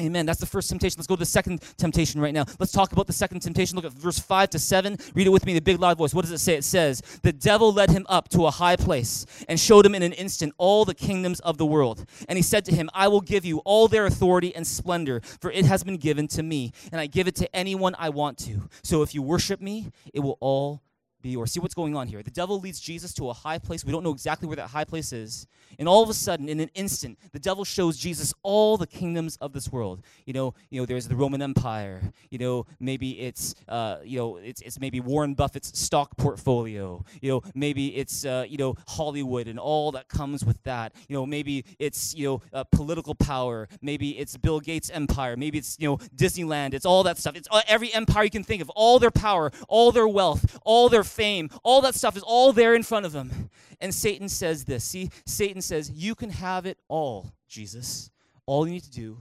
Amen. 0.00 0.26
That's 0.26 0.40
the 0.40 0.46
first 0.46 0.68
temptation. 0.68 0.98
Let's 0.98 1.06
go 1.06 1.14
to 1.14 1.20
the 1.20 1.26
second 1.26 1.62
temptation 1.76 2.20
right 2.20 2.34
now. 2.34 2.44
Let's 2.58 2.72
talk 2.72 2.92
about 2.92 3.06
the 3.06 3.12
second 3.12 3.40
temptation. 3.40 3.76
Look 3.76 3.84
at 3.84 3.92
verse 3.92 4.18
5 4.18 4.50
to 4.50 4.58
7. 4.58 4.98
Read 5.14 5.26
it 5.26 5.30
with 5.30 5.46
me 5.46 5.52
in 5.52 5.58
a 5.58 5.62
big 5.62 5.78
loud 5.78 5.98
voice. 5.98 6.12
What 6.12 6.22
does 6.22 6.32
it 6.32 6.38
say? 6.38 6.54
It 6.54 6.64
says, 6.64 7.00
The 7.22 7.32
devil 7.32 7.72
led 7.72 7.90
him 7.90 8.04
up 8.08 8.28
to 8.30 8.46
a 8.46 8.50
high 8.50 8.76
place 8.76 9.24
and 9.48 9.58
showed 9.58 9.86
him 9.86 9.94
in 9.94 10.02
an 10.02 10.12
instant 10.12 10.52
all 10.58 10.84
the 10.84 10.94
kingdoms 10.94 11.40
of 11.40 11.58
the 11.58 11.66
world. 11.66 12.04
And 12.28 12.36
he 12.36 12.42
said 12.42 12.64
to 12.66 12.74
him, 12.74 12.90
I 12.92 13.08
will 13.08 13.20
give 13.20 13.44
you 13.44 13.58
all 13.58 13.86
their 13.86 14.06
authority 14.06 14.54
and 14.54 14.66
splendor, 14.66 15.20
for 15.40 15.50
it 15.50 15.64
has 15.64 15.84
been 15.84 15.96
given 15.96 16.26
to 16.28 16.42
me, 16.42 16.72
and 16.90 17.00
I 17.00 17.06
give 17.06 17.28
it 17.28 17.36
to 17.36 17.56
anyone 17.56 17.94
I 17.98 18.08
want 18.08 18.38
to. 18.38 18.68
So 18.82 19.02
if 19.02 19.14
you 19.14 19.22
worship 19.22 19.60
me, 19.60 19.90
it 20.12 20.20
will 20.20 20.38
all 20.40 20.82
be 21.24 21.34
or 21.34 21.46
see 21.46 21.58
what's 21.58 21.74
going 21.74 21.96
on 21.96 22.06
here. 22.06 22.22
The 22.22 22.30
devil 22.30 22.60
leads 22.60 22.78
Jesus 22.78 23.12
to 23.14 23.30
a 23.30 23.32
high 23.32 23.58
place. 23.58 23.84
We 23.84 23.90
don't 23.90 24.04
know 24.04 24.12
exactly 24.12 24.46
where 24.46 24.56
that 24.56 24.68
high 24.68 24.84
place 24.84 25.12
is. 25.12 25.48
And 25.78 25.88
all 25.88 26.02
of 26.02 26.10
a 26.10 26.14
sudden, 26.14 26.48
in 26.48 26.60
an 26.60 26.70
instant, 26.74 27.18
the 27.32 27.38
devil 27.40 27.64
shows 27.64 27.96
Jesus 27.96 28.32
all 28.42 28.76
the 28.76 28.86
kingdoms 28.86 29.36
of 29.40 29.52
this 29.52 29.72
world. 29.72 30.02
You 30.26 30.34
know, 30.34 30.54
you 30.70 30.80
know, 30.80 30.86
there's 30.86 31.08
the 31.08 31.16
Roman 31.16 31.42
Empire. 31.42 32.00
You 32.30 32.38
know, 32.38 32.66
maybe 32.78 33.18
it's 33.20 33.54
uh, 33.68 33.96
you 34.04 34.18
know, 34.18 34.36
it's, 34.36 34.60
it's 34.60 34.78
maybe 34.78 35.00
Warren 35.00 35.34
Buffett's 35.34 35.76
stock 35.78 36.16
portfolio. 36.16 37.04
You 37.20 37.30
know, 37.30 37.42
maybe 37.54 37.96
it's 37.96 38.24
uh, 38.24 38.44
you 38.48 38.58
know 38.58 38.76
Hollywood 38.86 39.48
and 39.48 39.58
all 39.58 39.90
that 39.92 40.08
comes 40.08 40.44
with 40.44 40.62
that. 40.64 40.94
You 41.08 41.14
know, 41.14 41.26
maybe 41.26 41.64
it's 41.78 42.14
you 42.14 42.26
know 42.26 42.42
uh, 42.52 42.64
political 42.64 43.14
power. 43.14 43.66
Maybe 43.80 44.18
it's 44.18 44.36
Bill 44.36 44.60
Gates' 44.60 44.90
empire. 44.90 45.36
Maybe 45.36 45.58
it's 45.58 45.76
you 45.80 45.88
know 45.88 45.96
Disneyland. 46.14 46.74
It's 46.74 46.86
all 46.86 47.02
that 47.04 47.18
stuff. 47.18 47.34
It's 47.34 47.48
uh, 47.50 47.62
every 47.66 47.92
empire 47.94 48.24
you 48.24 48.30
can 48.30 48.44
think 48.44 48.62
of. 48.62 48.70
All 48.70 48.98
their 48.98 49.10
power, 49.10 49.50
all 49.68 49.90
their 49.90 50.06
wealth, 50.06 50.58
all 50.64 50.88
their 50.88 51.04
fame, 51.14 51.50
all 51.62 51.80
that 51.82 51.94
stuff 51.94 52.16
is 52.16 52.22
all 52.22 52.52
there 52.52 52.74
in 52.74 52.82
front 52.82 53.06
of 53.06 53.12
them. 53.12 53.50
And 53.80 53.94
Satan 53.94 54.28
says 54.28 54.64
this. 54.64 54.84
See, 54.84 55.10
Satan 55.26 55.62
says, 55.62 55.90
You 55.90 56.14
can 56.14 56.30
have 56.30 56.66
it 56.66 56.78
all, 56.88 57.32
Jesus. 57.48 58.10
All 58.46 58.66
you 58.66 58.74
need 58.74 58.84
to 58.84 58.90
do 58.90 59.18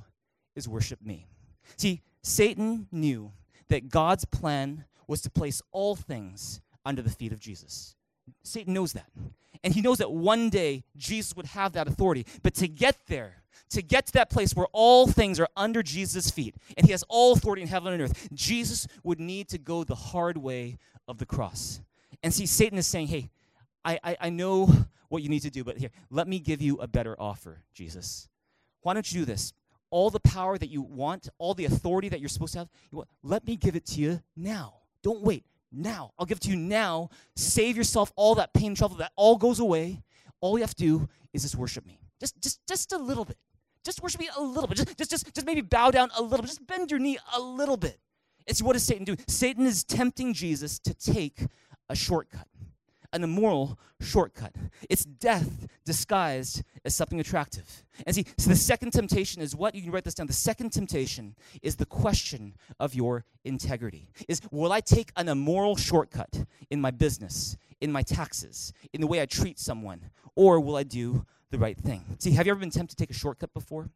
is 0.55 0.67
worship 0.67 1.01
me. 1.01 1.27
See, 1.77 2.01
Satan 2.21 2.87
knew 2.91 3.31
that 3.69 3.89
God's 3.89 4.25
plan 4.25 4.85
was 5.07 5.21
to 5.21 5.29
place 5.29 5.61
all 5.71 5.95
things 5.95 6.61
under 6.85 7.01
the 7.01 7.09
feet 7.09 7.31
of 7.31 7.39
Jesus. 7.39 7.95
Satan 8.43 8.73
knows 8.73 8.93
that. 8.93 9.09
And 9.63 9.73
he 9.73 9.81
knows 9.81 9.99
that 9.99 10.11
one 10.11 10.49
day 10.49 10.83
Jesus 10.97 11.35
would 11.35 11.45
have 11.47 11.73
that 11.73 11.87
authority. 11.87 12.25
But 12.41 12.53
to 12.55 12.67
get 12.67 12.97
there, 13.07 13.43
to 13.69 13.81
get 13.81 14.05
to 14.07 14.13
that 14.13 14.29
place 14.29 14.55
where 14.55 14.67
all 14.71 15.07
things 15.07 15.39
are 15.39 15.47
under 15.55 15.81
Jesus' 15.81 16.29
feet 16.29 16.55
and 16.77 16.85
he 16.85 16.91
has 16.91 17.03
all 17.07 17.33
authority 17.33 17.61
in 17.61 17.67
heaven 17.67 17.93
and 17.93 18.01
earth, 18.01 18.29
Jesus 18.33 18.87
would 19.03 19.19
need 19.19 19.47
to 19.49 19.57
go 19.57 19.83
the 19.83 19.95
hard 19.95 20.37
way 20.37 20.77
of 21.07 21.17
the 21.17 21.25
cross. 21.25 21.81
And 22.21 22.33
see, 22.33 22.45
Satan 22.45 22.77
is 22.77 22.87
saying, 22.87 23.07
hey, 23.07 23.29
I, 23.83 23.99
I, 24.03 24.17
I 24.21 24.29
know 24.29 24.69
what 25.09 25.23
you 25.23 25.29
need 25.29 25.41
to 25.41 25.49
do, 25.49 25.63
but 25.63 25.77
here, 25.77 25.91
let 26.09 26.27
me 26.27 26.39
give 26.39 26.61
you 26.61 26.77
a 26.77 26.87
better 26.87 27.15
offer, 27.19 27.61
Jesus. 27.73 28.29
Why 28.81 28.93
don't 28.93 29.11
you 29.11 29.21
do 29.21 29.25
this? 29.25 29.53
All 29.91 30.09
the 30.09 30.19
power 30.19 30.57
that 30.57 30.69
you 30.69 30.81
want, 30.81 31.29
all 31.37 31.53
the 31.53 31.65
authority 31.65 32.09
that 32.09 32.19
you're 32.19 32.29
supposed 32.29 32.53
to 32.53 32.59
have, 32.59 32.69
want, 32.91 33.07
let 33.21 33.45
me 33.45 33.55
give 33.55 33.75
it 33.75 33.85
to 33.87 33.99
you 33.99 34.21
now. 34.35 34.75
Don't 35.03 35.21
wait. 35.21 35.45
Now. 35.71 36.11
I'll 36.17 36.25
give 36.25 36.37
it 36.37 36.41
to 36.41 36.49
you 36.49 36.55
now. 36.55 37.09
Save 37.35 37.77
yourself 37.77 38.11
all 38.15 38.35
that 38.35 38.53
pain 38.53 38.67
and 38.67 38.77
trouble. 38.77 38.95
That 38.97 39.11
all 39.15 39.37
goes 39.37 39.59
away. 39.59 40.03
All 40.41 40.57
you 40.57 40.63
have 40.63 40.75
to 40.75 40.83
do 40.83 41.09
is 41.33 41.43
just 41.43 41.55
worship 41.55 41.85
me. 41.85 41.99
Just, 42.19 42.41
just, 42.41 42.65
just 42.67 42.91
a 42.93 42.97
little 42.97 43.25
bit. 43.25 43.37
Just 43.83 44.01
worship 44.01 44.21
me 44.21 44.29
a 44.35 44.41
little 44.41 44.67
bit. 44.67 44.77
Just, 44.77 44.97
just, 44.97 45.11
just, 45.11 45.33
just 45.33 45.45
maybe 45.45 45.61
bow 45.61 45.91
down 45.91 46.09
a 46.17 46.21
little 46.21 46.39
bit. 46.39 46.47
Just 46.47 46.65
bend 46.65 46.89
your 46.89 46.99
knee 46.99 47.17
a 47.35 47.39
little 47.39 47.77
bit. 47.77 47.99
It's 48.47 48.61
what 48.61 48.73
does 48.73 48.83
Satan 48.83 49.05
do? 49.05 49.15
Satan 49.27 49.65
is 49.65 49.83
tempting 49.83 50.33
Jesus 50.33 50.79
to 50.79 50.93
take 50.93 51.45
a 51.89 51.95
shortcut, 51.95 52.47
an 53.11 53.23
immoral 53.23 53.79
shortcut. 54.01 54.55
It's 54.89 55.05
death 55.05 55.67
disguised 55.85 56.63
as 56.85 56.95
something 56.95 57.19
attractive. 57.19 57.83
And 58.05 58.15
see, 58.15 58.25
so 58.37 58.49
the 58.49 58.55
second 58.55 58.91
temptation 58.91 59.41
is 59.41 59.55
what? 59.55 59.75
You 59.75 59.81
can 59.81 59.91
write 59.91 60.03
this 60.03 60.13
down. 60.13 60.27
The 60.27 60.33
second 60.33 60.71
temptation 60.71 61.35
is 61.61 61.75
the 61.75 61.85
question 61.85 62.55
of 62.79 62.93
your 62.95 63.25
integrity. 63.43 64.09
Is 64.27 64.41
will 64.51 64.71
I 64.71 64.81
take 64.81 65.11
an 65.15 65.29
immoral 65.29 65.75
shortcut 65.75 66.45
in 66.69 66.81
my 66.81 66.91
business, 66.91 67.57
in 67.81 67.91
my 67.91 68.01
taxes, 68.01 68.73
in 68.93 69.01
the 69.01 69.07
way 69.07 69.21
I 69.21 69.25
treat 69.25 69.59
someone, 69.59 70.09
or 70.35 70.59
will 70.59 70.75
I 70.75 70.83
do 70.83 71.25
the 71.51 71.59
right 71.59 71.77
thing? 71.77 72.03
See, 72.19 72.31
have 72.31 72.45
you 72.45 72.51
ever 72.51 72.59
been 72.59 72.71
tempted 72.71 72.97
to 72.97 73.01
take 73.03 73.11
a 73.11 73.17
shortcut 73.17 73.53
before? 73.53 73.89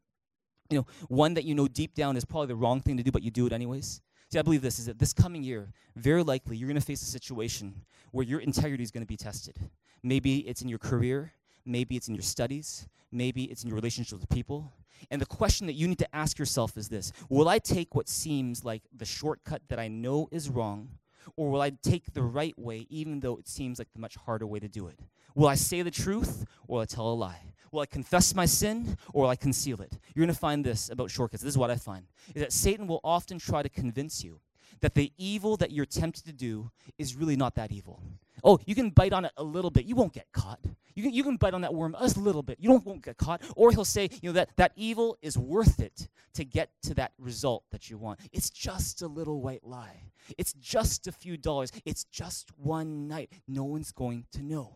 You 0.69 0.79
know, 0.79 0.85
one 1.07 1.33
that 1.35 1.45
you 1.45 1.55
know 1.55 1.67
deep 1.67 1.95
down 1.95 2.17
is 2.17 2.25
probably 2.25 2.47
the 2.47 2.55
wrong 2.55 2.81
thing 2.81 2.97
to 2.97 3.03
do, 3.03 3.11
but 3.11 3.23
you 3.23 3.31
do 3.31 3.45
it 3.47 3.53
anyways. 3.53 4.01
See, 4.29 4.39
I 4.39 4.41
believe 4.41 4.61
this 4.61 4.77
is 4.77 4.87
that 4.87 4.99
this 4.99 5.13
coming 5.13 5.41
year, 5.41 5.71
very 5.95 6.21
likely 6.21 6.57
you're 6.57 6.67
going 6.67 6.79
to 6.79 6.85
face 6.85 7.01
a 7.01 7.05
situation 7.05 7.85
where 8.11 8.25
your 8.25 8.41
integrity 8.41 8.83
is 8.83 8.91
going 8.91 9.03
to 9.03 9.07
be 9.07 9.15
tested. 9.15 9.57
Maybe 10.03 10.39
it's 10.39 10.61
in 10.61 10.67
your 10.67 10.79
career, 10.79 11.31
maybe 11.65 11.95
it's 11.95 12.09
in 12.09 12.15
your 12.15 12.23
studies, 12.23 12.87
maybe 13.11 13.45
it's 13.45 13.63
in 13.63 13.69
your 13.69 13.75
relationship 13.75 14.19
with 14.19 14.29
people. 14.29 14.73
And 15.11 15.21
the 15.21 15.25
question 15.25 15.67
that 15.67 15.73
you 15.73 15.87
need 15.87 15.99
to 15.99 16.15
ask 16.15 16.37
yourself 16.37 16.75
is 16.77 16.89
this 16.89 17.13
Will 17.29 17.47
I 17.47 17.59
take 17.59 17.95
what 17.95 18.09
seems 18.09 18.65
like 18.65 18.83
the 18.95 19.05
shortcut 19.05 19.61
that 19.69 19.79
I 19.79 19.87
know 19.87 20.27
is 20.31 20.49
wrong, 20.49 20.89
or 21.37 21.49
will 21.49 21.61
I 21.61 21.71
take 21.81 22.13
the 22.13 22.23
right 22.23 22.57
way 22.59 22.85
even 22.89 23.21
though 23.21 23.37
it 23.37 23.47
seems 23.47 23.79
like 23.79 23.93
the 23.93 23.99
much 23.99 24.15
harder 24.15 24.45
way 24.45 24.59
to 24.59 24.67
do 24.67 24.87
it? 24.87 24.99
Will 25.35 25.47
I 25.47 25.55
say 25.55 25.83
the 25.83 25.91
truth, 25.91 26.45
or 26.67 26.77
will 26.77 26.81
I 26.81 26.85
tell 26.85 27.07
a 27.07 27.13
lie? 27.13 27.53
Will 27.71 27.81
I 27.81 27.85
confess 27.85 28.33
my 28.35 28.45
sin 28.45 28.97
or 29.13 29.23
will 29.23 29.29
I 29.29 29.35
conceal 29.35 29.81
it? 29.81 29.97
You're 30.13 30.25
going 30.25 30.33
to 30.33 30.39
find 30.39 30.63
this 30.63 30.89
about 30.89 31.11
shortcuts. 31.11 31.43
This 31.43 31.51
is 31.53 31.57
what 31.57 31.71
I 31.71 31.75
find 31.75 32.05
is 32.35 32.41
that 32.41 32.53
Satan 32.53 32.87
will 32.87 33.01
often 33.03 33.39
try 33.39 33.61
to 33.63 33.69
convince 33.69 34.23
you 34.23 34.39
that 34.81 34.93
the 34.93 35.11
evil 35.17 35.57
that 35.57 35.71
you're 35.71 35.85
tempted 35.85 36.25
to 36.25 36.33
do 36.33 36.69
is 36.97 37.15
really 37.15 37.35
not 37.35 37.55
that 37.55 37.71
evil. 37.71 38.01
Oh, 38.43 38.59
you 38.65 38.75
can 38.75 38.91
bite 38.91 39.13
on 39.13 39.25
it 39.25 39.31
a 39.37 39.43
little 39.43 39.71
bit. 39.71 39.85
You 39.85 39.95
won't 39.95 40.13
get 40.13 40.27
caught. 40.31 40.59
You 40.93 41.03
can, 41.03 41.13
you 41.13 41.23
can 41.23 41.37
bite 41.37 41.53
on 41.53 41.61
that 41.61 41.73
worm 41.73 41.95
a 41.97 42.07
little 42.17 42.43
bit. 42.43 42.57
You 42.59 42.69
don't, 42.69 42.85
won't 42.85 43.03
get 43.03 43.17
caught. 43.17 43.41
Or 43.55 43.71
he'll 43.71 43.85
say, 43.85 44.09
you 44.21 44.29
know, 44.29 44.33
that, 44.33 44.49
that 44.57 44.71
evil 44.75 45.17
is 45.21 45.37
worth 45.37 45.79
it 45.79 46.07
to 46.33 46.45
get 46.45 46.69
to 46.83 46.93
that 46.95 47.13
result 47.19 47.63
that 47.71 47.89
you 47.89 47.97
want. 47.97 48.19
It's 48.31 48.49
just 48.49 49.01
a 49.01 49.07
little 49.07 49.41
white 49.41 49.63
lie. 49.63 50.01
It's 50.37 50.53
just 50.53 51.07
a 51.07 51.11
few 51.11 51.37
dollars. 51.37 51.71
It's 51.85 52.03
just 52.05 52.51
one 52.57 53.07
night. 53.07 53.31
No 53.47 53.63
one's 53.63 53.91
going 53.91 54.25
to 54.33 54.43
know. 54.43 54.73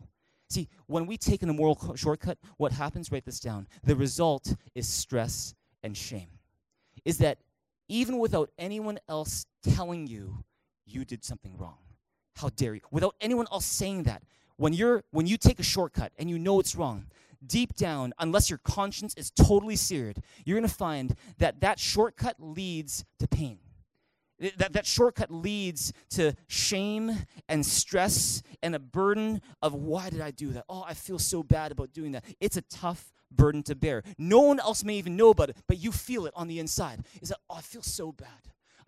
See, 0.52 0.68
when 0.86 1.06
we 1.06 1.16
take 1.16 1.42
an 1.42 1.48
immoral 1.48 1.96
shortcut, 1.96 2.36
what 2.58 2.72
happens? 2.72 3.10
Write 3.10 3.24
this 3.24 3.40
down. 3.40 3.66
The 3.84 3.96
result 3.96 4.54
is 4.74 4.86
stress 4.86 5.54
and 5.82 5.96
shame. 5.96 6.28
Is 7.06 7.16
that 7.18 7.38
even 7.88 8.18
without 8.18 8.50
anyone 8.58 8.98
else 9.08 9.46
telling 9.62 10.06
you 10.06 10.44
you 10.84 11.06
did 11.06 11.24
something 11.24 11.56
wrong, 11.56 11.78
how 12.36 12.50
dare 12.50 12.74
you? 12.74 12.82
Without 12.90 13.14
anyone 13.18 13.46
else 13.50 13.64
saying 13.64 14.02
that, 14.02 14.24
when 14.56 14.74
you're 14.74 15.04
when 15.10 15.26
you 15.26 15.38
take 15.38 15.58
a 15.58 15.62
shortcut 15.62 16.12
and 16.18 16.28
you 16.28 16.38
know 16.38 16.60
it's 16.60 16.76
wrong, 16.76 17.06
deep 17.46 17.74
down, 17.74 18.12
unless 18.18 18.50
your 18.50 18.60
conscience 18.62 19.14
is 19.14 19.30
totally 19.30 19.74
seared, 19.74 20.18
you're 20.44 20.58
going 20.58 20.68
to 20.68 20.74
find 20.74 21.16
that 21.38 21.60
that 21.62 21.80
shortcut 21.80 22.36
leads 22.38 23.06
to 23.18 23.26
pain. 23.26 23.58
That, 24.56 24.72
that 24.72 24.86
shortcut 24.86 25.30
leads 25.30 25.92
to 26.10 26.34
shame 26.48 27.16
and 27.48 27.64
stress 27.64 28.42
and 28.62 28.74
a 28.74 28.80
burden 28.80 29.40
of 29.62 29.74
why 29.74 30.10
did 30.10 30.20
I 30.20 30.32
do 30.32 30.50
that? 30.52 30.64
Oh, 30.68 30.84
I 30.86 30.94
feel 30.94 31.18
so 31.18 31.42
bad 31.42 31.70
about 31.70 31.92
doing 31.92 32.12
that. 32.12 32.24
It's 32.40 32.56
a 32.56 32.62
tough 32.62 33.12
burden 33.30 33.62
to 33.64 33.74
bear. 33.74 34.02
No 34.18 34.40
one 34.40 34.58
else 34.58 34.82
may 34.84 34.96
even 34.96 35.16
know 35.16 35.30
about 35.30 35.50
it, 35.50 35.56
but 35.68 35.78
you 35.78 35.92
feel 35.92 36.26
it 36.26 36.32
on 36.34 36.48
the 36.48 36.58
inside. 36.58 37.04
Is 37.20 37.28
that, 37.28 37.38
oh, 37.48 37.56
I 37.56 37.60
feel 37.60 37.82
so 37.82 38.12
bad. 38.12 38.28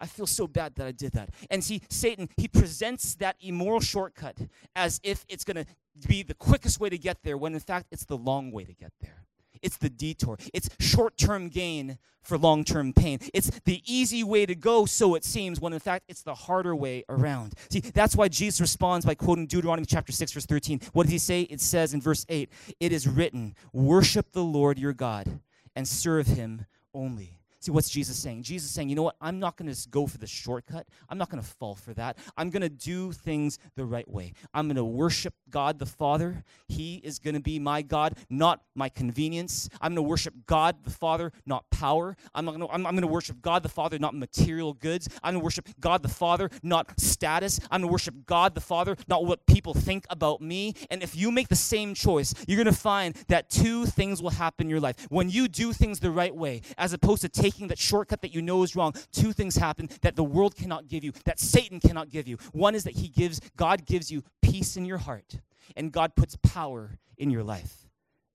I 0.01 0.07
feel 0.07 0.27
so 0.27 0.47
bad 0.47 0.75
that 0.75 0.87
I 0.87 0.93
did 0.93 1.12
that. 1.12 1.31
And 1.51 1.62
see, 1.62 1.83
Satan, 1.88 2.29
he 2.37 2.49
presents 2.49 3.14
that 3.17 3.37
immoral 3.40 3.81
shortcut 3.81 4.37
as 4.75 5.01
if 5.03 5.25
it's 5.29 5.45
going 5.45 5.64
to 5.64 5.67
be 6.09 6.23
the 6.23 6.35
quickest 6.35 6.81
way 6.81 6.90
to 6.90 6.99
get 6.99 7.23
there, 7.23 7.38
when 7.38 7.55
in 7.55 7.61
fact 7.61 7.87
it's 7.93 8.05
the 8.05 8.17
long 8.17 8.51
way 8.51 8.64
to 8.64 8.75
get 8.75 8.93
there. 9.01 9.25
It's 9.64 9.79
the 9.79 9.88
detour. 9.88 10.38
It's 10.53 10.68
short 10.79 11.16
term 11.16 11.48
gain 11.48 11.98
for 12.22 12.38
long 12.38 12.64
term 12.64 12.92
pain. 12.92 13.18
It's 13.33 13.50
the 13.64 13.83
easy 13.87 14.22
way 14.22 14.46
to 14.46 14.55
go, 14.55 14.85
so 14.85 15.14
it 15.14 15.24
seems, 15.24 15.61
when 15.61 15.72
in 15.72 15.81
fact 15.81 16.05
it's 16.09 16.22
the 16.22 16.35
harder 16.35 16.77
way 16.77 17.05
around. 17.09 17.55
See, 17.70 17.81
that's 17.81 18.14
why 18.14 18.29
Jesus 18.29 18.61
responds 18.61 19.07
by 19.07 19.14
quoting 19.14 19.46
Deuteronomy 19.46 19.87
chapter 19.87 20.12
6, 20.12 20.33
verse 20.33 20.46
13. 20.46 20.81
What 20.92 21.05
does 21.05 21.12
he 21.12 21.18
say? 21.18 21.42
It 21.42 21.61
says 21.61 21.94
in 21.94 22.00
verse 22.00 22.27
8, 22.29 22.50
It 22.79 22.92
is 22.92 23.09
written, 23.09 23.55
Worship 23.72 24.33
the 24.33 24.44
Lord 24.44 24.79
your 24.79 24.92
God 24.92 25.40
and 25.74 25.88
serve 25.88 26.27
him 26.27 26.66
only. 26.92 27.34
See, 27.64 27.72
what's 27.72 27.88
Jesus 27.88 28.18
saying? 28.18 28.42
Jesus 28.42 28.70
saying, 28.70 28.90
you 28.90 28.94
know 28.94 29.05
what? 29.05 29.16
I'm 29.22 29.38
not 29.38 29.57
going 29.57 29.72
to 29.72 29.88
go 29.88 30.07
for 30.07 30.18
the 30.18 30.27
shortcut. 30.27 30.87
I'm 31.09 31.16
not 31.16 31.31
going 31.31 31.42
to 31.42 31.48
fall 31.48 31.74
for 31.74 31.94
that. 31.94 32.18
I'm 32.37 32.50
going 32.50 32.61
to 32.61 32.68
do 32.68 33.11
things 33.11 33.59
the 33.74 33.87
right 33.87 34.07
way. 34.07 34.35
I'm 34.53 34.66
going 34.66 34.77
to 34.77 34.85
worship 34.85 35.33
God 35.48 35.79
the 35.79 35.87
Father. 35.87 36.44
He 36.68 36.96
is 36.96 37.18
going 37.18 37.33
to 37.33 37.40
be 37.40 37.59
my 37.59 37.81
God, 37.81 38.18
not 38.29 38.61
my 38.74 38.90
convenience. 38.90 39.70
I'm 39.81 39.94
going 39.94 40.05
to 40.05 40.11
worship 40.11 40.35
God 40.46 40.85
the 40.85 40.90
Father, 40.90 41.33
not 41.46 41.70
power. 41.70 42.18
I'm, 42.35 42.44
to, 42.44 42.53
I'm, 42.53 42.87
I'm 42.87 42.92
going 42.92 43.00
to 43.00 43.07
worship 43.07 43.40
God 43.40 43.62
the 43.62 43.70
Father, 43.70 43.98
not 43.98 44.14
material 44.14 44.74
goods. 44.74 45.09
I'm 45.22 45.33
going 45.33 45.40
to 45.40 45.44
worship 45.44 45.66
God 45.81 46.03
the 46.03 46.09
Father, 46.11 46.50
not 46.62 47.00
status. 47.00 47.61
I'm 47.70 47.81
going 47.81 47.88
to 47.88 47.92
worship 47.92 48.27
God 48.27 48.55
the 48.55 48.61
Father, 48.61 48.94
not 49.09 49.24
what 49.24 49.46
people 49.46 49.72
think 49.72 50.05
about 50.11 50.42
me. 50.42 50.74
And 50.90 51.03
if 51.03 51.16
you 51.16 51.31
make 51.31 51.48
the 51.48 51.57
same 51.57 51.94
choice, 51.94 52.35
you're 52.46 52.62
going 52.62 52.66
to 52.66 52.79
find 52.79 53.14
that 53.29 53.48
two 53.48 53.87
things 53.87 54.20
will 54.20 54.29
happen 54.29 54.66
in 54.66 54.70
your 54.70 54.81
life. 54.81 55.07
When 55.09 55.31
you 55.31 55.48
do 55.48 55.72
things 55.72 56.00
the 56.00 56.11
right 56.11 56.35
way, 56.37 56.61
as 56.77 56.92
opposed 56.92 57.22
to 57.22 57.31
taking 57.31 57.54
taking 57.55 57.69
that 57.69 57.79
shortcut 57.79 58.21
that 58.23 58.35
you 58.35 58.43
know 58.43 58.62
is 58.64 58.75
wrong, 58.75 58.93
two 59.12 59.33
things 59.33 59.57
happen 59.57 59.88
that 60.03 60.17
the 60.17 60.25
world 60.25 60.57
cannot 60.57 60.88
give 60.88 61.05
you, 61.05 61.12
that 61.25 61.38
Satan 61.38 61.79
cannot 61.79 62.11
give 62.11 62.27
you. 62.27 62.37
One 62.53 62.75
is 62.75 62.85
that 62.85 62.95
he 62.95 63.09
gives, 63.09 63.40
God 63.57 63.87
gives 63.87 64.11
you 64.11 64.25
peace 64.43 64.77
in 64.77 64.85
your 64.85 64.99
heart, 64.99 65.38
and 65.77 65.93
God 65.93 66.17
puts 66.17 66.37
power 66.43 66.99
in 67.17 67.31
your 67.31 67.45
life. 67.45 67.87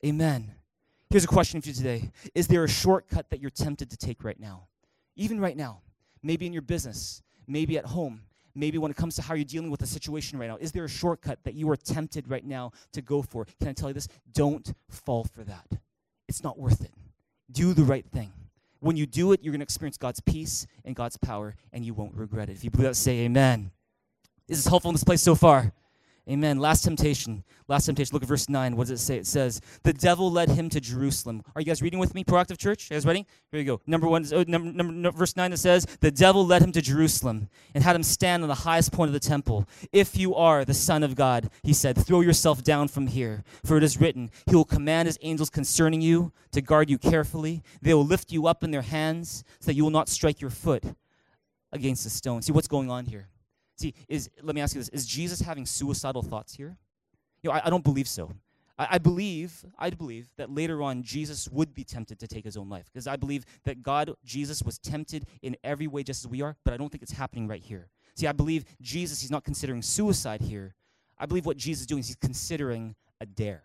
Amen. 0.06 0.52
Here's 1.10 1.26
a 1.26 1.28
question 1.28 1.60
for 1.60 1.68
you 1.68 1.74
today 1.74 2.12
Is 2.34 2.48
there 2.48 2.64
a 2.64 2.70
shortcut 2.70 3.30
that 3.30 3.42
you're 3.42 3.50
tempted 3.50 3.90
to 3.90 3.98
take 3.98 4.24
right 4.24 4.40
now? 4.40 4.68
Even 5.16 5.40
right 5.40 5.58
now, 5.58 5.82
maybe 6.24 6.46
in 6.46 6.54
your 6.54 6.62
business, 6.62 7.22
maybe 7.46 7.78
at 7.78 7.86
home, 7.86 8.22
maybe 8.56 8.78
when 8.78 8.90
it 8.90 8.96
comes 8.96 9.16
to 9.18 9.22
how 9.22 9.34
you're 9.34 9.44
dealing 9.44 9.70
with 9.70 9.82
a 9.82 9.88
situation 9.88 10.40
right 10.40 10.48
now. 10.48 10.58
Is 10.62 10.72
there 10.72 10.86
a 10.86 10.90
shortcut 10.90 11.40
that 11.44 11.56
you 11.56 11.70
are 11.70 11.76
tempted 11.76 12.30
right 12.30 12.46
now 12.46 12.72
to 12.94 13.02
go 13.02 13.22
for? 13.22 13.46
Can 13.60 13.68
I 13.68 13.74
tell 13.74 13.90
you 13.90 13.94
this? 13.94 14.08
Don't 14.32 14.74
fall 14.90 15.26
for 15.26 15.44
that. 15.44 15.68
It's 16.30 16.42
not 16.42 16.58
worth 16.58 16.82
it. 16.82 16.94
Do 17.52 17.74
the 17.74 17.84
right 17.84 18.06
thing. 18.06 18.32
When 18.80 18.96
you 18.96 19.06
do 19.06 19.32
it, 19.34 19.42
you're 19.44 19.52
going 19.52 19.60
to 19.60 19.64
experience 19.64 19.98
God's 19.98 20.22
peace 20.22 20.66
and 20.86 20.96
God's 20.96 21.18
power, 21.18 21.56
and 21.74 21.84
you 21.84 21.94
won't 21.94 22.16
regret 22.16 22.50
it. 22.50 22.54
If 22.54 22.64
you 22.64 22.70
believe 22.70 22.88
that, 22.88 22.96
say 22.96 23.20
amen. 23.20 23.72
Is 24.48 24.58
This 24.58 24.60
is 24.60 24.68
helpful 24.68 24.90
in 24.90 24.96
this 24.96 25.04
place 25.04 25.22
so 25.22 25.36
far. 25.36 25.74
Amen. 26.30 26.60
Last 26.60 26.84
temptation. 26.84 27.44
Last 27.68 27.88
temptation. 27.88 28.14
Look 28.14 28.22
at 28.22 28.30
verse 28.30 28.50
9. 28.50 28.76
What 28.76 28.88
does 28.88 29.02
it 29.02 29.04
say? 29.04 29.18
It 29.18 29.26
says, 29.26 29.62
The 29.84 29.94
devil 29.94 30.30
led 30.32 30.50
him 30.50 30.70
to 30.70 30.80
Jerusalem. 30.80 31.42
Are 31.56 31.62
you 31.62 31.66
guys 31.66 31.82
reading 31.82 32.00
with 32.00 32.14
me, 32.14 32.24
Proactive 32.24 32.60
Church? 32.60 32.90
You 32.90 32.96
guys 32.96 33.06
ready? 33.06 33.26
Here 33.52 33.60
you 33.60 33.66
go. 33.66 33.82
Number 33.88 34.08
one, 34.08 34.26
oh, 34.32 34.44
number, 34.48 34.72
number, 34.72 34.94
no, 34.94 35.10
verse 35.10 35.36
9 35.36 35.54
it 35.54 35.58
says, 35.58 35.86
The 36.02 36.12
devil 36.12 36.46
led 36.46 36.62
him 36.62 36.72
to 36.74 36.82
Jerusalem 36.82 37.50
and 37.74 37.84
had 37.84 37.96
him 37.96 38.04
stand 38.04 38.44
on 38.44 38.50
the 38.50 38.56
highest 38.56 38.92
point 38.92 39.10
of 39.10 39.14
the 39.14 39.20
temple. 39.20 39.68
If 39.92 40.18
you 40.18 40.36
are 40.36 40.64
the 40.64 40.74
Son 40.76 41.02
of 41.02 41.16
God, 41.16 41.50
he 41.64 41.74
said, 41.74 41.98
throw 41.98 42.22
yourself 42.22 42.64
down 42.64 42.90
from 42.90 43.08
here. 43.08 43.44
For 43.66 43.78
it 43.78 43.84
is 43.84 44.00
written, 44.00 44.30
He 44.48 44.56
will 44.56 44.66
command 44.66 45.08
His 45.08 45.18
angels 45.22 45.50
concerning 45.50 46.02
you 46.02 46.32
to 46.52 46.62
guard 46.62 46.90
you 46.90 47.00
carefully. 47.00 47.64
They 47.82 47.96
will 47.96 48.06
lift 48.06 48.32
you 48.32 48.46
up 48.46 48.64
in 48.64 48.70
their 48.70 48.84
hands 48.84 49.44
so 49.60 49.68
that 49.68 49.76
you 49.76 49.84
will 49.84 49.90
not 49.90 50.10
strike 50.10 50.42
your 50.42 50.52
foot 50.52 50.84
against 51.72 52.06
a 52.06 52.10
stone. 52.10 52.42
See 52.44 52.52
what's 52.52 52.68
going 52.68 52.92
on 52.92 53.06
here? 53.06 53.30
See, 53.80 53.94
is 54.10 54.30
let 54.42 54.56
me 54.56 54.62
ask 54.62 54.76
you 54.76 54.82
this: 54.82 54.90
Is 54.90 55.06
Jesus 55.06 55.40
having 55.42 55.66
suicidal 55.66 56.22
thoughts 56.22 56.54
here? 56.54 56.78
You 57.42 57.50
know, 57.50 57.56
I, 57.56 57.68
I 57.68 57.70
don't 57.70 57.84
believe 57.84 58.08
so. 58.08 58.34
I, 58.78 58.88
I 58.92 58.98
believe, 58.98 59.66
I 59.78 59.90
believe 59.90 60.28
that 60.38 60.54
later 60.54 60.84
on 60.84 61.02
Jesus 61.02 61.48
would 61.50 61.74
be 61.74 61.86
tempted 61.86 62.20
to 62.20 62.28
take 62.28 62.44
his 62.44 62.58
own 62.58 62.70
life 62.70 62.90
because 62.92 63.08
I 63.08 63.16
believe 63.16 63.46
that 63.64 63.82
God, 63.82 64.14
Jesus, 64.26 64.62
was 64.62 64.78
tempted 64.80 65.26
in 65.42 65.56
every 65.64 65.88
way 65.88 66.04
just 66.04 66.26
as 66.26 66.28
we 66.30 66.42
are, 66.42 66.58
but 66.66 66.74
I 66.74 66.78
don't 66.78 66.90
think 66.92 67.02
it's 67.02 67.14
happening 67.14 67.48
right 67.48 67.64
here. 67.64 67.88
See, 68.16 68.28
I 68.28 68.34
believe 68.34 68.66
Jesus, 68.82 69.22
he's 69.22 69.32
not 69.32 69.46
considering 69.46 69.82
suicide 69.82 70.42
here. 70.42 70.76
I 71.18 71.26
believe 71.26 71.46
what 71.46 71.56
Jesus 71.56 71.82
is 71.82 71.88
doing 71.88 72.00
is 72.00 72.08
he's 72.08 72.16
considering 72.18 72.96
a 73.22 73.26
dare. 73.26 73.64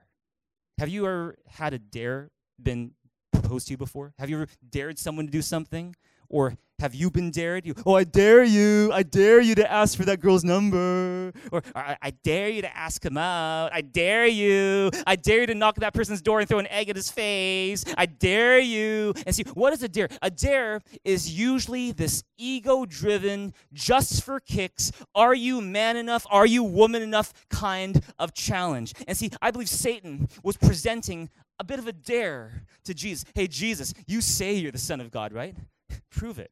Have 0.79 0.89
you 0.89 1.07
ever 1.07 1.37
had 1.49 1.75
a 1.75 1.79
dare 1.79 2.31
been 2.63 2.93
proposed 3.33 3.67
to 3.67 3.73
you 3.73 3.77
before? 3.77 4.15
Have 4.19 4.31
you 4.31 4.37
ever 4.37 4.47
dared 4.71 4.99
someone 4.99 5.27
to 5.27 5.33
do 5.33 5.43
something? 5.43 5.97
Or 6.29 6.57
have 6.81 6.95
you 6.95 7.11
been 7.11 7.31
dared? 7.31 7.65
You, 7.65 7.75
oh, 7.87 7.95
I 7.95 8.05
dare 8.05 8.43
you. 8.43 8.91
I 8.93 9.05
dare 9.05 9.41
you 9.41 9.55
to 9.55 9.71
ask 9.71 9.97
for 9.97 10.05
that 10.07 10.21
girl's 10.21 10.45
number. 10.45 11.33
Or 11.53 11.63
I, 11.75 11.97
I, 12.03 12.11
dare 12.11 12.49
you 12.49 12.63
to 12.63 12.77
ask 12.77 13.05
him 13.05 13.17
out. 13.17 13.73
I 13.73 13.81
dare 13.81 14.27
you. 14.27 14.91
I 15.07 15.15
dare 15.17 15.43
you 15.43 15.47
to 15.47 15.55
knock 15.55 15.77
that 15.77 15.95
person's 15.95 16.21
door 16.21 16.41
and 16.41 16.49
throw 16.49 16.59
an 16.59 16.67
egg 16.67 16.89
at 16.89 16.97
his 16.97 17.11
face. 17.11 17.85
I 17.97 18.07
dare 18.07 18.59
you. 18.59 19.15
And 19.25 19.35
see, 19.35 19.45
what 19.55 19.73
is 19.73 19.83
a 19.83 19.89
dare? 19.89 20.09
A 20.21 20.31
dare 20.31 20.81
is 21.05 21.31
usually 21.31 21.93
this 21.93 22.25
ego 22.37 22.85
driven, 22.85 23.55
just 23.73 24.25
for 24.25 24.41
kicks, 24.41 24.91
are 25.15 25.35
you 25.35 25.61
man 25.61 25.97
enough? 25.97 26.27
Are 26.29 26.47
you 26.47 26.65
woman 26.65 27.03
enough 27.03 27.33
kind 27.49 28.03
of 28.19 28.35
challenge. 28.35 28.95
And 29.07 29.17
see, 29.17 29.31
I 29.41 29.51
believe 29.51 29.69
Satan 29.69 30.29
was 30.43 30.57
presenting 30.57 31.31
a 31.59 31.65
bit 31.65 31.79
of 31.79 31.87
a 31.87 31.93
dare 31.93 32.65
to 32.85 32.95
Jesus. 32.95 33.25
Hey, 33.35 33.47
Jesus, 33.47 33.95
you 34.07 34.21
say 34.21 34.55
you're 34.55 34.73
the 34.73 34.79
Son 34.79 35.01
of 35.01 35.11
God, 35.11 35.33
right? 35.33 35.57
Prove 36.11 36.39
it 36.39 36.51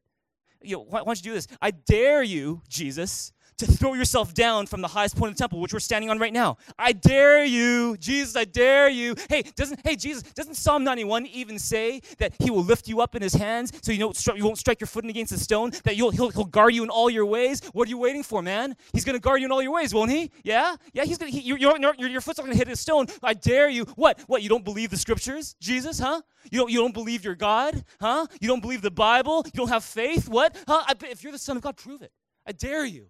you 0.63 0.77
know, 0.77 0.83
why, 0.83 0.99
why 0.99 1.05
don't 1.05 1.17
you 1.17 1.31
do 1.31 1.33
this? 1.33 1.47
I 1.61 1.71
dare 1.71 2.23
you, 2.23 2.61
Jesus, 2.67 3.33
to 3.57 3.65
throw 3.65 3.93
yourself 3.93 4.33
down 4.33 4.65
from 4.65 4.81
the 4.81 4.87
highest 4.87 5.15
point 5.15 5.31
of 5.31 5.37
the 5.37 5.41
temple, 5.41 5.59
which 5.59 5.73
we're 5.73 5.79
standing 5.79 6.09
on 6.09 6.19
right 6.19 6.33
now. 6.33 6.57
I 6.77 6.93
dare 6.93 7.43
you, 7.43 7.97
Jesus, 7.97 8.35
I 8.35 8.45
dare 8.45 8.89
you. 8.89 9.15
Hey, 9.29 9.43
doesn't 9.55 9.79
hey 9.83 9.95
Jesus, 9.95 10.23
doesn't 10.23 10.55
Psalm 10.55 10.83
91 10.83 11.27
even 11.27 11.59
say 11.59 12.01
that 12.19 12.33
he 12.39 12.49
will 12.49 12.63
lift 12.63 12.87
you 12.87 13.01
up 13.01 13.15
in 13.15 13.21
his 13.21 13.33
hands 13.33 13.71
so 13.81 13.91
you, 13.91 13.99
know, 13.99 14.13
you 14.35 14.45
won't 14.45 14.57
strike 14.57 14.79
your 14.79 14.87
foot 14.87 15.05
against 15.05 15.33
the 15.33 15.39
stone, 15.39 15.71
that 15.83 15.95
you'll, 15.95 16.11
he'll, 16.11 16.29
he'll 16.29 16.45
guard 16.45 16.73
you 16.73 16.83
in 16.83 16.89
all 16.89 17.09
your 17.09 17.25
ways? 17.25 17.61
What 17.73 17.87
are 17.87 17.89
you 17.89 17.97
waiting 17.97 18.23
for, 18.23 18.41
man? 18.41 18.75
He's 18.93 19.05
going 19.05 19.15
to 19.15 19.19
guard 19.19 19.41
you 19.41 19.45
in 19.45 19.51
all 19.51 19.61
your 19.61 19.73
ways, 19.73 19.93
won't 19.93 20.11
he? 20.11 20.31
Yeah? 20.43 20.75
Yeah, 20.93 21.03
he's 21.03 21.17
going 21.17 21.31
to, 21.31 21.37
he, 21.37 21.45
your, 21.45 21.77
your 21.77 22.21
foot's 22.21 22.37
not 22.37 22.45
going 22.45 22.57
to 22.57 22.57
hit 22.57 22.67
a 22.67 22.75
stone. 22.75 23.07
I 23.21 23.33
dare 23.33 23.69
you. 23.69 23.85
What? 23.95 24.19
What, 24.27 24.41
you 24.41 24.49
don't 24.49 24.63
believe 24.63 24.89
the 24.89 24.97
scriptures, 24.97 25.55
Jesus, 25.59 25.99
huh? 25.99 26.21
You 26.51 26.59
don't, 26.59 26.71
you 26.71 26.79
don't 26.79 26.93
believe 26.93 27.23
your 27.23 27.35
God, 27.35 27.83
huh? 27.99 28.27
You 28.39 28.47
don't 28.47 28.61
believe 28.61 28.81
the 28.81 28.91
Bible? 28.91 29.43
You 29.45 29.51
don't 29.51 29.69
have 29.69 29.83
faith? 29.83 30.27
What? 30.27 30.57
Huh? 30.67 30.83
I, 30.87 30.95
if 31.09 31.23
you're 31.23 31.31
the 31.31 31.37
Son 31.39 31.57
of 31.57 31.63
God, 31.63 31.77
prove 31.77 32.01
it. 32.01 32.11
I 32.45 32.51
dare 32.51 32.85
you. 32.85 33.07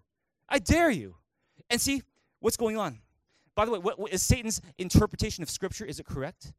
I 0.48 0.58
dare 0.58 0.90
you. 0.90 1.16
And 1.70 1.80
see, 1.80 2.02
what's 2.40 2.56
going 2.56 2.76
on? 2.76 2.98
By 3.54 3.64
the 3.64 3.70
way, 3.70 3.78
what, 3.78 3.98
what 3.98 4.12
is 4.12 4.22
Satan's 4.22 4.60
interpretation 4.78 5.42
of 5.42 5.50
Scripture? 5.50 5.84
Is 5.84 6.00
it 6.00 6.06
correct? 6.06 6.52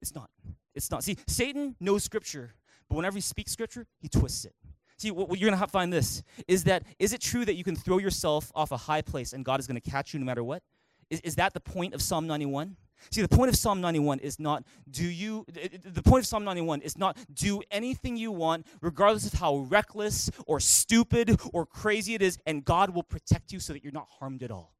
It's 0.00 0.14
not. 0.14 0.30
It's 0.74 0.90
not. 0.90 1.02
See, 1.02 1.16
Satan 1.26 1.74
knows 1.80 2.04
Scripture, 2.04 2.54
but 2.88 2.96
whenever 2.96 3.16
he 3.16 3.20
speaks 3.20 3.52
Scripture, 3.52 3.86
he 4.00 4.08
twists 4.08 4.44
it. 4.44 4.54
See, 4.96 5.10
what, 5.10 5.28
what 5.28 5.38
you're 5.38 5.50
going 5.50 5.60
to 5.60 5.66
find 5.66 5.92
this 5.92 6.22
is 6.46 6.64
that 6.64 6.84
is 6.98 7.12
it 7.12 7.20
true 7.20 7.44
that 7.44 7.54
you 7.54 7.64
can 7.64 7.76
throw 7.76 7.98
yourself 7.98 8.50
off 8.54 8.72
a 8.72 8.76
high 8.76 9.02
place 9.02 9.32
and 9.32 9.44
God 9.44 9.60
is 9.60 9.66
going 9.66 9.80
to 9.80 9.90
catch 9.90 10.12
you 10.12 10.20
no 10.20 10.26
matter 10.26 10.42
what? 10.42 10.62
Is, 11.10 11.20
is 11.20 11.36
that 11.36 11.54
the 11.54 11.60
point 11.60 11.94
of 11.94 12.02
Psalm 12.02 12.26
91? 12.26 12.76
See, 13.10 13.22
the 13.22 13.28
point 13.28 13.48
of 13.48 13.56
Psalm 13.56 13.80
91 13.80 14.20
is 14.20 14.38
not 14.38 14.64
do 14.90 15.06
you, 15.06 15.44
the 15.48 16.02
point 16.02 16.22
of 16.22 16.26
Psalm 16.26 16.44
91 16.44 16.82
is 16.82 16.98
not 16.98 17.16
do 17.32 17.62
anything 17.70 18.16
you 18.16 18.32
want, 18.32 18.66
regardless 18.80 19.32
of 19.32 19.38
how 19.38 19.58
reckless 19.58 20.30
or 20.46 20.60
stupid 20.60 21.40
or 21.52 21.66
crazy 21.66 22.14
it 22.14 22.22
is, 22.22 22.38
and 22.46 22.64
God 22.64 22.90
will 22.90 23.02
protect 23.02 23.52
you 23.52 23.60
so 23.60 23.72
that 23.72 23.82
you're 23.82 23.92
not 23.92 24.08
harmed 24.18 24.42
at 24.42 24.50
all. 24.50 24.74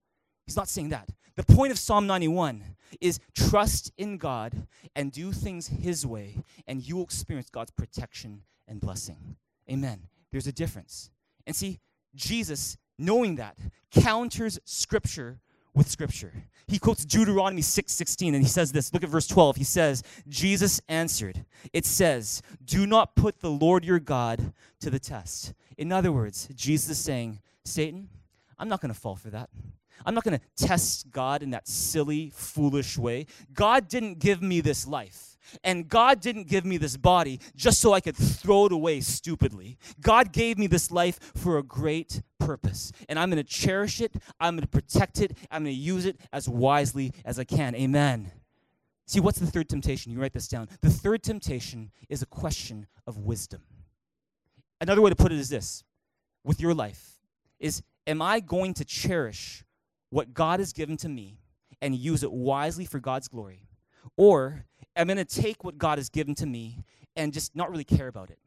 He's 0.46 0.56
not 0.56 0.68
saying 0.68 0.88
that. 0.90 1.10
The 1.36 1.44
point 1.44 1.70
of 1.70 1.78
Psalm 1.78 2.06
91 2.06 2.64
is 3.00 3.20
trust 3.34 3.92
in 3.96 4.18
God 4.18 4.66
and 4.96 5.12
do 5.12 5.30
things 5.30 5.68
His 5.68 6.04
way, 6.04 6.42
and 6.66 6.86
you 6.86 6.96
will 6.96 7.04
experience 7.04 7.48
God's 7.50 7.70
protection 7.70 8.42
and 8.66 8.80
blessing. 8.80 9.36
Amen. 9.70 10.08
There's 10.32 10.46
a 10.46 10.52
difference. 10.52 11.10
And 11.46 11.54
see, 11.54 11.78
Jesus, 12.14 12.76
knowing 12.98 13.36
that, 13.36 13.56
counters 13.92 14.58
Scripture 14.64 15.40
with 15.78 15.88
scripture. 15.88 16.32
He 16.66 16.78
quotes 16.78 17.04
Deuteronomy 17.04 17.62
6:16 17.62 18.34
and 18.34 18.42
he 18.42 18.48
says 18.48 18.72
this. 18.72 18.92
Look 18.92 19.02
at 19.02 19.08
verse 19.08 19.26
12. 19.26 19.56
He 19.56 19.64
says, 19.64 20.02
"Jesus 20.28 20.80
answered, 20.88 21.46
it 21.72 21.86
says, 21.86 22.42
"Do 22.62 22.86
not 22.86 23.14
put 23.14 23.40
the 23.40 23.50
Lord 23.50 23.84
your 23.84 24.00
God 24.00 24.52
to 24.80 24.90
the 24.90 24.98
test." 24.98 25.54
In 25.78 25.92
other 25.92 26.12
words, 26.12 26.48
Jesus 26.54 26.90
is 26.90 26.98
saying, 26.98 27.40
"Satan, 27.64 28.10
I'm 28.58 28.68
not 28.68 28.80
going 28.80 28.92
to 28.92 29.00
fall 29.00 29.16
for 29.16 29.30
that. 29.30 29.48
I'm 30.06 30.14
not 30.14 30.24
going 30.24 30.38
to 30.38 30.66
test 30.66 31.10
God 31.10 31.42
in 31.42 31.50
that 31.50 31.68
silly, 31.68 32.30
foolish 32.34 32.98
way. 32.98 33.26
God 33.52 33.88
didn't 33.88 34.18
give 34.18 34.42
me 34.42 34.60
this 34.60 34.86
life. 34.86 35.28
And 35.64 35.88
God 35.88 36.20
didn't 36.20 36.46
give 36.48 36.64
me 36.64 36.76
this 36.76 36.96
body 36.96 37.40
just 37.56 37.80
so 37.80 37.92
I 37.92 38.00
could 38.00 38.16
throw 38.16 38.66
it 38.66 38.72
away 38.72 39.00
stupidly. 39.00 39.78
God 40.00 40.32
gave 40.32 40.58
me 40.58 40.66
this 40.66 40.90
life 40.90 41.18
for 41.34 41.58
a 41.58 41.62
great 41.62 42.22
purpose. 42.38 42.92
And 43.08 43.18
I'm 43.18 43.30
going 43.30 43.42
to 43.42 43.48
cherish 43.48 44.00
it, 44.00 44.12
I'm 44.38 44.54
going 44.54 44.62
to 44.62 44.68
protect 44.68 45.20
it, 45.20 45.36
I'm 45.50 45.64
going 45.64 45.74
to 45.74 45.80
use 45.80 46.04
it 46.04 46.20
as 46.32 46.48
wisely 46.48 47.12
as 47.24 47.38
I 47.38 47.44
can. 47.44 47.74
Amen. 47.74 48.30
See, 49.06 49.20
what's 49.20 49.38
the 49.38 49.46
third 49.46 49.70
temptation? 49.70 50.12
You 50.12 50.20
write 50.20 50.34
this 50.34 50.48
down. 50.48 50.68
The 50.82 50.90
third 50.90 51.22
temptation 51.22 51.92
is 52.10 52.20
a 52.20 52.26
question 52.26 52.86
of 53.06 53.16
wisdom. 53.16 53.62
Another 54.80 55.00
way 55.00 55.10
to 55.10 55.16
put 55.16 55.32
it 55.32 55.38
is 55.38 55.48
this 55.48 55.82
with 56.44 56.60
your 56.60 56.74
life 56.74 57.18
is 57.58 57.82
am 58.06 58.22
I 58.22 58.40
going 58.40 58.74
to 58.74 58.84
cherish 58.84 59.64
what 60.10 60.34
God 60.34 60.60
has 60.60 60.72
given 60.72 60.96
to 60.98 61.08
me 61.08 61.38
and 61.80 61.94
use 61.94 62.22
it 62.22 62.32
wisely 62.32 62.84
for 62.84 62.98
God's 62.98 63.28
glory? 63.28 63.68
Or 64.16 64.64
I'm 64.96 65.06
going 65.06 65.18
to 65.18 65.24
take 65.24 65.64
what 65.64 65.78
God 65.78 65.98
has 65.98 66.08
given 66.08 66.34
to 66.36 66.46
me 66.46 66.84
and 67.16 67.32
just 67.32 67.54
not 67.54 67.70
really 67.70 67.84
care 67.84 68.08
about 68.08 68.30
it. 68.30 68.38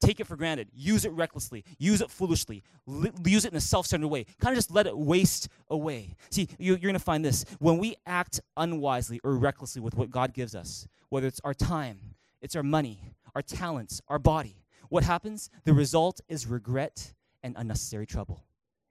Take 0.00 0.18
it 0.18 0.26
for 0.26 0.36
granted. 0.36 0.68
Use 0.72 1.04
it 1.04 1.12
recklessly. 1.12 1.62
Use 1.78 2.00
it 2.00 2.10
foolishly. 2.10 2.62
Li- 2.86 3.12
use 3.26 3.44
it 3.44 3.52
in 3.52 3.58
a 3.58 3.60
self 3.60 3.86
centered 3.86 4.08
way. 4.08 4.24
Kind 4.40 4.54
of 4.54 4.56
just 4.56 4.70
let 4.70 4.86
it 4.86 4.96
waste 4.96 5.48
away. 5.68 6.16
See, 6.30 6.48
you, 6.58 6.72
you're 6.72 6.78
going 6.78 6.94
to 6.94 6.98
find 6.98 7.22
this. 7.22 7.44
When 7.58 7.76
we 7.76 7.96
act 8.06 8.40
unwisely 8.56 9.20
or 9.22 9.36
recklessly 9.36 9.82
with 9.82 9.94
what 9.94 10.10
God 10.10 10.32
gives 10.32 10.54
us, 10.54 10.88
whether 11.10 11.26
it's 11.26 11.40
our 11.44 11.52
time, 11.52 11.98
it's 12.40 12.56
our 12.56 12.62
money, 12.62 13.12
our 13.34 13.42
talents, 13.42 14.00
our 14.08 14.18
body, 14.18 14.64
what 14.88 15.04
happens? 15.04 15.50
The 15.64 15.74
result 15.74 16.20
is 16.28 16.46
regret 16.46 17.12
and 17.42 17.54
unnecessary 17.58 18.06
trouble. 18.06 18.44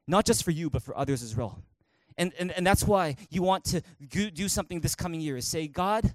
Not 0.08 0.26
just 0.26 0.44
for 0.44 0.52
you, 0.52 0.70
but 0.70 0.84
for 0.84 0.98
others 0.98 1.24
as 1.24 1.36
well. 1.36 1.64
And, 2.20 2.34
and, 2.38 2.52
and 2.52 2.68
that's 2.68 2.84
why 2.84 3.16
you 3.30 3.42
want 3.42 3.64
to 3.66 3.82
do 4.30 4.50
something 4.50 4.82
this 4.82 4.94
coming 4.94 5.22
year 5.22 5.38
is 5.38 5.48
say, 5.48 5.68
God, 5.68 6.14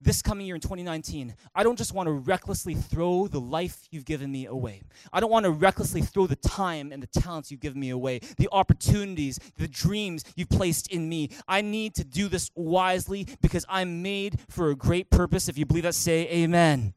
this 0.00 0.22
coming 0.22 0.46
year 0.46 0.54
in 0.54 0.60
2019, 0.60 1.34
I 1.54 1.62
don't 1.62 1.76
just 1.76 1.92
want 1.92 2.06
to 2.06 2.12
recklessly 2.12 2.74
throw 2.74 3.28
the 3.28 3.38
life 3.38 3.86
you've 3.90 4.06
given 4.06 4.32
me 4.32 4.46
away. 4.46 4.82
I 5.12 5.20
don't 5.20 5.30
want 5.30 5.44
to 5.44 5.50
recklessly 5.50 6.00
throw 6.00 6.26
the 6.26 6.36
time 6.36 6.90
and 6.90 7.02
the 7.02 7.20
talents 7.20 7.50
you've 7.50 7.60
given 7.60 7.78
me 7.78 7.90
away, 7.90 8.20
the 8.38 8.48
opportunities, 8.50 9.38
the 9.58 9.68
dreams 9.68 10.24
you've 10.34 10.48
placed 10.48 10.90
in 10.90 11.08
me. 11.08 11.28
I 11.46 11.60
need 11.60 11.94
to 11.96 12.04
do 12.04 12.28
this 12.28 12.50
wisely 12.56 13.28
because 13.42 13.66
I'm 13.68 14.02
made 14.02 14.40
for 14.48 14.70
a 14.70 14.74
great 14.74 15.10
purpose. 15.10 15.50
If 15.50 15.58
you 15.58 15.66
believe 15.66 15.84
that, 15.84 15.94
say 15.94 16.26
amen. 16.28 16.94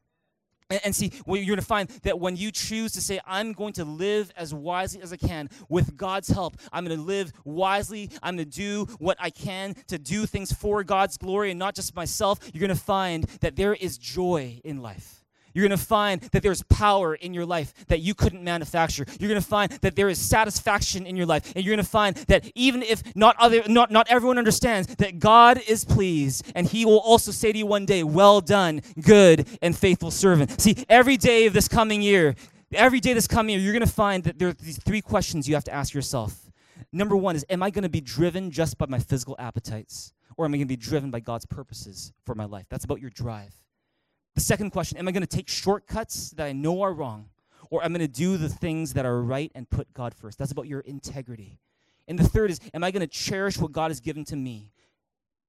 And, 0.70 0.80
and 0.84 0.96
see, 0.96 1.12
you're 1.26 1.44
going 1.44 1.56
to 1.56 1.62
find 1.62 1.88
that 2.02 2.18
when 2.18 2.36
you 2.36 2.50
choose 2.50 2.92
to 2.92 3.00
say, 3.00 3.20
I'm 3.26 3.52
going 3.52 3.74
to 3.74 3.84
live 3.84 4.32
as 4.36 4.52
wisely 4.52 5.02
as 5.02 5.12
I 5.12 5.16
can 5.16 5.48
with 5.68 5.96
God's 5.96 6.28
help, 6.28 6.56
I'm 6.72 6.84
going 6.84 6.98
to 6.98 7.04
live 7.04 7.32
wisely, 7.44 8.10
I'm 8.22 8.36
going 8.36 8.48
to 8.48 8.56
do 8.56 8.86
what 8.98 9.16
I 9.20 9.30
can 9.30 9.74
to 9.88 9.98
do 9.98 10.26
things 10.26 10.52
for 10.52 10.82
God's 10.84 11.16
glory 11.16 11.50
and 11.50 11.58
not 11.58 11.74
just 11.74 11.94
myself, 11.94 12.38
you're 12.52 12.60
going 12.66 12.76
to 12.76 12.82
find 12.82 13.24
that 13.40 13.56
there 13.56 13.74
is 13.74 13.98
joy 13.98 14.60
in 14.64 14.82
life. 14.82 15.25
You're 15.56 15.66
going 15.66 15.78
to 15.78 15.82
find 15.82 16.20
that 16.32 16.42
there's 16.42 16.62
power 16.64 17.14
in 17.14 17.32
your 17.32 17.46
life 17.46 17.72
that 17.86 18.00
you 18.00 18.14
couldn't 18.14 18.44
manufacture. 18.44 19.06
You're 19.18 19.30
going 19.30 19.40
to 19.40 19.48
find 19.48 19.72
that 19.80 19.96
there 19.96 20.10
is 20.10 20.18
satisfaction 20.18 21.06
in 21.06 21.16
your 21.16 21.24
life. 21.24 21.50
And 21.56 21.64
you're 21.64 21.74
going 21.74 21.82
to 21.82 21.90
find 21.90 22.14
that 22.28 22.52
even 22.54 22.82
if 22.82 23.02
not, 23.16 23.36
other, 23.38 23.62
not, 23.66 23.90
not 23.90 24.06
everyone 24.10 24.36
understands, 24.36 24.86
that 24.96 25.18
God 25.18 25.62
is 25.66 25.82
pleased. 25.82 26.52
And 26.54 26.66
He 26.66 26.84
will 26.84 26.98
also 26.98 27.30
say 27.30 27.52
to 27.52 27.58
you 27.58 27.64
one 27.64 27.86
day, 27.86 28.02
Well 28.02 28.42
done, 28.42 28.82
good 29.00 29.48
and 29.62 29.74
faithful 29.74 30.10
servant. 30.10 30.60
See, 30.60 30.76
every 30.90 31.16
day 31.16 31.46
of 31.46 31.54
this 31.54 31.68
coming 31.68 32.02
year, 32.02 32.34
every 32.74 33.00
day 33.00 33.14
this 33.14 33.26
coming 33.26 33.54
year, 33.54 33.62
you're 33.62 33.72
going 33.72 33.80
to 33.80 33.90
find 33.90 34.24
that 34.24 34.38
there 34.38 34.48
are 34.48 34.52
these 34.52 34.78
three 34.84 35.00
questions 35.00 35.48
you 35.48 35.54
have 35.54 35.64
to 35.64 35.72
ask 35.72 35.94
yourself. 35.94 36.50
Number 36.92 37.16
one 37.16 37.34
is, 37.34 37.46
Am 37.48 37.62
I 37.62 37.70
going 37.70 37.84
to 37.84 37.88
be 37.88 38.02
driven 38.02 38.50
just 38.50 38.76
by 38.76 38.84
my 38.90 38.98
physical 38.98 39.34
appetites? 39.38 40.12
Or 40.36 40.44
am 40.44 40.52
I 40.52 40.58
going 40.58 40.68
to 40.68 40.76
be 40.76 40.76
driven 40.76 41.10
by 41.10 41.20
God's 41.20 41.46
purposes 41.46 42.12
for 42.26 42.34
my 42.34 42.44
life? 42.44 42.66
That's 42.68 42.84
about 42.84 43.00
your 43.00 43.08
drive. 43.08 43.54
The 44.36 44.42
second 44.42 44.70
question 44.70 44.98
Am 44.98 45.08
I 45.08 45.12
going 45.12 45.22
to 45.22 45.26
take 45.26 45.48
shortcuts 45.48 46.30
that 46.32 46.44
I 46.44 46.52
know 46.52 46.82
are 46.82 46.92
wrong? 46.92 47.30
Or 47.70 47.82
am 47.82 47.96
I 47.96 47.98
going 47.98 48.12
to 48.12 48.20
do 48.20 48.36
the 48.36 48.48
things 48.48 48.92
that 48.92 49.04
are 49.04 49.20
right 49.20 49.50
and 49.56 49.68
put 49.68 49.92
God 49.92 50.14
first? 50.14 50.38
That's 50.38 50.52
about 50.52 50.68
your 50.68 50.80
integrity. 50.80 51.58
And 52.06 52.16
the 52.16 52.28
third 52.28 52.52
is 52.52 52.60
Am 52.72 52.84
I 52.84 52.92
going 52.92 53.00
to 53.00 53.06
cherish 53.06 53.58
what 53.58 53.72
God 53.72 53.90
has 53.90 53.98
given 53.98 54.24
to 54.26 54.36
me? 54.36 54.72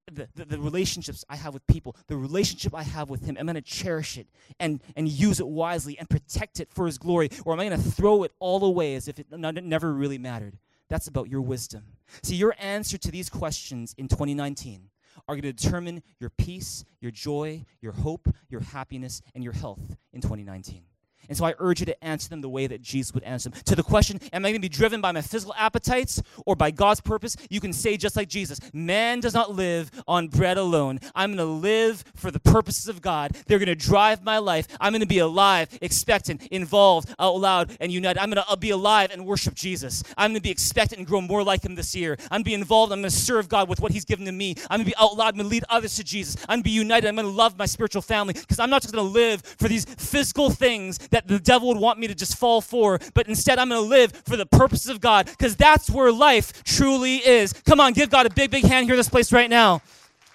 The, 0.10 0.30
the, 0.36 0.46
the, 0.46 0.60
relationships 0.60 1.26
I 1.30 1.36
have 1.36 1.54
with 1.54 1.68
people, 1.68 1.98
the 2.08 2.16
relationship 2.16 2.74
I 2.74 2.84
have 2.84 3.10
with 3.10 3.26
Him, 3.26 3.36
am 3.38 3.50
I 3.50 3.52
going 3.52 3.62
to 3.62 3.70
cherish 3.70 4.18
it 4.18 4.28
and, 4.58 4.82
and 4.96 5.10
use 5.10 5.42
it 5.42 5.48
wisely 5.48 6.00
and 6.00 6.10
protect 6.10 6.62
it 6.62 6.70
for 6.72 6.86
His 6.86 6.98
glory? 6.98 7.30
Or 7.44 7.52
am 7.52 7.60
I 7.60 7.68
going 7.68 7.82
to 7.82 7.92
throw 7.92 8.24
it 8.24 8.32
all 8.40 8.64
away 8.64 8.96
as 8.96 9.10
if 9.10 9.20
it 9.20 9.28
never 9.30 9.94
really 9.94 10.18
mattered? 10.18 10.60
That's 10.88 11.10
about 11.10 11.28
your 11.28 11.42
wisdom. 11.42 11.84
See, 12.24 12.36
your 12.36 12.56
answer 12.58 12.98
to 12.98 13.12
these 13.12 13.30
questions 13.30 13.94
in 13.98 14.08
2019 14.08 14.90
are 15.28 15.36
going 15.36 15.42
to 15.42 15.54
determine 15.54 16.04
your 16.20 16.30
peace, 16.30 16.86
your 17.02 17.12
joy, 17.12 17.66
your 17.82 17.94
hope, 17.94 18.28
your 18.50 18.62
happiness, 18.62 19.22
and 19.36 19.44
your 19.44 19.54
health 19.54 19.96
in 20.14 20.22
2019. 20.22 20.84
And 21.30 21.38
so 21.38 21.46
I 21.46 21.54
urge 21.60 21.80
you 21.80 21.86
to 21.88 22.04
answer 22.04 22.30
them 22.30 22.42
the 22.42 22.50
way 22.50 22.68
that 22.68 22.82
Jesus 22.82 23.14
would 23.14 23.24
answer 23.24 23.50
them. 23.50 23.62
To 23.66 23.76
the 23.76 23.84
question, 23.84 24.20
am 24.34 24.46
I 24.46 24.50
going 24.50 24.62
to 24.62 24.66
be 24.66 24.70
driven 24.70 25.02
by 25.02 25.12
my 25.12 25.22
physical 25.22 25.54
appetites 25.58 26.22
or 26.46 26.56
by 26.56 26.72
God's 26.72 27.02
purpose? 27.02 27.36
You 27.50 27.60
can 27.60 27.74
say 27.74 27.98
just 27.98 28.16
like 28.16 28.30
Jesus, 28.30 28.60
man 28.74 29.20
does 29.20 29.34
not 29.34 29.54
live 29.54 29.92
on 30.08 30.28
bread 30.28 30.58
alone. 30.58 31.00
I'm 31.16 31.36
going 31.36 31.46
to 31.46 31.54
live 31.54 32.04
for 32.16 32.32
the 32.32 32.40
purposes 32.40 32.88
of 32.88 33.02
God. 33.02 33.36
They're 33.48 33.60
going 33.60 33.68
to 33.68 33.76
drive 33.76 34.24
my 34.24 34.38
life. 34.38 34.68
I'm 34.80 34.92
going 34.92 35.02
to 35.02 35.08
be 35.08 35.20
alive, 35.20 35.70
expectant, 35.82 36.48
involved, 36.48 37.14
out 37.20 37.36
loud, 37.36 37.76
and 37.80 37.92
united. 37.92 38.20
I'm 38.20 38.30
going 38.30 38.44
to 38.44 38.50
uh, 38.50 38.56
be 38.56 38.72
alive 38.72 39.12
and 39.12 39.26
worship 39.26 39.56
Jesus. 39.56 40.04
I'm 40.18 40.32
going 40.32 40.40
to 40.40 40.42
be 40.42 40.52
expectant 40.52 41.00
and 41.00 41.08
grow 41.08 41.22
more 41.22 41.44
like 41.44 41.64
him 41.64 41.76
this 41.76 41.96
year. 41.96 42.18
I'm 42.32 42.38
going 42.38 42.44
to 42.44 42.46
be 42.46 42.54
involved. 42.54 42.92
I'm 42.92 43.02
going 43.02 43.10
to 43.10 43.16
serve 43.16 43.50
God 43.50 43.70
with 43.70 43.80
what 43.80 43.92
he's 43.92 44.06
given 44.06 44.26
to 44.26 44.32
me. 44.32 44.56
I'm 44.70 44.80
going 44.80 44.86
to 44.86 44.92
be 44.92 44.96
out 44.98 45.16
loud. 45.16 45.30
I'm 45.30 45.38
going 45.38 45.46
to 45.46 45.52
lead 45.52 45.64
others 45.70 45.96
to 45.96 46.04
Jesus. 46.04 46.36
I'm 46.48 46.58
going 46.58 46.60
to 46.60 46.64
be 46.64 46.72
united. 46.72 47.08
I'm 47.08 47.16
going 47.16 47.28
to 47.28 47.34
love 47.34 47.58
my 47.58 47.66
spiritual 47.66 48.02
family 48.02 48.34
because 48.34 48.60
I'm 48.60 48.70
not 48.70 48.82
just 48.82 48.94
going 48.94 49.06
to 49.06 49.12
live 49.12 49.42
for 49.42 49.68
these 49.68 49.86
physical 49.86 50.50
things 50.50 50.98
that 51.10 51.17
the 51.26 51.40
devil 51.40 51.70
would 51.70 51.78
want 51.78 52.00
me 52.00 52.08
to 52.08 52.16
just 52.16 52.38
fall 52.38 52.60
for, 52.60 53.00
but 53.14 53.28
instead 53.28 53.58
I'm 53.60 53.70
going 53.70 53.82
to 53.82 53.88
live 53.88 54.12
for 54.26 54.36
the 54.36 54.46
purposes 54.46 54.90
of 54.90 55.00
God 55.00 55.28
because 55.28 55.56
that's 55.56 55.90
where 55.90 56.12
life 56.12 56.64
truly 56.64 57.18
is. 57.18 57.54
Come 57.54 57.80
on, 57.80 57.94
give 57.94 58.10
God 58.10 58.26
a 58.26 58.30
big, 58.30 58.52
big 58.52 58.66
hand 58.66 58.86
here 58.86 58.94
in 58.94 58.98
this 58.98 59.10
place 59.10 59.32
right 59.32 59.50
now. 59.50 59.82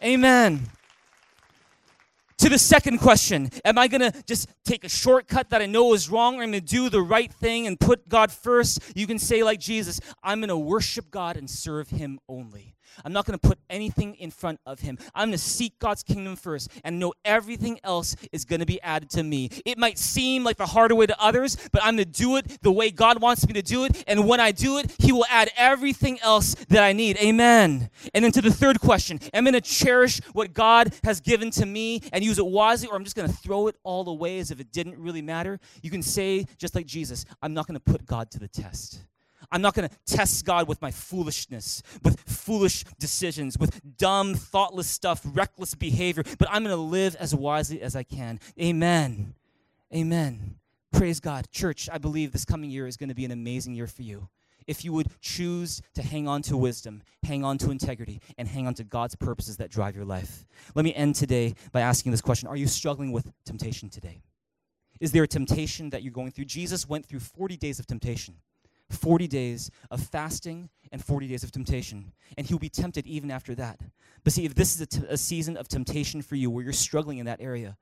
Amen. 0.02 0.68
To 2.38 2.48
the 2.48 2.58
second 2.58 2.98
question, 2.98 3.50
am 3.64 3.78
I 3.78 3.86
going 3.86 4.00
to 4.00 4.12
just 4.26 4.48
take 4.64 4.82
a 4.82 4.88
shortcut 4.88 5.50
that 5.50 5.62
I 5.62 5.66
know 5.66 5.94
is 5.94 6.10
wrong 6.10 6.40
or 6.40 6.42
I'm 6.42 6.50
going 6.50 6.60
to 6.60 6.66
do 6.66 6.88
the 6.88 7.00
right 7.00 7.32
thing 7.32 7.68
and 7.68 7.78
put 7.78 8.08
God 8.08 8.32
first? 8.32 8.80
You 8.96 9.06
can 9.06 9.20
say, 9.20 9.44
like 9.44 9.60
Jesus, 9.60 10.00
I'm 10.24 10.40
going 10.40 10.48
to 10.48 10.56
worship 10.56 11.12
God 11.12 11.36
and 11.36 11.48
serve 11.48 11.90
Him 11.90 12.18
only. 12.28 12.71
I'm 13.04 13.12
not 13.12 13.26
going 13.26 13.38
to 13.38 13.48
put 13.48 13.58
anything 13.70 14.14
in 14.16 14.30
front 14.30 14.60
of 14.66 14.80
him. 14.80 14.98
I'm 15.14 15.28
going 15.28 15.32
to 15.32 15.38
seek 15.38 15.78
God's 15.78 16.02
kingdom 16.02 16.36
first 16.36 16.70
and 16.84 16.98
know 16.98 17.12
everything 17.24 17.80
else 17.84 18.16
is 18.32 18.44
going 18.44 18.60
to 18.60 18.66
be 18.66 18.80
added 18.82 19.10
to 19.10 19.22
me. 19.22 19.50
It 19.64 19.78
might 19.78 19.98
seem 19.98 20.44
like 20.44 20.56
the 20.56 20.66
harder 20.66 20.94
way 20.94 21.06
to 21.06 21.20
others, 21.22 21.56
but 21.72 21.82
I'm 21.82 21.96
going 21.96 22.04
to 22.04 22.20
do 22.20 22.36
it 22.36 22.58
the 22.62 22.72
way 22.72 22.90
God 22.90 23.20
wants 23.20 23.46
me 23.46 23.54
to 23.54 23.62
do 23.62 23.84
it. 23.84 24.04
And 24.06 24.28
when 24.28 24.40
I 24.40 24.52
do 24.52 24.78
it, 24.78 24.94
he 24.98 25.12
will 25.12 25.26
add 25.28 25.50
everything 25.56 26.20
else 26.20 26.54
that 26.68 26.82
I 26.82 26.92
need. 26.92 27.16
Amen. 27.18 27.90
And 28.14 28.24
then 28.24 28.32
to 28.32 28.42
the 28.42 28.50
third 28.50 28.80
question 28.80 29.20
Am 29.32 29.46
I 29.46 29.50
going 29.50 29.62
to 29.62 29.68
cherish 29.68 30.20
what 30.32 30.52
God 30.52 30.92
has 31.04 31.20
given 31.20 31.50
to 31.52 31.66
me 31.66 32.02
and 32.12 32.24
use 32.24 32.38
it 32.38 32.46
wisely, 32.46 32.88
or 32.88 32.96
I'm 32.96 33.04
just 33.04 33.16
going 33.16 33.28
to 33.28 33.34
throw 33.34 33.68
it 33.68 33.76
all 33.82 34.08
away 34.08 34.38
as 34.38 34.50
if 34.50 34.60
it 34.60 34.72
didn't 34.72 34.98
really 34.98 35.22
matter? 35.22 35.58
You 35.82 35.90
can 35.90 36.02
say, 36.02 36.46
just 36.58 36.74
like 36.74 36.86
Jesus, 36.86 37.24
I'm 37.42 37.54
not 37.54 37.66
going 37.66 37.78
to 37.78 37.80
put 37.80 38.06
God 38.06 38.30
to 38.32 38.38
the 38.38 38.48
test. 38.48 39.02
I'm 39.52 39.62
not 39.62 39.74
going 39.74 39.88
to 39.88 39.94
test 40.06 40.44
God 40.44 40.66
with 40.66 40.80
my 40.82 40.90
foolishness, 40.90 41.82
with 42.02 42.18
foolish 42.20 42.84
decisions, 42.98 43.58
with 43.58 43.80
dumb, 43.98 44.34
thoughtless 44.34 44.88
stuff, 44.88 45.20
reckless 45.24 45.74
behavior, 45.74 46.24
but 46.38 46.48
I'm 46.50 46.64
going 46.64 46.74
to 46.74 46.82
live 46.82 47.14
as 47.16 47.34
wisely 47.34 47.82
as 47.82 47.94
I 47.94 48.02
can. 48.02 48.40
Amen. 48.60 49.34
Amen. 49.94 50.56
Praise 50.90 51.20
God. 51.20 51.50
Church, 51.50 51.88
I 51.92 51.98
believe 51.98 52.32
this 52.32 52.44
coming 52.46 52.70
year 52.70 52.86
is 52.86 52.96
going 52.96 53.10
to 53.10 53.14
be 53.14 53.26
an 53.26 53.30
amazing 53.30 53.74
year 53.74 53.86
for 53.86 54.02
you. 54.02 54.28
If 54.66 54.84
you 54.84 54.92
would 54.92 55.08
choose 55.20 55.82
to 55.94 56.02
hang 56.02 56.28
on 56.28 56.42
to 56.42 56.56
wisdom, 56.56 57.02
hang 57.24 57.44
on 57.44 57.58
to 57.58 57.70
integrity, 57.70 58.20
and 58.38 58.46
hang 58.46 58.66
on 58.66 58.74
to 58.74 58.84
God's 58.84 59.16
purposes 59.16 59.56
that 59.56 59.70
drive 59.70 59.96
your 59.96 60.04
life. 60.04 60.46
Let 60.74 60.84
me 60.84 60.94
end 60.94 61.16
today 61.16 61.54
by 61.72 61.80
asking 61.80 62.12
this 62.12 62.20
question 62.20 62.48
Are 62.48 62.56
you 62.56 62.66
struggling 62.66 63.12
with 63.12 63.30
temptation 63.44 63.90
today? 63.90 64.22
Is 65.00 65.10
there 65.10 65.24
a 65.24 65.28
temptation 65.28 65.90
that 65.90 66.02
you're 66.02 66.12
going 66.12 66.30
through? 66.30 66.44
Jesus 66.44 66.88
went 66.88 67.06
through 67.06 67.20
40 67.20 67.56
days 67.56 67.80
of 67.80 67.86
temptation. 67.86 68.36
40 68.94 69.26
days 69.28 69.70
of 69.90 70.02
fasting 70.02 70.68
and 70.90 71.04
40 71.04 71.26
days 71.28 71.42
of 71.42 71.50
temptation. 71.50 72.12
And 72.36 72.46
he'll 72.46 72.58
be 72.58 72.68
tempted 72.68 73.06
even 73.06 73.30
after 73.30 73.54
that. 73.54 73.80
But 74.24 74.32
see, 74.32 74.44
if 74.44 74.54
this 74.54 74.74
is 74.74 74.80
a, 74.80 74.86
t- 74.86 75.06
a 75.08 75.16
season 75.16 75.56
of 75.56 75.68
temptation 75.68 76.22
for 76.22 76.36
you 76.36 76.50
where 76.50 76.62
you're 76.62 76.72
struggling 76.72 77.18
in 77.18 77.26
that 77.26 77.40
area, 77.40 77.76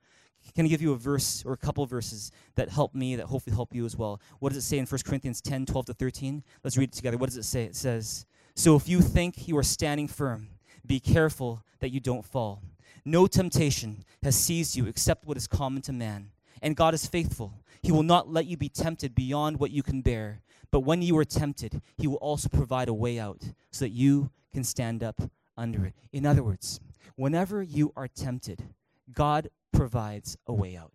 can 0.54 0.64
I 0.64 0.68
give 0.68 0.82
you 0.82 0.92
a 0.92 0.96
verse 0.96 1.44
or 1.44 1.52
a 1.52 1.56
couple 1.56 1.84
verses 1.86 2.32
that 2.54 2.68
help 2.68 2.94
me, 2.94 3.16
that 3.16 3.26
hopefully 3.26 3.54
help 3.54 3.74
you 3.74 3.84
as 3.84 3.96
well? 3.96 4.20
What 4.38 4.50
does 4.50 4.64
it 4.64 4.66
say 4.66 4.78
in 4.78 4.86
1 4.86 5.00
Corinthians 5.04 5.40
10 5.40 5.66
12 5.66 5.86
to 5.86 5.94
13? 5.94 6.42
Let's 6.64 6.76
read 6.76 6.90
it 6.90 6.92
together. 6.92 7.18
What 7.18 7.28
does 7.28 7.36
it 7.36 7.44
say? 7.44 7.64
It 7.64 7.76
says, 7.76 8.26
So 8.54 8.74
if 8.76 8.88
you 8.88 9.00
think 9.00 9.46
you 9.48 9.56
are 9.58 9.62
standing 9.62 10.08
firm, 10.08 10.48
be 10.86 10.98
careful 10.98 11.62
that 11.80 11.90
you 11.90 12.00
don't 12.00 12.24
fall. 12.24 12.62
No 13.04 13.26
temptation 13.26 14.04
has 14.22 14.36
seized 14.36 14.76
you 14.76 14.86
except 14.86 15.26
what 15.26 15.36
is 15.36 15.46
common 15.46 15.82
to 15.82 15.92
man. 15.92 16.30
And 16.62 16.76
God 16.76 16.94
is 16.94 17.06
faithful. 17.06 17.54
He 17.82 17.92
will 17.92 18.02
not 18.02 18.30
let 18.30 18.46
you 18.46 18.56
be 18.56 18.68
tempted 18.68 19.14
beyond 19.14 19.58
what 19.58 19.70
you 19.70 19.82
can 19.82 20.02
bear. 20.02 20.42
But 20.70 20.80
when 20.80 21.02
you 21.02 21.16
are 21.18 21.24
tempted, 21.24 21.82
He 21.96 22.06
will 22.06 22.16
also 22.16 22.48
provide 22.48 22.88
a 22.88 22.94
way 22.94 23.18
out 23.18 23.42
so 23.70 23.84
that 23.84 23.90
you 23.90 24.30
can 24.52 24.64
stand 24.64 25.02
up 25.02 25.20
under 25.56 25.84
it. 25.86 25.94
In 26.12 26.26
other 26.26 26.42
words, 26.42 26.80
whenever 27.16 27.62
you 27.62 27.92
are 27.96 28.08
tempted, 28.08 28.62
God 29.12 29.50
provides 29.72 30.36
a 30.46 30.52
way 30.52 30.76
out. 30.76 30.92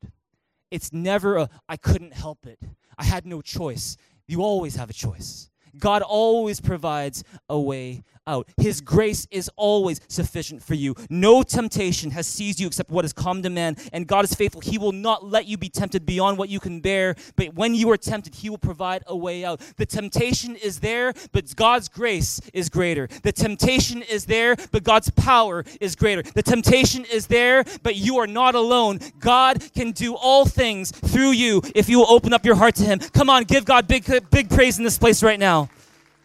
It's 0.72 0.92
never 0.92 1.38
a, 1.38 1.50
I 1.70 1.78
couldn't 1.78 2.14
help 2.14 2.46
it. 2.46 2.60
I 2.98 3.04
had 3.04 3.26
no 3.26 3.42
choice. 3.42 3.98
You 4.28 4.42
always 4.42 4.76
have 4.76 4.90
a 4.90 4.94
choice. 4.94 5.50
God 5.78 6.02
always 6.02 6.62
provides 6.62 7.24
a 7.50 7.60
way 7.60 8.04
out. 8.28 8.48
His 8.58 8.82
grace 8.82 9.28
is 9.32 9.50
always 9.56 10.02
sufficient 10.08 10.64
for 10.64 10.74
you. 10.74 10.96
No 11.10 11.44
temptation 11.44 12.12
has 12.12 12.28
seized 12.28 12.60
you 12.60 12.68
except 12.68 12.90
what 12.90 13.06
is 13.06 13.14
common 13.14 13.44
to 13.44 13.50
man, 13.50 13.78
and 13.94 14.08
God 14.08 14.26
is 14.26 14.34
faithful. 14.34 14.62
He 14.62 14.78
will 14.78 14.92
not 14.92 15.26
let 15.26 15.48
you 15.48 15.58
be 15.58 15.70
tempted 15.70 16.06
beyond 16.06 16.38
what 16.38 16.50
you 16.50 16.60
can 16.60 16.80
bear, 16.80 17.16
but 17.36 17.54
when 17.56 17.76
you 17.76 17.90
are 17.92 17.98
tempted, 17.98 18.36
He 18.36 18.50
will 18.50 18.58
provide 18.58 19.04
a 19.08 19.16
way 19.16 19.46
out. 19.46 19.62
The 19.78 19.86
temptation 19.86 20.56
is 20.56 20.80
there, 20.80 21.14
but 21.32 21.56
God's 21.56 21.88
grace 21.88 22.40
is 22.54 22.70
greater. 22.70 23.08
The 23.24 23.32
temptation 23.32 24.02
is 24.02 24.26
there, 24.26 24.56
but 24.72 24.84
God's 24.84 25.10
power 25.12 25.64
is 25.80 25.96
greater. 25.96 26.22
The 26.22 26.44
temptation 26.44 27.06
is 27.06 27.28
there, 27.28 27.64
but 27.84 27.96
you 27.96 28.18
are 28.18 28.28
not 28.28 28.56
alone. 28.56 29.00
God 29.20 29.64
can 29.74 29.92
do 29.92 30.16
all 30.16 30.46
things 30.46 30.92
through 30.92 31.32
you 31.32 31.62
if 31.74 31.90
you 31.90 32.00
will 32.00 32.10
open 32.10 32.34
up 32.34 32.46
your 32.46 32.56
heart 32.56 32.76
to 32.76 32.84
Him. 32.84 33.00
Come 33.00 33.30
on, 33.30 33.44
give 33.44 33.66
God 33.66 33.88
big, 33.88 34.06
big 34.30 34.50
praise 34.50 34.78
in 34.78 34.84
this 34.84 34.98
place 34.98 35.24
right 35.24 35.40
now. 35.40 35.70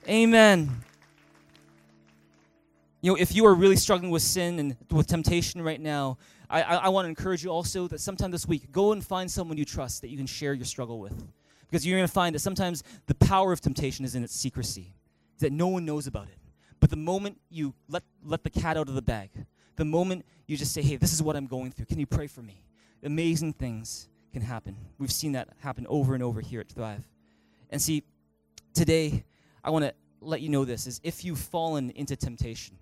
Amen. 0.08 0.70
You 3.02 3.12
know, 3.12 3.16
if 3.16 3.34
you 3.34 3.46
are 3.46 3.54
really 3.54 3.76
struggling 3.76 4.10
with 4.10 4.22
sin 4.22 4.58
and 4.58 4.76
with 4.90 5.06
temptation 5.06 5.62
right 5.62 5.80
now, 5.80 6.18
I, 6.50 6.62
I, 6.62 6.74
I 6.74 6.88
want 6.88 7.06
to 7.06 7.08
encourage 7.08 7.42
you 7.42 7.50
also 7.50 7.88
that 7.88 8.00
sometime 8.00 8.30
this 8.30 8.46
week, 8.46 8.70
go 8.70 8.92
and 8.92 9.04
find 9.04 9.30
someone 9.30 9.56
you 9.56 9.64
trust 9.64 10.02
that 10.02 10.08
you 10.08 10.18
can 10.18 10.26
share 10.26 10.52
your 10.52 10.66
struggle 10.66 11.00
with. 11.00 11.24
Because 11.66 11.86
you're 11.86 11.96
going 11.96 12.06
to 12.06 12.12
find 12.12 12.34
that 12.34 12.40
sometimes 12.40 12.82
the 13.06 13.14
power 13.14 13.52
of 13.52 13.60
temptation 13.60 14.04
is 14.04 14.14
in 14.14 14.22
its 14.22 14.34
secrecy, 14.34 14.92
that 15.38 15.52
no 15.52 15.68
one 15.68 15.86
knows 15.86 16.06
about 16.06 16.26
it. 16.26 16.36
But 16.78 16.90
the 16.90 16.96
moment 16.96 17.40
you 17.48 17.74
let, 17.88 18.02
let 18.24 18.42
the 18.42 18.50
cat 18.50 18.76
out 18.76 18.88
of 18.88 18.94
the 18.94 19.02
bag, 19.02 19.30
the 19.76 19.84
moment 19.84 20.26
you 20.46 20.56
just 20.56 20.74
say, 20.74 20.82
hey, 20.82 20.96
this 20.96 21.12
is 21.12 21.22
what 21.22 21.36
I'm 21.36 21.46
going 21.46 21.70
through, 21.70 21.86
can 21.86 22.00
you 22.00 22.06
pray 22.06 22.26
for 22.26 22.42
me? 22.42 22.64
Amazing 23.02 23.54
things 23.54 24.08
can 24.32 24.42
happen. 24.42 24.76
We've 24.98 25.12
seen 25.12 25.32
that 25.32 25.48
happen 25.60 25.86
over 25.88 26.14
and 26.14 26.22
over 26.22 26.40
here 26.40 26.60
at 26.60 26.68
Thrive. 26.68 27.08
And 27.70 27.80
see, 27.80 28.02
today, 28.74 29.24
I 29.64 29.70
want 29.70 29.84
to 29.84 29.94
let 30.20 30.42
you 30.42 30.50
know 30.50 30.64
this 30.66 30.86
is 30.86 31.00
if 31.02 31.24
you've 31.24 31.38
fallen 31.38 31.90
into 31.90 32.16
temptation, 32.16 32.76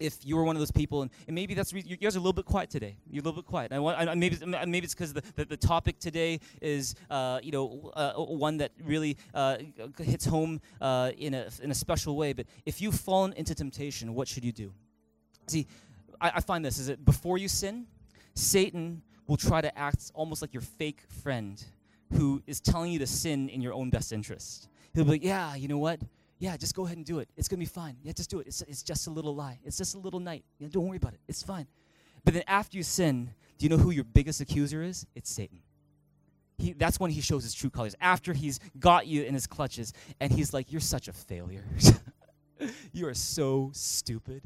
if 0.00 0.24
you 0.24 0.36
were 0.36 0.44
one 0.44 0.56
of 0.56 0.60
those 0.60 0.70
people, 0.70 1.02
and, 1.02 1.10
and 1.28 1.34
maybe 1.34 1.54
that's 1.54 1.72
you 1.72 1.96
guys 1.96 2.16
are 2.16 2.18
a 2.18 2.22
little 2.22 2.32
bit 2.32 2.46
quiet 2.46 2.70
today. 2.70 2.96
You're 3.08 3.22
a 3.22 3.24
little 3.24 3.42
bit 3.42 3.48
quiet. 3.48 3.72
I 3.72 3.78
want, 3.78 3.98
I, 3.98 4.14
maybe 4.14 4.38
maybe 4.44 4.84
it's 4.84 4.94
because 4.94 5.12
the, 5.12 5.22
the, 5.36 5.44
the, 5.44 5.56
topic 5.56 5.98
today 5.98 6.40
is 6.60 6.94
uh, 7.10 7.38
you 7.42 7.52
know 7.52 7.92
uh, 7.94 8.14
one 8.14 8.56
that 8.56 8.72
really 8.82 9.16
uh, 9.34 9.58
hits 9.98 10.24
home 10.24 10.60
uh, 10.80 11.12
in 11.16 11.34
a 11.34 11.48
in 11.62 11.70
a 11.70 11.74
special 11.74 12.16
way. 12.16 12.32
But 12.32 12.46
if 12.66 12.80
you've 12.80 12.94
fallen 12.94 13.32
into 13.34 13.54
temptation, 13.54 14.14
what 14.14 14.26
should 14.26 14.44
you 14.44 14.52
do? 14.52 14.72
See, 15.46 15.66
I, 16.20 16.32
I 16.36 16.40
find 16.40 16.64
this 16.64 16.78
is 16.78 16.86
that 16.88 17.04
before 17.04 17.38
you 17.38 17.48
sin, 17.48 17.86
Satan 18.34 19.02
will 19.26 19.36
try 19.36 19.60
to 19.60 19.78
act 19.78 20.10
almost 20.14 20.42
like 20.42 20.52
your 20.52 20.62
fake 20.62 21.02
friend 21.22 21.62
who 22.12 22.42
is 22.46 22.60
telling 22.60 22.90
you 22.90 22.98
to 22.98 23.06
sin 23.06 23.48
in 23.48 23.60
your 23.60 23.72
own 23.72 23.90
best 23.90 24.12
interest. 24.12 24.68
He'll 24.92 25.04
be 25.04 25.12
like, 25.12 25.24
yeah, 25.24 25.54
you 25.54 25.68
know 25.68 25.78
what? 25.78 26.00
Yeah, 26.40 26.56
just 26.56 26.74
go 26.74 26.86
ahead 26.86 26.96
and 26.96 27.04
do 27.04 27.18
it. 27.18 27.28
It's 27.36 27.48
going 27.48 27.58
to 27.58 27.66
be 27.66 27.70
fine. 27.70 27.96
Yeah, 28.02 28.12
just 28.12 28.30
do 28.30 28.40
it. 28.40 28.46
It's, 28.46 28.62
it's 28.62 28.82
just 28.82 29.06
a 29.06 29.10
little 29.10 29.34
lie. 29.34 29.60
It's 29.62 29.76
just 29.76 29.94
a 29.94 29.98
little 29.98 30.20
night. 30.20 30.42
Yeah, 30.58 30.68
don't 30.70 30.86
worry 30.86 30.96
about 30.96 31.12
it. 31.12 31.20
It's 31.28 31.42
fine. 31.42 31.66
But 32.24 32.32
then 32.32 32.42
after 32.48 32.78
you 32.78 32.82
sin, 32.82 33.30
do 33.58 33.66
you 33.66 33.68
know 33.68 33.76
who 33.76 33.90
your 33.90 34.04
biggest 34.04 34.40
accuser 34.40 34.82
is? 34.82 35.06
It's 35.14 35.30
Satan. 35.30 35.60
He, 36.56 36.72
that's 36.72 36.98
when 36.98 37.10
he 37.10 37.20
shows 37.20 37.42
his 37.42 37.52
true 37.52 37.68
colors. 37.68 37.94
After 38.00 38.32
he's 38.32 38.58
got 38.78 39.06
you 39.06 39.22
in 39.22 39.34
his 39.34 39.46
clutches, 39.46 39.92
and 40.18 40.32
he's 40.32 40.54
like, 40.54 40.72
You're 40.72 40.80
such 40.80 41.08
a 41.08 41.12
failure. 41.12 41.64
you 42.92 43.06
are 43.06 43.14
so 43.14 43.70
stupid. 43.74 44.42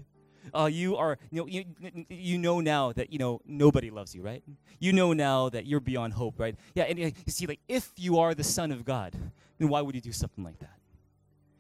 Uh, 0.52 0.66
you 0.66 0.96
are, 0.96 1.18
you 1.30 1.40
know, 1.40 1.46
you, 1.46 1.64
you 2.08 2.38
know 2.38 2.60
now 2.60 2.92
that, 2.92 3.12
you 3.12 3.18
know, 3.18 3.40
nobody 3.46 3.90
loves 3.90 4.14
you, 4.14 4.22
right? 4.22 4.42
You 4.78 4.92
know 4.92 5.12
now 5.12 5.48
that 5.48 5.66
you're 5.66 5.80
beyond 5.80 6.12
hope, 6.12 6.38
right? 6.38 6.54
Yeah, 6.74 6.84
and 6.84 6.98
uh, 6.98 7.02
you 7.24 7.32
see, 7.32 7.46
like, 7.46 7.60
if 7.66 7.90
you 7.96 8.18
are 8.18 8.34
the 8.34 8.44
son 8.44 8.70
of 8.70 8.84
God, 8.84 9.16
then 9.58 9.68
why 9.68 9.80
would 9.80 9.94
you 9.94 10.00
do 10.00 10.12
something 10.12 10.44
like 10.44 10.58
that? 10.58 10.78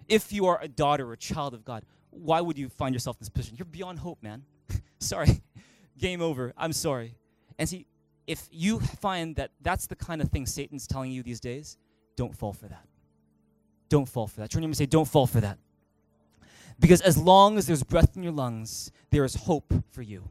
If 0.08 0.32
you 0.32 0.46
are 0.46 0.60
a 0.60 0.68
daughter 0.68 1.08
or 1.08 1.12
a 1.14 1.18
child 1.18 1.54
of 1.54 1.64
God, 1.64 1.84
why 2.10 2.40
would 2.40 2.58
you 2.58 2.68
find 2.68 2.94
yourself 2.94 3.16
in 3.16 3.20
this 3.20 3.28
position? 3.28 3.56
You're 3.56 3.66
beyond 3.66 3.98
hope, 3.98 4.22
man. 4.22 4.44
sorry. 4.98 5.42
Game 5.98 6.22
over. 6.22 6.52
I'm 6.56 6.72
sorry. 6.72 7.16
And 7.58 7.68
see, 7.68 7.86
if 8.26 8.48
you 8.50 8.80
find 8.80 9.36
that 9.36 9.50
that's 9.60 9.86
the 9.86 9.96
kind 9.96 10.20
of 10.20 10.30
thing 10.30 10.46
Satan's 10.46 10.86
telling 10.86 11.12
you 11.12 11.22
these 11.22 11.40
days, 11.40 11.76
don't 12.16 12.36
fall 12.36 12.52
for 12.52 12.66
that. 12.68 12.86
Don't 13.88 14.08
fall 14.08 14.26
for 14.26 14.40
that. 14.40 14.50
Turn 14.50 14.62
him 14.62 14.70
and 14.70 14.76
say, 14.76 14.86
don't 14.86 15.08
fall 15.08 15.26
for 15.26 15.40
that. 15.40 15.58
Because 16.80 17.00
as 17.00 17.16
long 17.16 17.58
as 17.58 17.66
there's 17.66 17.82
breath 17.82 18.16
in 18.16 18.22
your 18.22 18.32
lungs, 18.32 18.90
there 19.10 19.24
is 19.24 19.34
hope 19.34 19.72
for 19.90 20.02
you. 20.02 20.30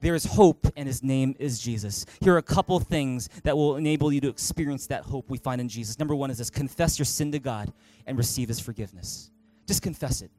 There 0.00 0.14
is 0.14 0.24
hope, 0.24 0.66
and 0.76 0.86
his 0.86 1.02
name 1.02 1.34
is 1.38 1.58
Jesus. 1.58 2.06
Here 2.20 2.34
are 2.34 2.38
a 2.38 2.42
couple 2.42 2.80
things 2.80 3.28
that 3.44 3.56
will 3.56 3.76
enable 3.76 4.12
you 4.12 4.20
to 4.22 4.28
experience 4.28 4.86
that 4.86 5.04
hope 5.04 5.28
we 5.28 5.38
find 5.38 5.60
in 5.60 5.68
Jesus. 5.68 5.98
Number 5.98 6.14
one 6.14 6.30
is 6.30 6.38
this 6.38 6.50
confess 6.50 6.98
your 6.98 7.06
sin 7.06 7.32
to 7.32 7.38
God 7.38 7.72
and 8.06 8.16
receive 8.16 8.48
his 8.48 8.60
forgiveness. 8.60 9.30
Just 9.66 9.82
confess 9.82 10.22
it. 10.22 10.30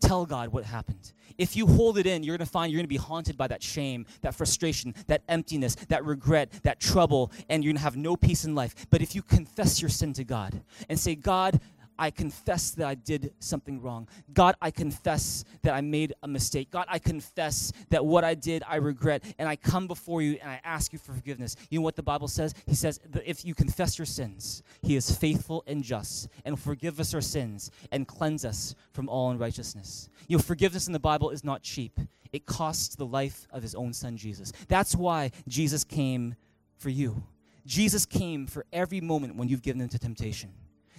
Tell 0.00 0.24
God 0.24 0.50
what 0.50 0.64
happened. 0.64 1.12
If 1.38 1.56
you 1.56 1.66
hold 1.66 1.98
it 1.98 2.06
in, 2.06 2.22
you're 2.22 2.36
going 2.36 2.46
to 2.46 2.50
find 2.50 2.72
you're 2.72 2.78
going 2.78 2.84
to 2.84 2.88
be 2.88 2.96
haunted 2.96 3.36
by 3.36 3.48
that 3.48 3.62
shame, 3.62 4.06
that 4.22 4.34
frustration, 4.34 4.94
that 5.08 5.22
emptiness, 5.28 5.74
that 5.88 6.04
regret, 6.04 6.50
that 6.62 6.80
trouble, 6.80 7.32
and 7.48 7.62
you're 7.62 7.72
going 7.72 7.78
to 7.78 7.82
have 7.82 7.96
no 7.96 8.16
peace 8.16 8.44
in 8.44 8.54
life. 8.54 8.86
But 8.90 9.02
if 9.02 9.14
you 9.14 9.22
confess 9.22 9.82
your 9.82 9.88
sin 9.88 10.12
to 10.14 10.24
God 10.24 10.62
and 10.88 10.98
say, 10.98 11.14
God, 11.14 11.60
I 12.00 12.10
confess 12.10 12.70
that 12.72 12.88
I 12.88 12.94
did 12.94 13.34
something 13.40 13.82
wrong. 13.82 14.08
God, 14.32 14.56
I 14.62 14.70
confess 14.70 15.44
that 15.60 15.74
I 15.74 15.82
made 15.82 16.14
a 16.22 16.28
mistake. 16.28 16.70
God, 16.70 16.86
I 16.88 16.98
confess 16.98 17.74
that 17.90 18.04
what 18.04 18.24
I 18.24 18.34
did 18.34 18.62
I 18.66 18.76
regret. 18.76 19.22
And 19.38 19.46
I 19.46 19.54
come 19.54 19.86
before 19.86 20.22
you 20.22 20.38
and 20.40 20.50
I 20.50 20.60
ask 20.64 20.94
you 20.94 20.98
for 20.98 21.12
forgiveness. 21.12 21.56
You 21.68 21.78
know 21.78 21.82
what 21.84 21.96
the 21.96 22.02
Bible 22.02 22.26
says? 22.26 22.54
He 22.66 22.74
says 22.74 22.98
that 23.10 23.28
if 23.28 23.44
you 23.44 23.54
confess 23.54 23.98
your 23.98 24.06
sins, 24.06 24.62
He 24.80 24.96
is 24.96 25.14
faithful 25.14 25.62
and 25.66 25.84
just 25.84 26.28
and 26.46 26.54
will 26.54 26.56
forgive 26.56 26.98
us 27.00 27.12
our 27.12 27.20
sins 27.20 27.70
and 27.92 28.08
cleanse 28.08 28.46
us 28.46 28.74
from 28.94 29.10
all 29.10 29.30
unrighteousness. 29.30 30.08
You 30.26 30.38
know, 30.38 30.42
forgiveness 30.42 30.86
in 30.86 30.94
the 30.94 30.98
Bible 30.98 31.28
is 31.28 31.44
not 31.44 31.62
cheap, 31.62 32.00
it 32.32 32.46
costs 32.46 32.96
the 32.96 33.04
life 33.04 33.46
of 33.50 33.62
His 33.62 33.74
own 33.74 33.92
Son, 33.92 34.16
Jesus. 34.16 34.52
That's 34.68 34.96
why 34.96 35.32
Jesus 35.46 35.84
came 35.84 36.34
for 36.78 36.88
you. 36.88 37.22
Jesus 37.66 38.06
came 38.06 38.46
for 38.46 38.64
every 38.72 39.02
moment 39.02 39.36
when 39.36 39.48
you've 39.48 39.60
given 39.60 39.82
into 39.82 39.98
temptation. 39.98 40.50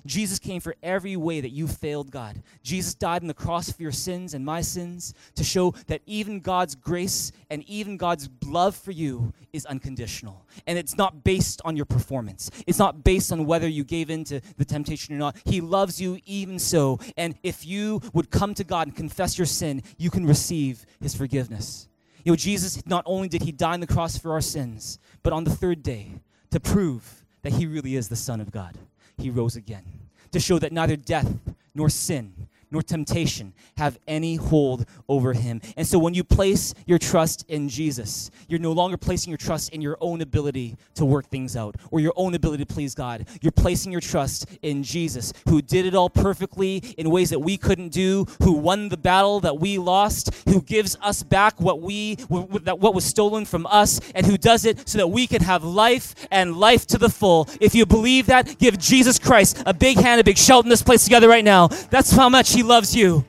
Jesus 0.06 0.40
came 0.40 0.62
for 0.62 0.76
every 0.82 1.16
way 1.16 1.42
that 1.42 1.50
you 1.50 1.68
failed 1.68 2.12
God. 2.12 2.42
Jesus 2.64 2.94
died 2.94 3.22
on 3.22 3.28
the 3.28 3.34
cross 3.34 3.72
for 3.72 3.82
your 3.82 3.92
sins 3.92 4.34
and 4.34 4.44
my 4.44 4.62
sins 4.62 5.14
to 5.36 5.44
show 5.44 5.72
that 5.88 6.02
even 6.06 6.40
God's 6.40 6.76
grace 6.76 7.32
and 7.50 7.64
even 7.70 7.98
God's 7.98 8.30
love 8.46 8.76
for 8.76 8.92
you 8.92 9.34
is 9.54 9.66
unconditional. 9.66 10.46
And 10.66 10.78
it's 10.78 10.98
not 10.98 11.24
based 11.24 11.62
on 11.66 11.76
your 11.76 11.86
performance, 11.86 12.50
it's 12.66 12.80
not 12.80 13.04
based 13.04 13.32
on 13.32 13.46
whether 13.46 13.68
you 13.68 13.84
gave 13.84 14.10
in 14.10 14.24
to 14.26 14.42
the 14.58 14.66
temptation 14.66 15.16
or 15.16 15.20
not. 15.20 15.38
He 15.46 15.62
loves 15.62 16.02
you 16.02 16.20
even 16.26 16.58
so. 16.60 17.00
And 17.18 17.36
if 17.44 17.66
you 17.66 18.02
would 18.14 18.32
come 18.32 18.54
to 18.56 18.64
God 18.64 18.88
and 18.88 18.96
confess 18.96 19.38
your 19.38 19.46
sin, 19.46 19.84
you 19.98 20.10
can 20.10 20.26
receive 20.26 20.86
his 21.00 21.16
forgiveness. 21.16 21.88
You 22.24 22.32
know, 22.32 22.36
Jesus, 22.36 22.86
not 22.86 23.04
only 23.06 23.28
did 23.28 23.42
he 23.42 23.52
die 23.52 23.74
on 23.74 23.80
the 23.80 23.88
cross 23.88 24.18
for 24.18 24.32
our 24.32 24.42
sins, 24.42 25.00
but 25.24 25.34
on 25.34 25.44
the 25.44 25.52
third 25.52 25.82
day 25.84 26.22
to 26.52 26.60
prove 26.60 27.26
that 27.42 27.54
he 27.54 27.66
really 27.66 27.96
is 27.96 28.10
the 28.10 28.16
Son 28.16 28.40
of 28.40 28.52
God 28.52 28.78
he 29.22 29.30
rose 29.30 29.56
again 29.56 29.84
to 30.32 30.40
show 30.40 30.60
that 30.60 30.72
neither 30.72 30.96
death 30.96 31.32
nor 31.74 31.90
sin 31.90 32.34
nor 32.72 32.82
temptation 32.82 33.54
have 33.78 34.00
any 34.08 34.36
hold 34.36 34.86
over 35.08 35.34
him. 35.34 35.62
And 35.78 35.86
so 35.86 36.00
when 36.00 36.14
you 36.14 36.24
place 36.24 36.74
your 36.86 36.98
trust 36.98 37.46
in 37.48 37.70
Jesus, 37.70 38.32
you're 38.48 38.60
no 38.60 38.72
longer 38.72 38.98
placing 38.98 39.32
your 39.32 39.38
trust 39.38 39.70
in 39.72 39.82
your 39.82 39.98
own 40.02 40.22
ability 40.22 40.78
to 40.96 41.06
work 41.06 41.28
things 41.28 41.56
out 41.56 41.76
or 41.92 42.00
your 42.00 42.14
own 42.16 42.34
ability 42.34 42.66
to 42.66 42.74
please 42.74 42.96
God. 42.96 43.28
You're 43.42 43.52
placing 43.52 43.92
your 43.92 44.02
trust 44.02 44.46
in 44.62 44.84
Jesus, 44.84 45.34
who 45.48 45.62
did 45.62 45.86
it 45.86 45.96
all 45.96 46.10
perfectly 46.10 46.78
in 46.98 47.10
ways 47.10 47.30
that 47.30 47.40
we 47.40 47.58
couldn't 47.58 47.90
do, 47.90 48.26
who 48.42 48.54
won 48.54 48.90
the 48.90 48.98
battle 48.98 49.40
that 49.42 49.60
we 49.60 49.78
lost, 49.78 50.34
who 50.48 50.62
gives 50.62 50.98
us 51.02 51.24
back 51.24 51.60
what 51.60 51.82
we 51.82 52.16
what 52.30 52.94
was 52.94 53.06
stolen 53.06 53.46
from 53.46 53.66
us 53.68 54.00
and 54.16 54.26
who 54.26 54.38
does 54.38 54.66
it 54.66 54.88
so 54.88 54.98
that 54.98 55.08
we 55.08 55.28
can 55.28 55.42
have 55.42 55.64
life 55.64 56.16
and 56.32 56.58
life 56.58 56.86
to 56.88 56.98
the 56.98 57.10
full. 57.10 57.48
If 57.60 57.76
you 57.76 57.86
believe 57.86 58.28
that, 58.28 58.58
give 58.60 58.78
Jesus 58.78 59.20
Christ 59.20 59.62
a 59.66 59.74
big 59.74 59.98
hand, 59.98 60.22
a 60.22 60.24
big 60.24 60.38
shout 60.38 60.64
in 60.64 60.70
this 60.70 60.82
place 60.82 61.04
together 61.04 61.28
right 61.28 61.44
now. 61.44 61.68
That's 61.68 62.12
how 62.12 62.30
much 62.30 62.54
he 62.54 62.61
he 62.62 62.68
loves 62.68 62.96
you. 62.96 63.26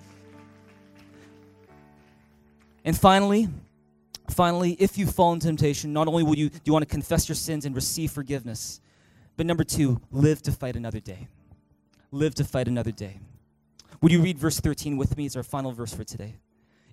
And 2.84 2.94
finally, 2.94 3.48
finally, 4.28 4.72
if 4.78 4.98
you 4.98 5.06
fall 5.06 5.32
in 5.32 5.40
temptation, 5.40 5.94
not 5.94 6.06
only 6.06 6.22
will 6.22 6.36
you 6.36 6.50
do 6.50 6.60
you 6.66 6.72
want 6.74 6.82
to 6.82 6.90
confess 6.90 7.30
your 7.30 7.36
sins 7.36 7.64
and 7.64 7.74
receive 7.74 8.10
forgiveness, 8.10 8.82
but 9.38 9.46
number 9.46 9.64
two, 9.64 10.02
live 10.10 10.42
to 10.42 10.52
fight 10.52 10.76
another 10.76 11.00
day. 11.00 11.28
Live 12.10 12.34
to 12.34 12.44
fight 12.44 12.68
another 12.68 12.90
day. 12.90 13.20
Would 14.02 14.12
you 14.12 14.20
read 14.20 14.36
verse 14.38 14.60
13 14.60 14.98
with 14.98 15.16
me? 15.16 15.24
It's 15.24 15.36
our 15.36 15.42
final 15.42 15.72
verse 15.72 15.94
for 15.94 16.04
today. 16.04 16.34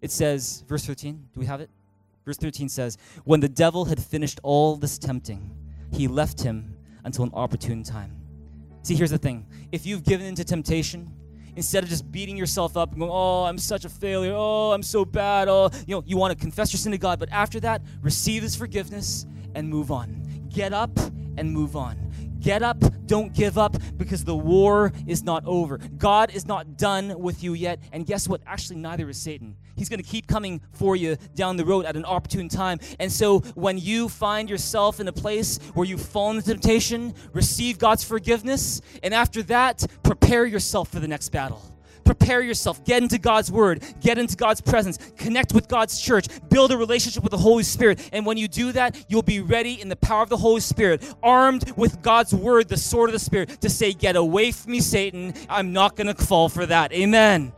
It 0.02 0.10
says, 0.10 0.64
verse 0.66 0.86
13, 0.86 1.28
do 1.34 1.40
we 1.42 1.46
have 1.46 1.60
it? 1.60 1.70
Verse 2.24 2.38
13 2.38 2.70
says, 2.70 2.98
When 3.26 3.42
the 3.42 3.50
devil 3.50 3.84
had 3.84 4.02
finished 4.02 4.40
all 4.44 4.78
this 4.78 4.98
tempting, 4.98 5.52
he 5.92 6.08
left 6.08 6.42
him 6.42 6.74
until 7.04 7.26
an 7.26 7.32
opportune 7.34 7.84
time. 7.84 8.16
See, 8.84 8.96
here's 8.96 9.12
the 9.12 9.18
thing 9.18 9.46
if 9.74 9.86
you've 9.86 10.06
given 10.06 10.26
into 10.26 10.46
temptation, 10.46 11.14
instead 11.56 11.84
of 11.84 11.90
just 11.90 12.12
beating 12.12 12.38
yourself 12.38 12.78
up 12.78 12.92
and 12.92 13.00
going, 13.00 13.12
oh, 13.12 13.46
I'm 13.46 13.58
such 13.58 13.86
a 13.86 13.90
failure. 13.90 14.34
Oh, 14.36 14.72
I'm 14.72 14.84
so 14.84 15.06
bad. 15.06 15.48
Oh, 15.48 15.70
you 15.88 15.96
know, 15.96 16.04
you 16.06 16.18
want 16.18 16.32
to 16.32 16.40
confess 16.40 16.74
your 16.74 16.80
sin 16.80 16.92
to 16.92 16.98
God, 16.98 17.20
but 17.20 17.30
after 17.32 17.60
that, 17.62 17.82
receive 18.02 18.44
His 18.44 18.56
forgiveness 18.56 19.26
and 19.56 19.70
move 19.70 19.92
on. 19.92 20.24
Get 20.50 20.74
up 20.74 20.92
and 21.38 21.52
move 21.52 21.76
on. 21.76 22.09
Get 22.40 22.64
up, 22.64 22.78
don't 23.06 23.34
give 23.34 23.58
up, 23.58 23.76
because 23.98 24.24
the 24.24 24.36
war 24.36 24.94
is 25.08 25.24
not 25.24 25.46
over. 25.46 25.78
God 25.78 26.32
is 26.32 26.46
not 26.46 26.78
done 26.78 27.20
with 27.20 27.44
you 27.44 27.54
yet. 27.54 27.80
And 27.92 28.06
guess 28.06 28.28
what? 28.28 28.42
Actually, 28.46 28.78
neither 28.78 29.10
is 29.10 29.22
Satan. 29.22 29.56
He's 29.76 29.90
going 29.90 30.02
to 30.02 30.08
keep 30.08 30.28
coming 30.28 30.62
for 30.72 30.96
you 30.96 31.18
down 31.36 31.58
the 31.58 31.66
road 31.66 31.86
at 31.86 31.96
an 31.96 32.06
opportune 32.06 32.50
time. 32.50 32.80
And 33.00 33.12
so, 33.12 33.40
when 33.56 33.78
you 33.78 34.10
find 34.10 34.50
yourself 34.50 35.00
in 35.00 35.08
a 35.08 35.14
place 35.14 35.58
where 35.74 35.86
you've 35.86 36.02
fallen 36.02 36.38
into 36.38 36.52
temptation, 36.52 37.14
receive 37.34 37.78
God's 37.78 38.04
forgiveness. 38.04 38.82
And 39.04 39.14
after 39.14 39.44
that, 39.44 39.86
prepare 40.04 40.46
yourself 40.46 40.90
for 40.90 41.00
the 41.00 41.08
next 41.08 41.30
battle 41.30 41.79
prepare 42.16 42.42
yourself. 42.42 42.84
Get 42.86 43.04
into 43.04 43.20
God's 43.20 43.52
Word, 43.52 43.84
get 44.02 44.18
into 44.18 44.36
God's 44.36 44.62
presence, 44.62 44.98
connect 45.16 45.54
with 45.54 45.68
God's 45.68 46.02
church, 46.02 46.28
build 46.50 46.72
a 46.72 46.78
relationship 46.78 47.22
with 47.22 47.32
the 47.32 47.38
Holy 47.38 47.62
Spirit. 47.62 48.10
And 48.12 48.26
when 48.26 48.38
you 48.38 48.48
do 48.48 48.72
that, 48.72 49.06
you'll 49.08 49.22
be 49.22 49.42
ready 49.42 49.80
in 49.80 49.90
the 49.90 49.96
power 49.96 50.24
of 50.24 50.30
the 50.30 50.38
Holy 50.38 50.62
Spirit, 50.62 51.04
armed 51.22 51.72
with 51.78 52.02
God's 52.02 52.34
Word, 52.34 52.68
the 52.68 52.78
sword 52.78 53.10
of 53.10 53.14
the 53.14 53.20
Spirit, 53.20 53.62
to 53.62 53.70
say, 53.70 53.94
Get 53.94 54.16
away 54.16 54.52
from 54.52 54.72
me, 54.72 54.80
Satan. 54.80 55.36
I'm 55.48 55.72
not 55.72 55.96
going 55.96 56.08
to 56.08 56.16
fall 56.16 56.50
for 56.50 56.66
that. 56.66 56.92
Amen. 56.94 57.54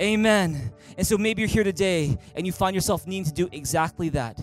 Amen. 0.00 0.72
And 0.98 1.06
so 1.06 1.16
maybe 1.16 1.42
you're 1.42 1.48
here 1.48 1.64
today 1.64 2.18
and 2.34 2.44
you 2.44 2.52
find 2.52 2.74
yourself 2.74 3.06
needing 3.06 3.24
to 3.24 3.32
do 3.32 3.48
exactly 3.52 4.08
that 4.10 4.36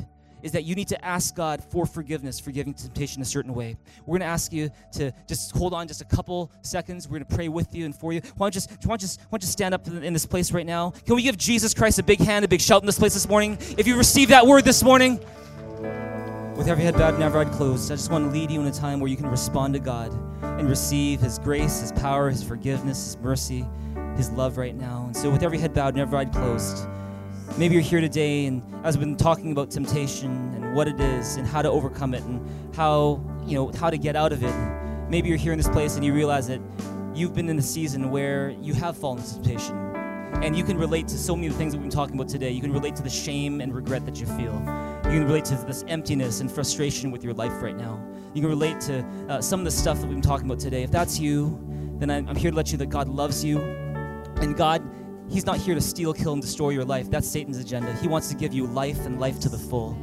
is 0.44 0.52
that 0.54 0.64
you 0.64 0.76
need 0.76 0.88
to 0.90 1.06
ask 1.06 1.36
God 1.36 1.64
for 1.64 1.86
forgiveness, 1.86 2.40
for 2.40 2.52
giving 2.52 2.74
temptation 2.74 3.22
a 3.22 3.26
certain 3.26 3.54
way. 3.54 3.78
We're 4.06 4.20
going 4.20 4.28
to 4.28 4.34
ask 4.34 4.54
you 4.54 4.70
to 4.94 5.12
just 5.28 5.52
hold 5.52 5.74
on 5.74 5.88
just 5.88 6.02
a 6.02 6.06
couple 6.06 6.52
seconds. 6.62 7.08
We're 7.08 7.20
going 7.20 7.26
to 7.26 7.36
pray 7.36 7.50
with 7.50 7.76
you 7.76 7.86
and 7.86 7.96
for 7.96 8.14
you. 8.14 8.22
Why 8.38 8.46
don't 8.46 8.56
you 8.56 8.62
just, 8.62 8.70
why 8.84 8.90
don't 8.90 9.02
you 9.02 9.08
just, 9.08 9.22
why 9.22 9.38
don't 9.38 9.44
you 9.44 9.48
stand 9.48 9.74
up 9.74 9.88
in 9.88 10.14
this 10.14 10.26
place 10.26 10.52
right 10.52 10.66
now? 10.66 10.92
Can 11.06 11.16
we 11.16 11.22
give 11.22 11.38
Jesus 11.38 11.74
Christ 11.74 12.00
a 12.00 12.04
big 12.04 12.20
hand, 12.20 12.46
a 12.46 12.48
big 12.48 12.62
shout 12.62 12.82
in 12.82 12.86
this 12.86 13.00
place 13.00 13.14
this 13.14 13.28
morning? 13.28 13.58
If 13.78 13.88
you 13.88 13.98
received 13.98 14.32
that 14.32 14.46
word 14.46 14.66
this 14.66 14.84
morning, 14.84 15.20
with 16.60 16.68
every 16.68 16.84
head 16.84 16.96
bowed 16.96 17.14
and 17.14 17.24
every 17.24 17.40
eye 17.40 17.46
closed, 17.46 17.90
I 17.90 17.96
just 17.96 18.12
want 18.12 18.26
to 18.26 18.32
lead 18.32 18.52
you 18.52 18.60
in 18.60 18.68
a 18.68 18.72
time 18.72 19.00
where 19.00 19.10
you 19.10 19.16
can 19.16 19.28
respond 19.28 19.74
to 19.76 19.80
God 19.80 20.12
and 20.42 20.70
receive 20.70 21.22
His 21.22 21.40
grace, 21.40 21.80
His 21.80 21.94
power, 21.94 22.30
His 22.30 22.44
forgiveness, 22.44 23.02
His 23.02 23.18
mercy, 23.18 23.66
His 24.18 24.30
love 24.32 24.58
right 24.58 24.76
now. 24.76 25.06
And 25.06 25.16
so, 25.16 25.30
with 25.30 25.42
every 25.42 25.58
head 25.58 25.74
bowed 25.74 25.94
and 25.94 26.02
every 26.02 26.20
eye 26.20 26.26
closed, 26.26 26.86
Maybe 27.58 27.74
you're 27.74 27.84
here 27.84 28.00
today, 28.00 28.46
and 28.46 28.64
as 28.86 28.98
we've 28.98 29.06
been 29.06 29.18
talking 29.18 29.52
about 29.52 29.70
temptation 29.70 30.32
and 30.56 30.76
what 30.76 30.88
it 30.88 31.00
is, 31.00 31.36
and 31.36 31.46
how 31.46 31.62
to 31.62 31.70
overcome 31.70 32.14
it, 32.14 32.24
and 32.24 32.76
how 32.76 33.22
you 33.46 33.56
know 33.56 33.72
how 33.74 33.90
to 33.90 33.98
get 33.98 34.16
out 34.16 34.32
of 34.32 34.44
it. 34.44 34.54
Maybe 35.10 35.28
you're 35.28 35.38
here 35.38 35.52
in 35.52 35.58
this 35.58 35.68
place 35.68 35.96
and 35.96 36.06
you 36.06 36.14
realize 36.14 36.48
that 36.48 36.62
you've 37.14 37.34
been 37.34 37.50
in 37.50 37.60
a 37.60 37.62
season 37.62 38.12
where 38.12 38.52
you 38.62 38.74
have 38.76 38.96
fallen 38.96 39.18
into 39.20 39.34
temptation, 39.34 39.76
and 40.42 40.56
you 40.56 40.64
can 40.64 40.78
relate 40.78 41.08
to 41.10 41.18
so 41.18 41.36
many 41.36 41.48
of 41.48 41.54
the 41.54 41.60
things 41.60 41.74
that 41.74 41.80
we've 41.80 41.90
been 41.90 41.96
talking 41.96 42.16
about 42.16 42.30
today. 42.30 42.52
You 42.52 42.62
can 42.62 42.72
relate 42.72 42.96
to 42.96 43.04
the 43.04 43.10
shame 43.10 43.60
and 43.60 43.76
regret 43.76 44.06
that 44.06 44.22
you 44.22 44.26
feel. 44.26 44.54
You 45.12 45.20
can 45.20 45.26
relate 45.26 45.46
to 45.46 45.56
this 45.56 45.84
emptiness 45.90 46.40
and 46.40 46.50
frustration 46.50 47.12
with 47.12 47.26
your 47.26 47.34
life 47.34 47.62
right 47.62 47.76
now. 47.76 48.02
You 48.34 48.42
can 48.42 48.50
relate 48.50 48.80
to 48.82 49.04
uh, 49.28 49.42
some 49.42 49.60
of 49.60 49.66
the 49.66 49.72
stuff 49.72 50.00
that 50.00 50.06
we've 50.06 50.16
been 50.16 50.22
talking 50.22 50.46
about 50.46 50.60
today. 50.60 50.84
If 50.84 50.92
that's 50.92 51.20
you, 51.20 51.60
then 51.98 52.10
I'm, 52.10 52.30
I'm 52.30 52.36
here 52.38 52.52
to 52.52 52.58
let 52.58 52.72
you 52.72 52.78
that 52.78 52.90
God 52.90 53.10
loves 53.10 53.44
you, 53.44 53.60
and 54.38 54.56
God 54.56 54.82
He's 55.30 55.46
not 55.46 55.58
here 55.58 55.76
to 55.76 55.82
steal, 55.82 56.14
kill, 56.14 56.34
and 56.34 56.42
destroy 56.42 56.70
your 56.70 56.86
life. 56.86 57.10
That's 57.10 57.28
Satan's 57.28 57.58
agenda. 57.58 57.94
He 57.96 58.08
wants 58.08 58.30
to 58.30 58.36
give 58.36 58.54
you 58.54 58.66
life 58.66 59.06
and 59.06 59.20
life 59.20 59.40
to 59.42 59.50
the 59.50 59.58
full. 59.58 59.98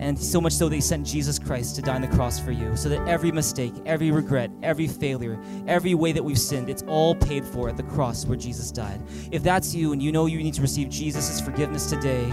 And 0.00 0.18
so 0.18 0.40
much 0.40 0.52
so 0.52 0.68
that 0.68 0.74
he 0.74 0.80
sent 0.80 1.06
Jesus 1.06 1.38
Christ 1.38 1.76
to 1.76 1.82
die 1.82 1.94
on 1.94 2.00
the 2.00 2.08
cross 2.08 2.40
for 2.40 2.50
you, 2.50 2.76
so 2.76 2.88
that 2.88 3.06
every 3.08 3.30
mistake, 3.30 3.72
every 3.86 4.10
regret, 4.10 4.50
every 4.62 4.88
failure, 4.88 5.38
every 5.66 5.94
way 5.94 6.12
that 6.12 6.22
we've 6.22 6.38
sinned, 6.38 6.68
it's 6.68 6.82
all 6.88 7.14
paid 7.14 7.44
for 7.44 7.68
at 7.68 7.76
the 7.76 7.82
cross 7.84 8.26
where 8.26 8.36
Jesus 8.36 8.70
died. 8.70 9.00
If 9.30 9.42
that's 9.42 9.74
you 9.74 9.92
and 9.92 10.02
you 10.02 10.12
know 10.12 10.26
you 10.26 10.38
need 10.38 10.54
to 10.54 10.62
receive 10.62 10.88
Jesus' 10.88 11.40
forgiveness 11.40 11.88
today, 11.88 12.30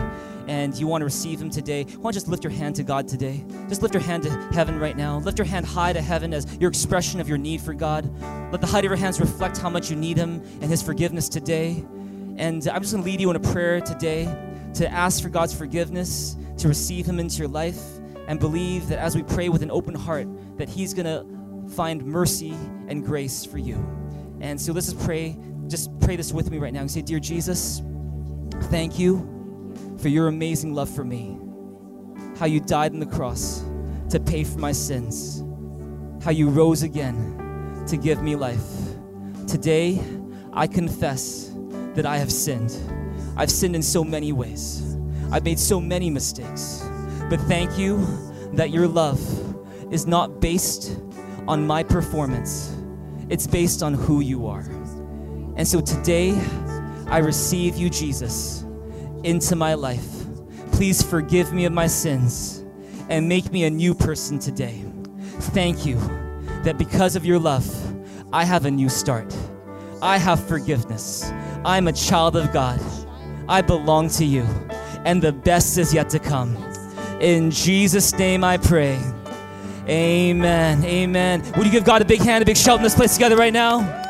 and 0.48 0.76
you 0.76 0.88
want 0.88 1.02
to 1.02 1.06
receive 1.06 1.40
him 1.40 1.50
today, 1.50 1.84
why 1.84 1.94
don't 1.94 2.06
you 2.08 2.14
just 2.14 2.28
lift 2.28 2.44
your 2.44 2.52
hand 2.52 2.76
to 2.76 2.84
God 2.84 3.08
today? 3.08 3.46
Just 3.70 3.84
lift 3.84 3.94
your 3.94 4.04
hand 4.04 4.24
to 4.24 4.30
heaven 4.54 4.80
right 4.80 4.98
now. 4.98 5.20
Lift 5.20 5.38
your 5.38 5.46
hand 5.46 5.66
high 5.66 5.94
to 5.94 6.02
heaven 6.02 6.34
as 6.34 6.58
your 6.60 6.70
expression 6.70 7.22
of 7.22 7.30
your 7.30 7.38
need 7.38 7.62
for 7.62 7.74
God. 7.74 8.12
Let 8.52 8.60
the 8.60 8.68
height 8.68 8.84
of 8.84 8.90
your 8.90 8.98
hands 8.98 9.20
reflect 9.20 9.60
how 9.60 9.70
much 9.70 9.90
you 9.90 9.96
need 9.96 10.18
him 10.18 10.42
and 10.62 10.64
his 10.64 10.82
forgiveness 10.82 11.30
today. 11.30 11.86
And 12.42 12.68
I'm 12.68 12.82
just 12.82 12.92
going 12.92 13.04
to 13.04 13.10
lead 13.10 13.22
you 13.22 13.30
in 13.30 13.36
a 13.36 13.40
prayer 13.40 13.82
today 13.82 14.26
to 14.74 14.92
ask 14.92 15.22
for 15.22 15.30
God's 15.30 15.54
forgiveness, 15.54 16.36
to 16.58 16.68
receive 16.68 17.06
Him 17.06 17.20
into 17.20 17.38
your 17.38 17.48
life, 17.48 17.80
and 18.28 18.40
believe 18.40 18.88
that 18.88 18.98
as 18.98 19.16
we 19.16 19.22
pray 19.22 19.50
with 19.50 19.62
an 19.62 19.70
open 19.70 19.94
heart, 19.94 20.28
that 20.58 20.68
He's 20.68 20.96
going 20.96 21.06
to 21.06 21.74
find 21.76 22.04
mercy 22.04 22.56
and 22.88 23.06
grace 23.06 23.46
for 23.46 23.60
you. 23.60 23.76
And 24.42 24.60
so 24.60 24.74
let's 24.74 24.92
just 24.92 25.06
pray. 25.06 25.38
Just 25.68 25.98
pray 26.00 26.16
this 26.16 26.34
with 26.34 26.50
me 26.50 26.58
right 26.58 26.74
now 26.74 26.82
and 26.82 26.90
say, 26.90 27.04
Dear 27.04 27.20
Jesus, 27.20 27.84
thank 28.64 28.98
you 28.98 29.96
for 30.00 30.10
your 30.10 30.28
amazing 30.28 30.74
love 30.74 30.90
for 30.90 31.04
me. 31.04 31.38
how 32.38 32.48
you 32.48 32.60
died 32.60 32.92
on 32.92 33.00
the 33.00 33.06
cross 33.06 33.64
to 34.10 34.20
pay 34.20 34.44
for 34.44 34.58
my 34.58 34.72
sins, 34.72 35.44
how 36.24 36.32
you 36.32 36.50
rose 36.50 36.82
again 36.82 37.86
to 37.88 37.98
give 37.98 38.24
me 38.24 38.36
life. 38.36 38.68
Today, 39.48 40.02
I 40.54 40.66
confess 40.66 41.51
that 41.96 42.06
I 42.06 42.18
have 42.18 42.32
sinned. 42.32 42.76
I've 43.38 43.52
sinned 43.52 43.76
in 43.76 43.82
so 43.82 44.04
many 44.04 44.32
ways. 44.32 44.98
I've 45.32 45.44
made 45.44 45.60
so 45.60 45.80
many 45.80 46.10
mistakes. 46.10 46.86
But 47.30 47.40
thank 47.42 47.78
you 47.78 48.06
that 48.54 48.72
your 48.72 48.88
love 48.88 49.20
is 49.94 50.06
not 50.06 50.40
based 50.40 51.00
on 51.48 51.66
my 51.66 51.84
performance, 51.84 52.76
it's 53.30 53.48
based 53.48 53.82
on 53.82 53.94
who 53.94 54.20
you 54.20 54.48
are. 54.48 54.66
And 55.56 55.68
so 55.68 55.82
today, 55.82 56.40
I 57.08 57.18
receive 57.18 57.76
you, 57.76 57.90
Jesus, 57.90 58.66
into 59.24 59.56
my 59.56 59.74
life. 59.74 60.08
Please 60.72 61.02
forgive 61.02 61.52
me 61.54 61.66
of 61.66 61.74
my 61.74 61.88
sins 61.88 62.64
and 63.10 63.28
make 63.28 63.52
me 63.52 63.66
a 63.66 63.70
new 63.70 63.94
person 63.94 64.40
today. 64.40 64.84
Thank 65.52 65.86
you 65.86 65.96
that 66.64 66.78
because 66.78 67.16
of 67.16 67.26
your 67.26 67.40
love, 67.40 67.68
I 68.34 68.46
have 68.46 68.66
a 68.66 68.72
new 68.72 68.88
start. 68.88 69.36
I 70.02 70.18
have 70.18 70.46
forgiveness. 70.48 71.30
I'm 71.64 71.88
a 71.88 71.94
child 71.94 72.36
of 72.36 72.52
God. 72.52 72.82
I 73.48 73.62
belong 73.62 74.10
to 74.10 74.26
you, 74.26 74.44
and 75.06 75.22
the 75.22 75.32
best 75.32 75.78
is 75.78 75.94
yet 75.94 76.10
to 76.10 76.20
come. 76.20 76.58
In 77.20 77.52
Jesus' 77.52 78.14
name 78.14 78.44
I 78.44 78.58
pray. 78.58 79.00
Amen. 79.88 80.84
Amen. 80.84 81.44
Would 81.58 81.66
you 81.66 81.72
give 81.72 81.84
God 81.84 82.02
a 82.02 82.06
big 82.06 82.22
hand, 82.22 82.42
a 82.42 82.46
big 82.46 82.58
shout 82.58 82.78
in 82.78 82.84
this 82.84 82.96
place 82.96 83.14
together 83.14 83.36
right 83.36 83.54
now? 83.54 84.01